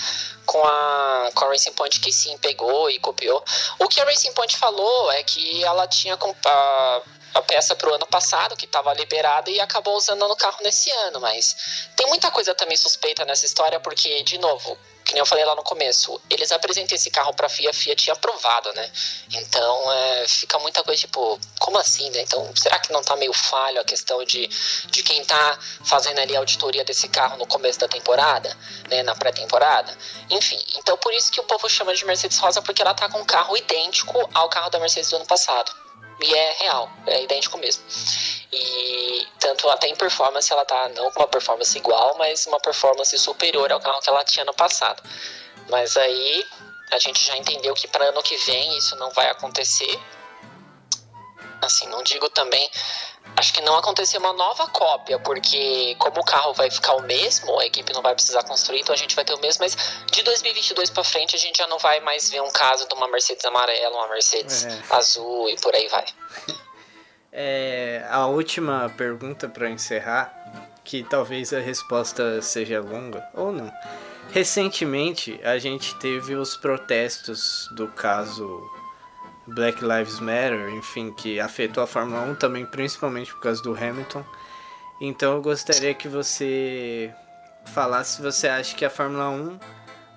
com, 0.44 0.62
a, 0.62 1.30
com 1.34 1.44
a 1.44 1.48
Racing 1.48 1.72
Point, 1.72 2.00
que 2.00 2.12
sim, 2.12 2.36
pegou 2.38 2.90
e 2.90 2.98
copiou. 2.98 3.42
O 3.78 3.88
que 3.88 4.00
a 4.00 4.04
Racing 4.04 4.32
Point 4.32 4.56
falou 4.56 5.10
é 5.12 5.22
que 5.22 5.64
ela 5.64 5.86
tinha 5.86 6.18
a, 6.46 7.02
a 7.34 7.42
peça 7.42 7.74
para 7.74 7.90
o 7.90 7.94
ano 7.94 8.06
passado, 8.06 8.56
que 8.56 8.66
estava 8.66 8.92
liberada, 8.94 9.50
e 9.50 9.60
acabou 9.60 9.96
usando 9.96 10.26
no 10.26 10.36
carro 10.36 10.58
nesse 10.62 10.90
ano, 10.90 11.20
mas 11.20 11.88
tem 11.96 12.06
muita 12.08 12.30
coisa 12.30 12.54
também 12.54 12.76
suspeita 12.76 13.24
nessa 13.24 13.46
história, 13.46 13.78
porque, 13.80 14.22
de 14.22 14.38
novo, 14.38 14.76
que 15.10 15.14
nem 15.14 15.20
eu 15.20 15.26
falei 15.26 15.44
lá 15.44 15.56
no 15.56 15.62
começo, 15.64 16.20
eles 16.30 16.52
apresentam 16.52 16.94
esse 16.94 17.10
carro 17.10 17.34
pra 17.34 17.48
FIA, 17.48 17.70
a 17.70 17.72
FIA 17.72 17.96
tinha 17.96 18.14
aprovado, 18.14 18.72
né? 18.74 18.92
Então 19.32 19.92
é, 19.92 20.28
fica 20.28 20.56
muita 20.60 20.84
coisa 20.84 21.00
tipo, 21.00 21.36
como 21.58 21.76
assim, 21.78 22.08
né? 22.10 22.20
Então, 22.20 22.48
será 22.54 22.78
que 22.78 22.92
não 22.92 23.02
tá 23.02 23.16
meio 23.16 23.32
falho 23.32 23.80
a 23.80 23.84
questão 23.84 24.22
de, 24.24 24.46
de 24.86 25.02
quem 25.02 25.24
tá 25.24 25.58
fazendo 25.84 26.20
ali 26.20 26.36
a 26.36 26.38
auditoria 26.38 26.84
desse 26.84 27.08
carro 27.08 27.36
no 27.38 27.46
começo 27.46 27.80
da 27.80 27.88
temporada, 27.88 28.56
né? 28.88 29.02
Na 29.02 29.16
pré-temporada? 29.16 29.98
Enfim, 30.30 30.60
então 30.76 30.96
por 30.98 31.12
isso 31.12 31.32
que 31.32 31.40
o 31.40 31.44
povo 31.44 31.68
chama 31.68 31.92
de 31.92 32.04
Mercedes 32.04 32.38
Rosa, 32.38 32.62
porque 32.62 32.80
ela 32.80 32.94
tá 32.94 33.08
com 33.08 33.18
um 33.18 33.24
carro 33.24 33.56
idêntico 33.56 34.16
ao 34.32 34.48
carro 34.48 34.70
da 34.70 34.78
Mercedes 34.78 35.10
do 35.10 35.16
ano 35.16 35.26
passado. 35.26 35.72
E 36.22 36.34
é 36.34 36.52
real, 36.60 36.90
é 37.06 37.22
idêntico 37.22 37.56
mesmo. 37.58 37.82
E 38.52 39.26
tanto 39.38 39.68
até 39.70 39.88
em 39.88 39.96
performance 39.96 40.52
ela 40.52 40.64
tá 40.64 40.88
não 40.90 41.10
com 41.12 41.20
uma 41.20 41.28
performance 41.28 41.76
igual, 41.76 42.16
mas 42.18 42.46
uma 42.46 42.60
performance 42.60 43.16
superior 43.18 43.72
ao 43.72 43.80
carro 43.80 44.00
que 44.00 44.10
ela 44.10 44.24
tinha 44.24 44.44
no 44.44 44.52
passado. 44.52 45.02
Mas 45.68 45.96
aí 45.96 46.46
a 46.90 46.98
gente 46.98 47.24
já 47.24 47.36
entendeu 47.36 47.72
que 47.74 47.88
para 47.88 48.06
ano 48.06 48.22
que 48.22 48.36
vem 48.38 48.76
isso 48.76 48.96
não 48.96 49.10
vai 49.10 49.30
acontecer. 49.30 49.98
Assim, 51.62 51.86
não 51.88 52.02
digo 52.02 52.28
também 52.30 52.70
acho 53.36 53.52
que 53.52 53.60
não 53.62 53.76
acontecer 53.76 54.18
uma 54.18 54.32
nova 54.32 54.66
cópia, 54.66 55.18
porque 55.18 55.94
como 55.98 56.20
o 56.20 56.24
carro 56.24 56.52
vai 56.54 56.70
ficar 56.70 56.94
o 56.94 57.02
mesmo, 57.02 57.58
a 57.58 57.66
equipe 57.66 57.92
não 57.92 58.02
vai 58.02 58.14
precisar 58.14 58.42
construir, 58.44 58.80
então 58.80 58.94
a 58.94 58.98
gente 58.98 59.14
vai 59.14 59.24
ter 59.24 59.34
o 59.34 59.40
mesmo, 59.40 59.62
mas 59.62 59.76
de 60.10 60.22
2022 60.22 60.90
para 60.90 61.04
frente 61.04 61.34
a 61.34 61.38
gente 61.38 61.58
já 61.58 61.66
não 61.66 61.78
vai 61.78 62.00
mais 62.00 62.30
ver 62.30 62.42
um 62.42 62.50
caso 62.50 62.86
de 62.88 62.94
uma 62.94 63.08
Mercedes 63.08 63.44
amarela, 63.44 63.96
uma 63.96 64.08
Mercedes 64.08 64.64
é. 64.64 64.82
azul 64.90 65.48
e 65.48 65.56
por 65.56 65.74
aí 65.74 65.88
vai. 65.88 66.04
É, 67.32 68.04
a 68.10 68.26
última 68.26 68.92
pergunta 68.98 69.48
para 69.48 69.70
encerrar, 69.70 70.34
que 70.82 71.04
talvez 71.04 71.52
a 71.52 71.60
resposta 71.60 72.42
seja 72.42 72.80
longa 72.80 73.24
ou 73.34 73.52
não. 73.52 73.72
Recentemente 74.32 75.40
a 75.44 75.56
gente 75.56 75.94
teve 76.00 76.34
os 76.34 76.56
protestos 76.56 77.68
do 77.76 77.86
caso 77.86 78.60
Black 79.46 79.82
Lives 79.84 80.20
Matter, 80.20 80.70
enfim, 80.70 81.12
que 81.12 81.40
afetou 81.40 81.82
a 81.82 81.86
Fórmula 81.86 82.22
1 82.22 82.34
também, 82.36 82.64
principalmente 82.66 83.32
por 83.32 83.40
causa 83.40 83.62
do 83.62 83.74
Hamilton. 83.74 84.24
Então 85.00 85.34
eu 85.34 85.42
gostaria 85.42 85.94
que 85.94 86.08
você 86.08 87.12
falasse 87.64 88.16
se 88.16 88.22
você 88.22 88.48
acha 88.48 88.76
que 88.76 88.84
a 88.84 88.90
Fórmula 88.90 89.30
1 89.30 89.58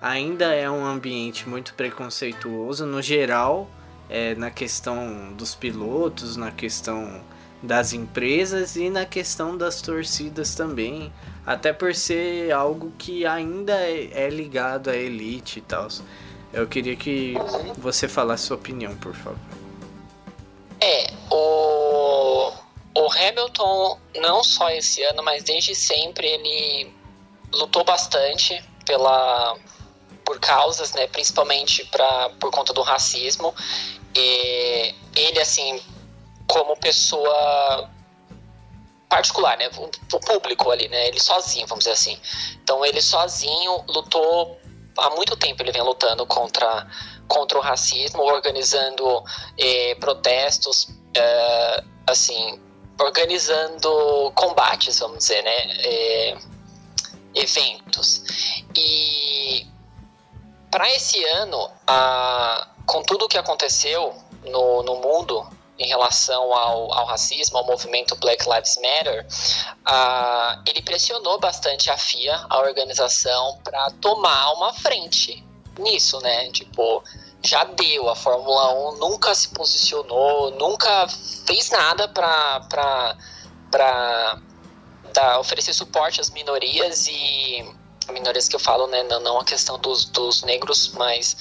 ainda 0.00 0.54
é 0.54 0.70
um 0.70 0.84
ambiente 0.84 1.48
muito 1.48 1.74
preconceituoso 1.74 2.84
no 2.84 3.00
geral, 3.00 3.70
é, 4.08 4.34
na 4.34 4.50
questão 4.50 5.32
dos 5.32 5.54
pilotos, 5.54 6.36
na 6.36 6.50
questão 6.50 7.22
das 7.62 7.94
empresas 7.94 8.76
e 8.76 8.90
na 8.90 9.06
questão 9.06 9.56
das 9.56 9.80
torcidas 9.80 10.54
também, 10.54 11.10
até 11.46 11.72
por 11.72 11.94
ser 11.94 12.52
algo 12.52 12.92
que 12.98 13.24
ainda 13.24 13.72
é, 13.72 14.26
é 14.26 14.28
ligado 14.28 14.90
à 14.90 14.96
elite 14.96 15.60
e 15.60 15.62
tal. 15.62 15.88
Eu 16.54 16.68
queria 16.68 16.94
que 16.94 17.34
você 17.76 18.06
falasse 18.06 18.44
sua 18.44 18.56
opinião, 18.56 18.96
por 18.96 19.12
favor. 19.12 19.38
É, 20.80 21.12
o, 21.28 22.52
o 22.94 23.12
Hamilton, 23.12 23.98
não 24.20 24.44
só 24.44 24.70
esse 24.70 25.02
ano, 25.02 25.20
mas 25.24 25.42
desde 25.42 25.74
sempre, 25.74 26.28
ele 26.28 26.94
lutou 27.52 27.82
bastante 27.82 28.62
pela, 28.86 29.56
por 30.24 30.38
causas, 30.38 30.92
né, 30.92 31.08
principalmente 31.08 31.84
pra, 31.86 32.30
por 32.38 32.52
conta 32.52 32.72
do 32.72 32.82
racismo. 32.82 33.52
E 34.14 34.94
ele, 35.16 35.40
assim, 35.40 35.82
como 36.46 36.76
pessoa 36.76 37.90
particular, 39.08 39.58
né, 39.58 39.68
o, 39.76 40.20
público 40.20 40.70
ali, 40.70 40.86
né, 40.86 41.08
ele 41.08 41.18
sozinho, 41.18 41.66
vamos 41.66 41.82
dizer 41.82 41.94
assim. 41.94 42.16
Então, 42.62 42.86
ele 42.86 43.02
sozinho 43.02 43.84
lutou 43.88 44.60
há 44.98 45.10
muito 45.10 45.36
tempo 45.36 45.62
ele 45.62 45.72
vem 45.72 45.82
lutando 45.82 46.26
contra, 46.26 46.86
contra 47.28 47.58
o 47.58 47.60
racismo, 47.60 48.22
organizando 48.22 49.22
eh, 49.58 49.94
protestos, 49.96 50.88
eh, 51.14 51.84
assim, 52.06 52.60
organizando 53.00 54.32
combates, 54.34 54.98
vamos 54.98 55.18
dizer, 55.18 55.42
né? 55.42 55.56
Eh, 55.84 56.38
eventos. 57.34 58.22
E 58.76 59.66
para 60.70 60.88
esse 60.92 61.24
ano, 61.24 61.70
a, 61.86 62.68
com 62.86 63.02
tudo 63.02 63.26
o 63.26 63.28
que 63.28 63.38
aconteceu 63.38 64.14
no, 64.44 64.82
no 64.82 64.96
mundo, 64.96 65.46
em 65.78 65.88
relação 65.88 66.52
ao, 66.52 66.92
ao 66.92 67.06
racismo, 67.06 67.58
ao 67.58 67.66
movimento 67.66 68.14
Black 68.16 68.48
Lives 68.48 68.76
Matter, 68.76 69.26
uh, 69.88 70.62
ele 70.66 70.82
pressionou 70.82 71.38
bastante 71.38 71.90
a 71.90 71.98
FIA, 71.98 72.46
a 72.48 72.58
organização, 72.60 73.58
para 73.64 73.90
tomar 74.00 74.52
uma 74.52 74.72
frente 74.72 75.44
nisso, 75.78 76.20
né? 76.20 76.50
Tipo, 76.50 77.02
já 77.42 77.64
deu, 77.64 78.08
a 78.08 78.16
Fórmula 78.16 78.92
1 78.92 78.98
nunca 78.98 79.34
se 79.34 79.48
posicionou, 79.48 80.52
nunca 80.52 81.06
fez 81.46 81.70
nada 81.70 82.08
para 82.08 83.16
oferecer 85.38 85.74
suporte 85.74 86.20
às 86.20 86.30
minorias 86.30 87.06
e 87.08 87.74
minorias 88.12 88.48
que 88.48 88.56
eu 88.56 88.60
falo, 88.60 88.86
né, 88.86 89.02
não, 89.04 89.20
não 89.20 89.40
a 89.40 89.44
questão 89.44 89.78
dos, 89.78 90.04
dos 90.06 90.42
negros, 90.42 90.92
mas 90.94 91.36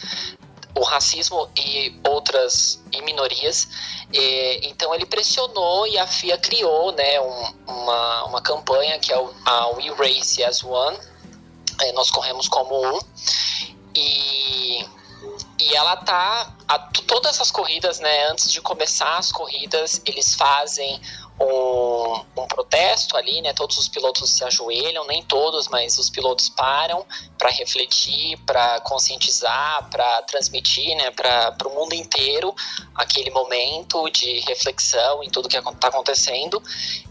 o 0.75 0.83
racismo 0.83 1.49
e 1.57 1.99
outras 2.07 2.81
e 2.91 3.01
minorias. 3.01 3.67
E, 4.11 4.67
então 4.67 4.93
ele 4.93 5.05
pressionou 5.05 5.87
e 5.87 5.97
a 5.97 6.07
FIA 6.07 6.37
criou 6.37 6.91
né, 6.91 7.19
um, 7.19 7.53
uma, 7.67 8.23
uma 8.25 8.41
campanha 8.41 8.99
que 8.99 9.11
é 9.11 9.15
a 9.45 9.67
We 9.69 9.89
Race 9.97 10.43
as 10.43 10.63
One, 10.63 10.97
é, 11.81 11.91
nós 11.93 12.11
corremos 12.11 12.47
como 12.47 12.85
um, 12.85 12.99
e, 13.95 14.85
e 15.59 15.75
ela 15.75 15.95
tá. 15.97 16.55
A, 16.67 16.79
todas 17.07 17.39
as 17.41 17.51
corridas, 17.51 17.99
né, 17.99 18.27
antes 18.27 18.51
de 18.51 18.61
começar 18.61 19.17
as 19.17 19.31
corridas, 19.31 20.01
eles 20.05 20.33
fazem 20.35 20.99
um, 21.39 22.41
um, 22.41 22.47
protesto 22.47 23.17
ali, 23.17 23.41
né? 23.41 23.53
Todos 23.53 23.77
os 23.77 23.87
pilotos 23.87 24.29
se 24.29 24.43
ajoelham, 24.43 25.05
nem 25.07 25.23
todos, 25.23 25.67
mas 25.67 25.97
os 25.97 26.09
pilotos 26.09 26.49
param 26.49 27.05
para 27.37 27.49
refletir, 27.49 28.37
para 28.45 28.79
conscientizar, 28.81 29.89
para 29.89 30.21
transmitir, 30.23 30.95
né? 30.95 31.11
Para 31.11 31.55
o 31.65 31.73
mundo 31.73 31.93
inteiro 31.93 32.53
aquele 32.95 33.29
momento 33.31 34.09
de 34.09 34.39
reflexão 34.41 35.23
em 35.23 35.29
tudo 35.29 35.49
que 35.49 35.57
está 35.57 35.87
acontecendo. 35.87 36.61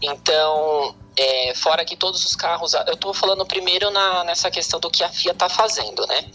Então, 0.01 0.95
é, 1.17 1.53
fora 1.55 1.85
que 1.85 1.95
todos 1.95 2.25
os 2.25 2.35
carros, 2.35 2.73
eu 2.73 2.93
estou 2.93 3.13
falando 3.13 3.45
primeiro 3.45 3.89
na, 3.91 4.23
nessa 4.23 4.49
questão 4.49 4.79
do 4.79 4.89
que 4.89 5.03
a 5.03 5.09
FIA 5.09 5.31
está 5.31 5.49
fazendo, 5.49 6.05
né? 6.07 6.25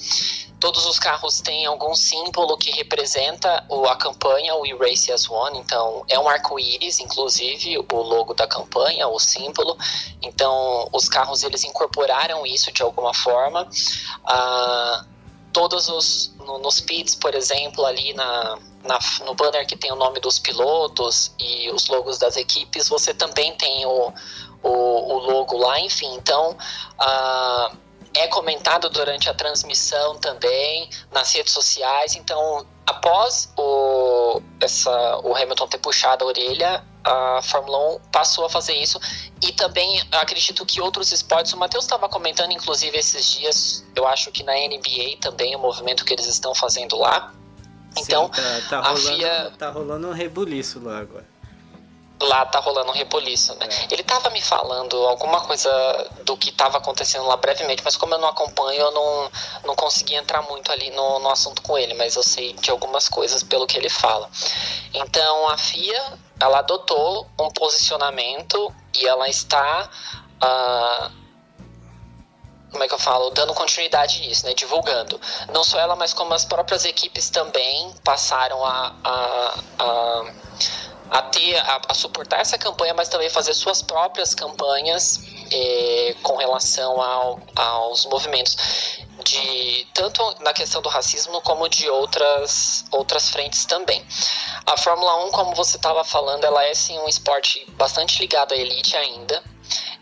Todos 0.61 0.87
os 0.87 0.99
carros 0.99 1.41
têm 1.41 1.67
algum 1.67 1.95
símbolo 1.95 2.57
que 2.57 2.73
representa 2.73 3.65
a 3.89 3.97
campanha, 3.97 4.57
o 4.57 4.67
Erase 4.67 5.13
as 5.13 5.31
One. 5.31 5.59
Então, 5.59 6.05
é 6.09 6.19
um 6.19 6.29
arco-íris, 6.29 6.99
inclusive, 6.99 7.79
o 7.79 7.97
logo 8.03 8.35
da 8.35 8.47
campanha, 8.47 9.07
o 9.07 9.21
símbolo. 9.21 9.77
Então, 10.21 10.89
os 10.93 11.09
carros 11.09 11.45
eles 11.45 11.63
incorporaram 11.63 12.45
isso 12.45 12.73
de 12.73 12.83
alguma 12.83 13.15
forma. 13.15 13.69
Ah, 14.25 15.05
todos 15.53 15.89
os 15.89 16.35
no, 16.39 16.59
nos 16.59 16.81
pits, 16.81 17.15
por 17.15 17.35
exemplo, 17.35 17.85
ali 17.85 18.13
na, 18.15 18.59
na, 18.85 18.99
no 19.25 19.35
banner 19.35 19.67
que 19.67 19.77
tem 19.77 19.93
o 19.93 19.97
nome 19.97 20.19
dos 20.19 20.39
pilotos 20.39 21.33
e 21.39 21.71
os 21.71 21.87
logos 21.89 22.19
das 22.19 22.37
equipes, 22.37 22.89
você 22.89 23.13
também 23.15 23.55
tem 23.57 23.87
o, 23.87 24.13
o, 24.63 24.69
o 24.69 25.19
logo 25.19 25.57
lá, 25.57 25.81
enfim. 25.81 26.15
Então, 26.15 26.57
ah, 26.99 27.73
é 28.15 28.27
comentado 28.29 28.89
durante 28.91 29.29
a 29.29 29.35
transmissão 29.35 30.17
também 30.17 30.89
nas 31.13 31.33
redes 31.33 31.53
sociais. 31.53 32.15
Então, 32.15 32.67
após 32.87 33.53
o, 33.57 34.43
essa, 34.61 35.19
o 35.19 35.35
Hamilton 35.35 35.69
ter 35.69 35.79
puxado 35.79 36.25
a 36.25 36.29
orelha, 36.29 36.85
a 37.05 37.41
Fórmula 37.43 37.97
1 37.97 38.01
passou 38.13 38.45
a 38.45 38.51
fazer 38.51 38.75
isso. 38.75 38.99
E 39.43 39.53
também 39.53 40.03
acredito 40.13 40.65
que 40.67 40.81
outros 40.81 41.13
esportes, 41.13 41.53
o 41.53 41.57
Matheus 41.57 41.85
estava 41.85 42.09
comentando, 42.09 42.53
inclusive, 42.53 42.99
esses 42.99 43.25
dias, 43.31 43.85
eu 43.95 44.07
acho 44.07 44.31
que 44.33 44.43
na 44.43 44.53
NBA 44.53 45.19
também, 45.21 45.55
o 45.55 45.59
movimento 45.59 46.05
que 46.05 46.13
eles 46.13 46.27
estão 46.27 46.55
fazendo 46.55 46.97
lá. 46.97 47.33
Então, 47.97 48.31
Sim, 48.35 48.43
tá, 48.43 48.69
tá 48.69 48.81
rolando, 48.81 49.01
FIA. 49.01 49.53
Tá 49.59 49.71
rolando 49.71 50.09
um 50.09 50.13
rebuliço 50.13 50.81
lá 50.83 50.99
agora 50.99 51.38
lá 52.21 52.45
tá 52.47 52.59
rolando 52.59 52.91
um 52.91 52.95
rebuliço, 52.95 53.55
né? 53.55 53.69
É. 53.71 53.95
Ele 53.95 54.03
tava 54.03 54.31
me 54.31 54.41
falando 54.43 54.97
alguma 55.07 55.41
coisa 55.41 55.71
do 56.25 56.37
que 56.37 56.51
tava 56.51 56.79
acontecendo 56.79 57.27
lá 57.27 57.37
brevemente, 57.37 57.83
mas 57.85 57.97
como 57.97 58.15
eu 58.15 58.19
não 58.19 58.29
acompanho, 58.29 58.81
eu 58.81 58.91
não, 58.91 59.31
não 59.65 59.75
consegui 59.77 60.15
entrar 60.15 60.43
muito 60.43 60.71
ali 60.73 60.91
no, 60.91 61.19
no 61.21 61.31
assunto 61.31 61.63
com 61.63 61.79
ele, 61.79 61.95
mas 61.95 62.17
eu 62.17 62.23
sei 62.23 62.53
de 62.55 62.71
algumas 62.71 63.09
coisas 63.09 63.43
pelo 63.43 63.67
que 63.67 63.79
ele 63.79 63.89
fala. 63.89 64.29
Então 64.93 65.49
a 65.49 65.57
FIA, 65.57 66.19
ela 66.41 66.59
adotou 66.59 67.27
um 67.39 67.51
posicionamento 67.51 68.75
e 68.95 69.07
ela 69.07 69.29
está. 69.29 69.89
Uh, 70.43 71.29
como 72.71 72.85
é 72.85 72.89
que 72.89 72.95
eu 72.95 72.99
falo, 72.99 73.31
dando 73.31 73.55
continuidade 73.55 74.21
nisso, 74.21 74.45
né, 74.45 74.53
divulgando. 74.53 75.19
Não 75.55 75.65
só 75.65 75.79
ela, 75.81 75.97
mas 75.97 76.13
como 76.13 76.35
as 76.35 76.45
próprias 76.45 76.85
equipes 76.85 77.31
também 77.31 77.95
passaram 78.05 78.63
a, 78.63 78.95
a, 79.03 79.55
a 79.79 80.33
a 81.11 81.23
ter, 81.23 81.57
a, 81.57 81.81
a, 81.89 81.95
suportar 81.95 82.41
essa 82.41 82.59
campanha, 82.59 82.95
mas 82.95 83.09
também 83.09 83.31
fazer 83.31 83.55
suas 83.55 83.83
próprias 83.83 84.35
campanhas 84.35 85.21
eh, 85.53 86.15
com 86.23 86.37
relação 86.37 87.01
ao, 87.01 87.41
aos 87.57 88.07
movimentos 88.07 88.57
de 89.25 89.87
tanto 89.95 90.23
na 90.41 90.53
questão 90.53 90.81
do 90.81 90.89
racismo 90.89 91.41
como 91.43 91.69
de 91.69 91.89
outras 91.91 92.85
outras 92.91 93.31
frentes 93.31 93.65
também. 93.65 94.05
A 94.67 94.77
Fórmula 94.77 95.27
1, 95.27 95.31
como 95.31 95.55
você 95.55 95.77
estava 95.77 96.05
falando, 96.05 96.45
ela 96.45 96.65
é 96.65 96.75
sim 96.75 96.99
um 96.99 97.09
esporte 97.09 97.65
bastante 97.73 98.21
ligado 98.21 98.53
à 98.53 98.57
elite 98.57 98.97
ainda. 98.97 99.43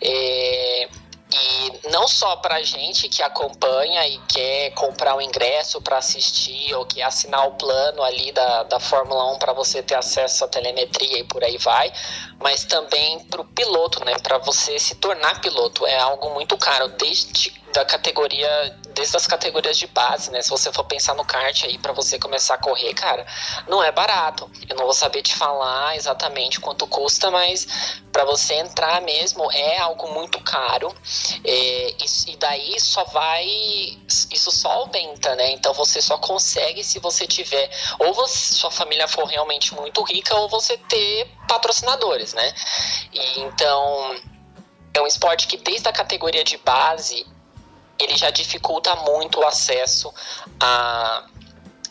Eh, 0.01 0.89
e 1.37 1.91
não 1.91 2.09
só 2.09 2.37
para 2.37 2.62
gente 2.62 3.09
que 3.09 3.22
acompanha 3.22 4.07
e 4.07 4.18
quer 4.28 4.70
comprar 4.70 5.14
o 5.14 5.18
um 5.18 5.20
ingresso 5.20 5.80
para 5.80 5.99
assistir 5.99 6.74
ou 6.74 6.87
quer 6.87 7.03
assinar 7.03 7.47
o 7.47 7.53
plano 7.53 8.03
ali 8.03 8.32
da, 8.32 8.62
da 8.64 8.80
Fórmula 8.80 9.32
1 9.32 9.39
para 9.39 9.53
você 9.53 9.82
ter 9.82 9.95
acesso 9.95 10.45
à 10.45 10.49
telemetria 10.49 11.18
e 11.18 11.24
por 11.24 11.43
aí 11.45 11.59
vai, 11.59 11.93
mas 12.41 12.64
também 12.64 13.20
para 13.24 13.41
o 13.41 13.45
piloto, 13.45 14.05
né? 14.05 14.18
Para 14.22 14.39
você 14.39 14.78
se 14.78 14.95
tornar 14.97 15.41
piloto 15.41 15.87
é 15.87 15.99
algo 15.99 16.30
muito 16.30 16.57
caro, 16.57 16.89
desde 16.89 17.53
da 17.76 17.84
categoria, 17.84 18.74
desde 18.95 19.16
as 19.18 19.26
categorias 19.26 19.76
de 19.76 19.87
base, 19.89 20.30
né? 20.30 20.41
Se 20.41 20.49
você 20.49 20.72
for 20.72 20.84
pensar 20.84 21.14
no 21.14 21.24
kart 21.26 21.64
aí 21.64 21.76
para 21.76 21.93
você 21.93 22.18
começar 22.18 22.55
a 22.55 22.59
correr, 22.59 22.95
cara, 22.95 23.26
não 23.68 23.82
é 23.82 23.93
barato. 23.93 24.51
Eu 24.66 24.76
não 24.76 24.84
vou 24.84 24.95
saber 24.95 25.20
te 25.20 25.34
falar 25.34 25.95
exatamente 25.95 26.59
quanto 26.59 26.87
custa, 26.87 27.30
mas 27.30 28.01
para 28.11 28.24
você 28.24 28.55
entrar 28.55 29.03
mesmo 29.03 29.53
é 29.53 29.78
algo 29.78 30.11
muito 30.14 30.41
caro. 30.41 30.95
É, 31.45 31.91
e, 31.91 32.33
e 32.33 32.37
daí 32.37 32.81
só 32.81 33.05
vai, 33.05 33.47
isso 34.31 34.51
só 34.51 34.70
aumenta, 34.70 35.35
né? 35.35 35.51
Então 35.53 35.72
você 35.74 36.01
só 36.01 36.18
consegue 36.18 36.83
se 36.85 36.99
você 36.99 37.27
tiver, 37.27 37.70
ou 37.99 38.12
você, 38.12 38.55
sua 38.55 38.70
família 38.70 39.09
for 39.09 39.24
realmente 39.24 39.74
muito 39.74 40.03
rica, 40.03 40.35
ou 40.37 40.49
você 40.49 40.77
ter 40.77 41.31
patrocinadores, 41.49 42.35
né? 42.35 42.55
E 43.12 43.41
então 43.41 44.20
é 44.95 45.01
um 45.01 45.07
esporte 45.07 45.47
que 45.47 45.57
desde 45.57 45.89
a 45.89 45.93
categoria 45.93 46.45
de 46.45 46.57
base 46.59 47.27
ele 47.99 48.16
já 48.16 48.31
dificulta 48.31 48.95
muito 48.97 49.41
o 49.41 49.47
acesso 49.47 50.12
a, 50.61 51.27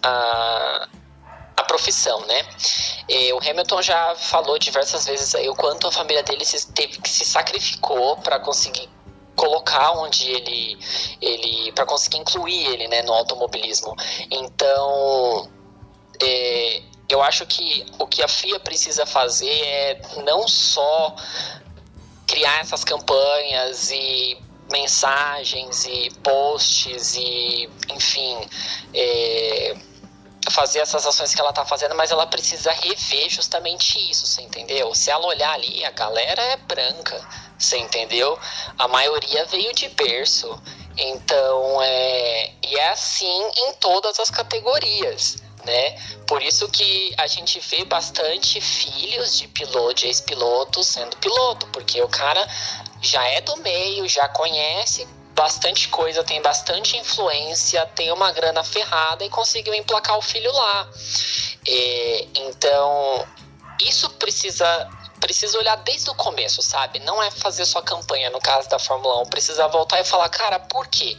a 0.04 1.64
profissão, 1.64 2.26
né? 2.26 2.42
E 3.08 3.34
o 3.34 3.38
Hamilton 3.38 3.82
já 3.82 4.16
falou 4.16 4.58
diversas 4.58 5.06
vezes 5.06 5.36
aí 5.36 5.50
o 5.50 5.56
quanto 5.56 5.88
a 5.88 5.92
família 5.92 6.24
dele 6.24 6.46
se, 6.46 6.72
teve 6.72 7.00
que 7.00 7.10
se 7.10 7.26
sacrificou 7.26 8.18
para 8.18 8.40
conseguir 8.40 8.90
colocar 9.36 9.92
onde 9.92 10.32
ele 10.32 10.78
ele 11.22 11.72
para 11.74 11.86
conseguir 11.86 12.18
incluir 12.18 12.66
ele 12.68 12.88
né 12.88 13.02
no 13.02 13.14
automobilismo. 13.14 13.96
Então 14.32 15.50
é, 16.22 16.82
eu 17.10 17.22
acho 17.22 17.46
que 17.46 17.86
o 18.00 18.08
que 18.08 18.24
a 18.24 18.28
FIA 18.28 18.60
precisa 18.60 19.06
fazer 19.06 19.50
é 19.50 20.02
não 20.24 20.48
só 20.48 21.16
criar 22.28 22.60
essas 22.62 22.84
campanhas 22.84 23.92
e 23.92 24.38
mensagens 24.72 25.86
e 25.86 26.10
posts 26.24 27.16
e, 27.16 27.70
enfim, 27.94 28.38
é, 28.94 29.76
fazer 30.52 30.80
essas 30.80 31.06
ações 31.06 31.34
que 31.34 31.42
ela 31.42 31.54
tá 31.54 31.66
fazendo, 31.66 31.96
mas 31.96 32.12
ela 32.12 32.28
precisa 32.28 32.72
rever 32.72 33.30
justamente 33.30 34.00
isso, 34.10 34.28
você 34.28 34.42
entendeu? 34.42 34.94
Se 34.94 35.10
ela 35.10 35.26
olhar 35.26 35.54
ali, 35.54 35.84
a 35.84 35.92
galera 35.92 36.42
é 36.42 36.58
branca, 36.58 37.28
você 37.58 37.78
entendeu? 37.78 38.38
A 38.78 38.88
maioria 38.88 39.46
veio 39.46 39.74
de 39.74 39.90
berço. 39.90 40.62
Então, 40.98 41.82
é, 41.82 42.52
e 42.64 42.76
é 42.78 42.90
assim 42.90 43.52
em 43.58 43.74
todas 43.74 44.20
as 44.20 44.30
categorias. 44.30 45.44
Né? 45.66 46.00
Por 46.28 46.44
isso 46.44 46.70
que 46.70 47.12
a 47.18 47.26
gente 47.26 47.60
vê 47.60 47.84
bastante 47.86 48.62
filhos 48.62 49.36
de 49.36 49.48
piloto, 49.48 49.96
de 49.96 50.06
ex-pilotos 50.06 50.86
sendo 50.86 51.18
piloto, 51.18 51.66
porque 51.74 52.00
o 52.04 52.08
cara 52.08 52.48
já 53.02 53.28
é 53.28 53.42
do 53.42 53.58
meio, 53.58 54.08
já 54.08 54.30
conhece 54.30 55.08
bastante 55.36 55.90
coisa, 55.90 56.24
tem 56.24 56.42
bastante 56.42 56.98
influência, 56.98 57.86
tem 57.88 58.12
uma 58.12 58.32
grana 58.32 58.64
ferrada 58.64 59.24
e 59.24 59.30
conseguiu 59.30 59.74
emplacar 59.74 60.18
o 60.18 60.22
filho 60.22 60.52
lá. 60.52 60.90
E, 61.68 62.30
então, 62.36 63.28
isso 63.82 64.10
precisa 64.12 64.90
precisa 65.20 65.58
olhar 65.58 65.78
desde 65.78 66.10
o 66.10 66.14
começo, 66.14 66.62
sabe? 66.62 67.00
Não 67.00 67.24
é 67.24 67.32
fazer 67.32 67.66
sua 67.66 67.82
campanha 67.82 68.30
no 68.30 68.40
caso 68.40 68.70
da 68.70 68.78
Fórmula 68.78 69.24
1, 69.24 69.26
precisa 69.26 69.68
voltar 69.68 70.00
e 70.00 70.04
falar, 70.04 70.30
cara, 70.30 70.60
por 70.60 70.88
quê 70.88 71.18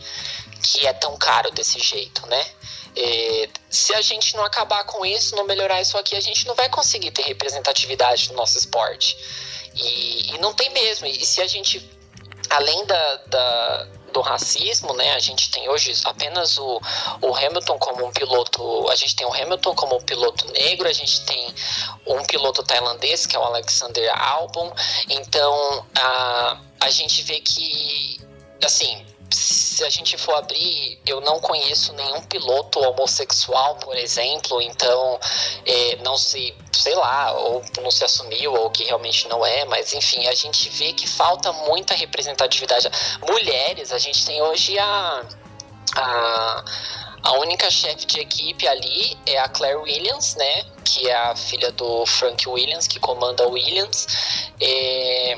que 0.62 0.86
é 0.86 0.92
tão 0.92 1.16
caro 1.16 1.50
desse 1.50 1.80
jeito, 1.80 2.24
né? 2.26 2.46
E, 2.94 3.48
se 3.68 3.94
a 3.94 4.00
gente 4.00 4.36
não 4.36 4.44
acabar 4.44 4.84
com 4.84 5.04
isso, 5.04 5.34
não 5.34 5.44
melhorar 5.44 5.80
isso 5.80 5.98
aqui, 5.98 6.16
a 6.16 6.20
gente 6.20 6.46
não 6.46 6.54
vai 6.54 6.68
conseguir 6.68 7.10
ter 7.10 7.22
representatividade 7.22 8.30
no 8.30 8.36
nosso 8.36 8.56
esporte. 8.56 9.16
E, 9.74 10.34
e 10.34 10.38
não 10.38 10.54
tem 10.54 10.70
mesmo. 10.70 11.06
E 11.06 11.24
se 11.24 11.42
a 11.42 11.46
gente, 11.46 11.90
além 12.48 12.86
da, 12.86 13.16
da, 13.26 13.88
do 14.16 14.22
racismo, 14.22 14.94
né, 14.94 15.12
a 15.12 15.18
gente 15.18 15.50
tem 15.50 15.68
hoje 15.68 15.92
apenas 16.06 16.56
o, 16.56 16.80
o 17.20 17.36
Hamilton 17.36 17.78
como 17.78 18.06
um 18.06 18.10
piloto, 18.10 18.88
a 18.90 18.96
gente 18.96 19.14
tem 19.14 19.26
o 19.26 19.34
Hamilton 19.34 19.74
como 19.74 19.94
um 19.94 20.00
piloto 20.00 20.50
negro, 20.52 20.88
a 20.88 20.92
gente 20.92 21.20
tem 21.26 21.54
um 22.06 22.24
piloto 22.24 22.62
tailandês, 22.62 23.26
que 23.26 23.36
é 23.36 23.38
o 23.38 23.42
Alexander 23.42 24.10
Albon. 24.18 24.72
Então, 25.10 25.84
a, 25.94 26.58
a 26.80 26.88
gente 26.88 27.20
vê 27.24 27.40
que, 27.40 28.18
assim, 28.64 29.04
se 29.30 29.84
a 29.84 29.90
gente 29.90 30.16
for 30.16 30.34
abrir, 30.34 30.98
eu 31.06 31.20
não 31.20 31.38
conheço 31.38 31.92
nenhum 31.92 32.22
piloto 32.22 32.80
homossexual, 32.80 33.76
por 33.76 33.96
exemplo, 33.96 34.62
então 34.62 35.20
é, 35.66 35.96
não 35.96 36.16
se, 36.16 36.54
sei 36.72 36.94
lá, 36.94 37.32
ou 37.32 37.62
não 37.82 37.90
se 37.90 38.04
assumiu, 38.04 38.54
ou 38.54 38.70
que 38.70 38.84
realmente 38.84 39.28
não 39.28 39.44
é, 39.44 39.64
mas 39.66 39.92
enfim, 39.92 40.26
a 40.26 40.34
gente 40.34 40.68
vê 40.70 40.92
que 40.92 41.06
falta 41.06 41.52
muita 41.52 41.94
representatividade. 41.94 42.88
Mulheres, 43.28 43.92
a 43.92 43.98
gente 43.98 44.24
tem 44.24 44.40
hoje 44.40 44.78
a. 44.78 45.22
a 45.96 46.64
a 47.22 47.32
única 47.38 47.68
chefe 47.72 48.06
de 48.06 48.20
equipe 48.20 48.68
ali 48.68 49.18
é 49.26 49.36
a 49.38 49.48
Claire 49.48 49.78
Williams, 49.78 50.36
né? 50.36 50.64
Que 50.84 51.08
é 51.08 51.14
a 51.16 51.34
filha 51.34 51.72
do 51.72 52.06
Frank 52.06 52.48
Williams, 52.48 52.86
que 52.86 53.00
comanda 53.00 53.48
o 53.48 53.50
Williams. 53.50 54.06
É, 54.60 55.36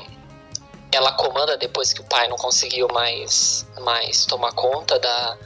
ela 0.91 1.11
comanda 1.13 1.57
depois 1.57 1.93
que 1.93 2.01
o 2.01 2.03
pai 2.03 2.27
não 2.27 2.37
conseguiu 2.37 2.87
mais, 2.91 3.65
mais 3.81 4.25
tomar 4.25 4.51
conta 4.53 4.97
da, 4.99 5.37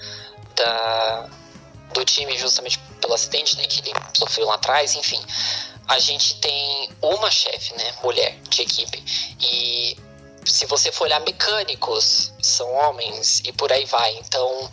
da, 0.55 1.29
do 1.93 2.05
time 2.05 2.37
justamente 2.37 2.79
pelo 3.01 3.13
acidente 3.13 3.57
né, 3.57 3.65
que 3.65 3.79
ele 3.81 3.93
sofreu 4.17 4.47
lá 4.47 4.55
atrás, 4.55 4.95
enfim. 4.95 5.19
A 5.87 5.99
gente 5.99 6.35
tem 6.39 6.89
uma 7.01 7.29
chefe, 7.29 7.73
né, 7.75 7.93
mulher 8.01 8.37
de 8.49 8.61
equipe. 8.61 9.03
E 9.41 9.97
se 10.45 10.65
você 10.65 10.91
for 10.91 11.05
olhar 11.05 11.19
mecânicos, 11.21 12.31
são 12.41 12.71
homens 12.73 13.41
e 13.43 13.51
por 13.51 13.71
aí 13.71 13.85
vai. 13.85 14.15
Então, 14.17 14.69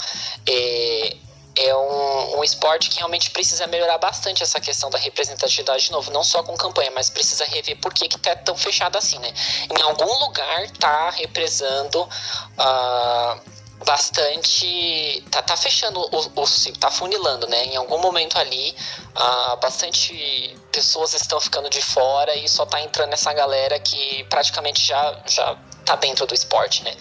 é, 0.47 1.17
é 1.57 1.75
um, 1.75 2.39
um 2.39 2.45
esporte 2.45 2.89
que 2.91 2.99
realmente 2.99 3.31
precisa 3.31 3.67
melhorar 3.67 3.99
bastante 3.99 4.43
essa 4.43 4.61
questão 4.61 4.89
da 4.91 4.99
representatividade 4.99 5.85
de 5.85 5.93
novo, 5.93 6.11
não 6.11 6.23
só 6.23 6.43
com 6.43 6.57
campanha, 6.57 6.91
mas 6.93 7.11
precisa 7.11 7.45
rever 7.45 7.79
por 7.81 7.93
que, 7.93 8.09
que 8.09 8.19
tá 8.19 8.37
tão 8.37 8.57
fechado 8.57 8.97
assim, 8.97 9.19
né? 9.19 9.33
Em 9.71 9.83
algum 9.83 10.13
lugar 10.21 10.71
tá 10.79 11.11
represando 11.11 12.03
uh, 12.03 13.41
bastante. 13.85 15.25
Tá, 15.31 15.43
tá 15.43 15.57
fechando 15.57 16.01
o, 16.01 16.45
tá 16.79 16.91
funilando, 16.91 17.47
né? 17.49 17.65
Em 17.65 17.77
algum 17.77 17.99
momento 17.99 18.39
ali, 18.39 18.75
uh, 19.17 19.57
bastante 19.57 20.57
pessoas 20.71 21.15
estão 21.15 21.41
ficando 21.41 21.69
de 21.69 21.83
fora 21.83 22.35
e 22.37 22.49
só 22.49 22.65
tá 22.65 22.81
entrando 22.81 23.13
essa 23.13 23.33
galera 23.33 23.79
que 23.81 24.25
praticamente 24.25 24.87
já, 24.87 25.21
já 25.27 25.57
tá 25.85 25.97
dentro 25.97 26.27
do 26.27 26.35
esporte, 26.35 26.85
né? 26.85 26.95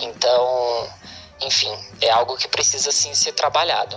Então 0.00 0.90
enfim, 1.44 1.70
é 2.00 2.10
algo 2.10 2.36
que 2.36 2.48
precisa 2.48 2.90
sim 2.90 3.14
ser 3.14 3.32
trabalhado. 3.32 3.96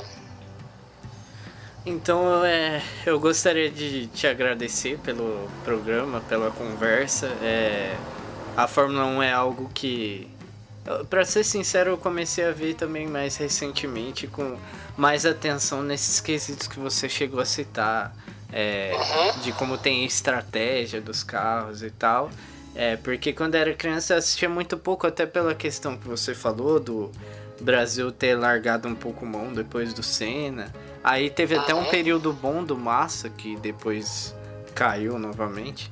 Então 1.86 2.44
é, 2.44 2.82
eu 3.06 3.18
gostaria 3.18 3.72
de 3.72 4.08
te 4.08 4.28
agradecer 4.28 5.00
pelo 5.00 5.50
programa, 5.64 6.20
pela 6.28 6.52
conversa. 6.52 7.28
É, 7.42 7.96
a 8.58 8.68
Fórmula 8.68 9.06
1 9.06 9.24
é 9.24 9.32
algo 9.32 9.70
que, 9.74 10.28
para 11.10 11.24
ser 11.24 11.46
sincero, 11.46 11.92
eu 11.92 11.98
comecei 11.98 12.44
a 12.44 12.52
ver 12.52 12.74
também 12.74 13.08
mais 13.08 13.38
recentemente, 13.38 14.28
com 14.28 14.58
mais 14.98 15.26
atenção 15.26 15.82
nesses 15.82 16.20
quesitos 16.20 16.68
que 16.68 16.78
você 16.78 17.08
chegou 17.08 17.40
a 17.40 17.46
citar, 17.46 18.14
é, 18.52 18.94
uhum. 18.94 19.40
de 19.42 19.52
como 19.54 19.78
tem 19.78 20.04
estratégia 20.04 21.00
dos 21.00 21.24
carros 21.24 21.84
e 21.84 21.90
tal. 21.90 22.30
É, 22.76 22.96
porque 22.98 23.32
quando 23.32 23.56
era 23.56 23.74
criança 23.74 24.14
eu 24.14 24.18
assistia 24.18 24.50
muito 24.50 24.78
pouco, 24.78 25.08
até 25.08 25.26
pela 25.26 25.56
questão 25.56 25.98
que 25.98 26.08
você 26.08 26.36
falou 26.36 26.80
do 26.80 27.12
Brasil 27.62 28.12
ter 28.12 28.36
largado 28.36 28.88
um 28.88 28.96
pouco 28.96 29.26
mão 29.26 29.54
depois 29.54 29.94
do 29.94 30.04
Senna. 30.04 30.74
Aí 31.04 31.30
teve 31.30 31.56
ah, 31.56 31.62
até 31.62 31.74
um 31.74 31.84
é? 31.84 31.90
período 31.90 32.34
bom 32.34 32.64
do 32.64 32.78
Massa, 32.78 33.30
que 33.30 33.56
depois 33.58 34.36
caiu 34.76 35.18
novamente. 35.18 35.92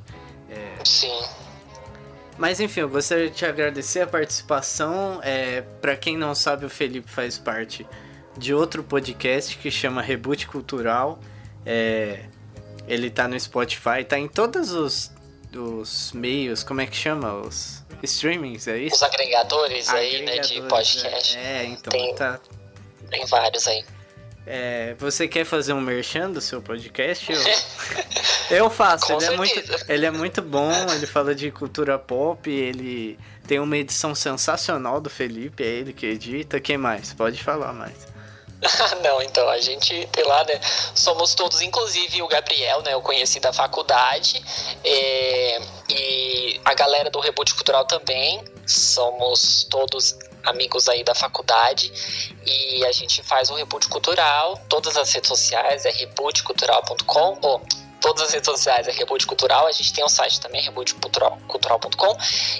É... 0.49 0.83
Sim. 0.83 1.21
Mas 2.37 2.59
enfim, 2.59 2.81
eu 2.81 2.89
gostaria 2.89 3.29
de 3.29 3.35
te 3.35 3.45
agradecer 3.45 4.01
a 4.01 4.07
participação. 4.07 5.19
É, 5.23 5.61
para 5.81 5.95
quem 5.95 6.17
não 6.17 6.35
sabe, 6.35 6.65
o 6.65 6.69
Felipe 6.69 7.09
faz 7.09 7.37
parte 7.37 7.87
de 8.37 8.53
outro 8.53 8.83
podcast 8.83 9.57
que 9.57 9.71
chama 9.71 10.01
Reboot 10.01 10.47
Cultural. 10.47 11.19
É, 11.65 12.25
ele 12.87 13.09
tá 13.09 13.27
no 13.27 13.39
Spotify, 13.39 14.03
tá 14.07 14.19
em 14.19 14.27
todos 14.27 14.71
os 14.73 15.11
dos 15.55 16.11
meios, 16.11 16.63
como 16.63 16.81
é 16.81 16.85
que 16.85 16.97
chama? 16.97 17.33
Os 17.33 17.84
streamings, 18.03 18.67
é 18.67 18.77
isso? 18.77 18.95
Os 18.95 19.03
agregadores, 19.03 19.89
agregadores 19.89 20.21
aí, 20.21 20.25
né, 20.25 20.39
de 20.39 20.61
podcast. 20.67 21.37
É, 21.37 21.41
é 21.41 21.65
então 21.65 21.91
tem, 21.91 22.15
tá. 22.15 22.39
Tem 23.09 23.25
vários 23.25 23.67
aí. 23.67 23.83
É, 24.47 24.93
você 24.99 25.27
quer 25.27 25.43
fazer 25.43 25.73
um 25.73 25.81
merchan 25.81 26.29
do 26.29 26.39
seu 26.39 26.61
podcast? 26.61 27.31
Eu, 27.31 27.41
eu 28.57 28.69
faço, 28.69 29.11
ele 29.13 29.25
é, 29.25 29.37
muito, 29.37 29.63
ele 29.89 30.05
é 30.05 30.11
muito 30.11 30.41
bom, 30.41 30.71
ele 30.93 31.07
fala 31.07 31.33
de 31.33 31.49
cultura 31.49 31.97
pop, 31.97 32.47
ele 32.47 33.17
tem 33.47 33.59
uma 33.59 33.75
edição 33.75 34.13
sensacional 34.13 35.01
do 35.01 35.09
Felipe, 35.09 35.63
é 35.63 35.67
ele 35.67 35.93
que 35.93 36.05
edita. 36.05 36.59
Quem 36.59 36.77
mais? 36.77 37.11
Pode 37.13 37.43
falar 37.43 37.73
mais. 37.73 38.14
não, 39.03 39.21
então, 39.21 39.47
a 39.49 39.59
gente 39.59 40.07
tem 40.11 40.23
lá, 40.23 40.43
né? 40.43 40.59
Somos 40.93 41.33
todos, 41.33 41.61
inclusive 41.61 42.21
o 42.21 42.27
Gabriel, 42.27 42.81
né? 42.81 42.93
Eu 42.93 43.01
conheci 43.01 43.39
da 43.39 43.53
faculdade. 43.53 44.43
É, 44.83 45.59
e 45.89 46.59
a 46.63 46.73
galera 46.73 47.09
do 47.09 47.19
Reboot 47.19 47.53
Cultural 47.53 47.85
também. 47.85 48.43
Somos 48.65 49.65
todos 49.69 50.17
amigos 50.45 50.87
aí 50.89 51.03
da 51.03 51.15
faculdade. 51.15 51.91
E 52.45 52.85
a 52.85 52.91
gente 52.91 53.21
faz 53.23 53.49
o 53.49 53.55
Reboot 53.55 53.87
Cultural. 53.87 54.57
Todas 54.69 54.97
as 54.97 55.11
redes 55.11 55.27
sociais 55.27 55.85
é 55.85 55.91
rebootcultural.com. 55.91 57.39
Ou 57.41 57.61
todas 58.01 58.23
as 58.23 58.33
redes 58.33 58.45
sociais 58.45 58.87
é 58.87 58.91
Reboot 58.91 59.25
Cultural. 59.27 59.67
A 59.67 59.71
gente 59.71 59.93
tem 59.93 60.03
um 60.03 60.09
site 60.09 60.39
também, 60.39 60.61
rebootcultural.com. 60.61 62.17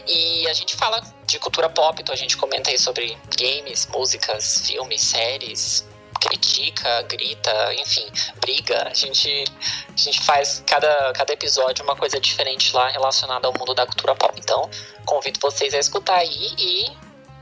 E 0.08 0.48
a 0.48 0.54
gente 0.54 0.76
fala 0.76 1.02
de 1.26 1.40
cultura 1.40 1.70
pop, 1.70 2.00
então 2.00 2.14
a 2.14 2.18
gente 2.18 2.38
comenta 2.38 2.70
aí 2.70 2.78
sobre 2.78 3.18
games, 3.38 3.88
músicas, 3.88 4.62
filmes, 4.68 5.02
séries, 5.02 5.86
critica, 6.28 7.02
grita, 7.04 7.74
enfim, 7.76 8.08
briga. 8.40 8.88
A 8.88 8.94
gente, 8.94 9.46
a 9.88 9.98
gente 9.98 10.24
faz 10.24 10.64
cada, 10.66 11.14
cada 11.14 11.34
episódio 11.34 11.84
uma 11.84 11.96
coisa 11.96 12.20
diferente 12.20 12.76
lá 12.76 12.90
relacionada 12.90 13.48
ao 13.48 13.54
mundo 13.58 13.74
da 13.74 13.86
cultura 13.86 14.16
pop. 14.16 14.34
Então, 14.38 14.70
convido 15.06 15.40
vocês 15.40 15.74
a 15.74 15.80
escutar 15.80 16.18
aí 16.18 16.54
e 16.58 16.92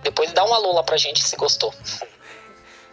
depois 0.03 0.31
dá 0.33 0.43
um 0.45 0.53
alô 0.53 0.73
lá 0.73 0.83
pra 0.83 0.97
gente 0.97 1.23
se 1.23 1.35
gostou. 1.35 1.73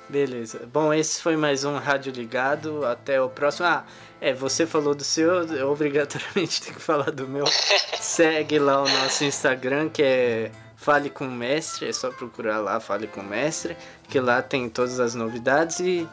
Beleza. 0.09 0.68
Bom, 0.72 0.93
esse 0.93 1.22
foi 1.22 1.36
mais 1.36 1.64
um 1.64 1.76
Rádio 1.78 2.12
Ligado. 2.12 2.84
Até 2.84 3.20
o 3.20 3.28
próximo. 3.28 3.66
Ah, 3.66 3.84
é, 4.20 4.32
você 4.32 4.66
falou 4.66 4.95
do 4.95 5.05
seu, 5.05 5.47
eu 5.55 5.70
obrigatoriamente 5.70 6.61
tenho 6.62 6.74
que 6.74 6.82
falar 6.82 7.11
do 7.11 7.28
meu. 7.28 7.45
Segue 8.01 8.59
lá 8.59 8.82
o 8.82 8.88
nosso 8.88 9.24
Instagram, 9.24 9.88
que 9.88 10.03
é 10.03 10.51
Fale 10.80 11.11
com 11.11 11.26
o 11.26 11.30
Mestre, 11.30 11.88
é 11.88 11.93
só 11.93 12.11
procurar 12.11 12.59
lá 12.59 12.80
Fale 12.80 13.07
com 13.07 13.20
o 13.20 13.24
Mestre, 13.24 13.76
que 14.11 14.18
lá 14.18 14.42
tem 14.42 14.68
todas 14.68 14.98
as 14.98 15.14
novidades 15.14 15.78
e 15.78 16.06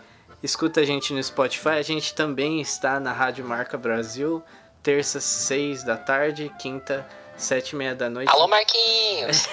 escuta 0.43 0.81
a 0.81 0.85
gente 0.85 1.11
no 1.13 1.21
Spotify. 1.21 1.69
A 1.69 1.81
gente 1.81 2.13
também 2.13 2.61
está 2.61 2.99
na 2.99 3.11
Rádio 3.11 3.43
Marca 3.43 3.77
Brasil, 3.77 4.43
terça, 4.83 5.19
seis 5.19 5.83
da 5.83 5.97
tarde, 5.97 6.51
quinta, 6.59 7.05
sete 7.35 7.71
e 7.71 7.75
meia 7.75 7.95
da 7.95 8.09
noite. 8.09 8.29
Alô, 8.29 8.47
Marquinhos! 8.47 9.49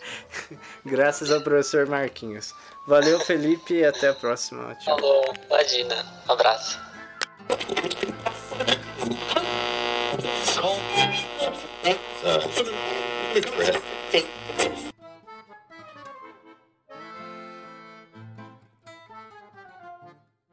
Graças 0.84 1.30
ao 1.30 1.40
professor 1.40 1.86
Marquinhos. 1.86 2.54
Valeu, 2.86 3.18
Felipe, 3.20 3.74
e 3.74 3.84
até 3.84 4.08
a 4.08 4.14
próxima. 4.14 4.74
Tchau. 4.76 4.98
Falou, 4.98 5.34
imagina. 5.48 6.06
Um 6.28 6.32
abraço. 6.32 6.78
Uh. 13.32 13.89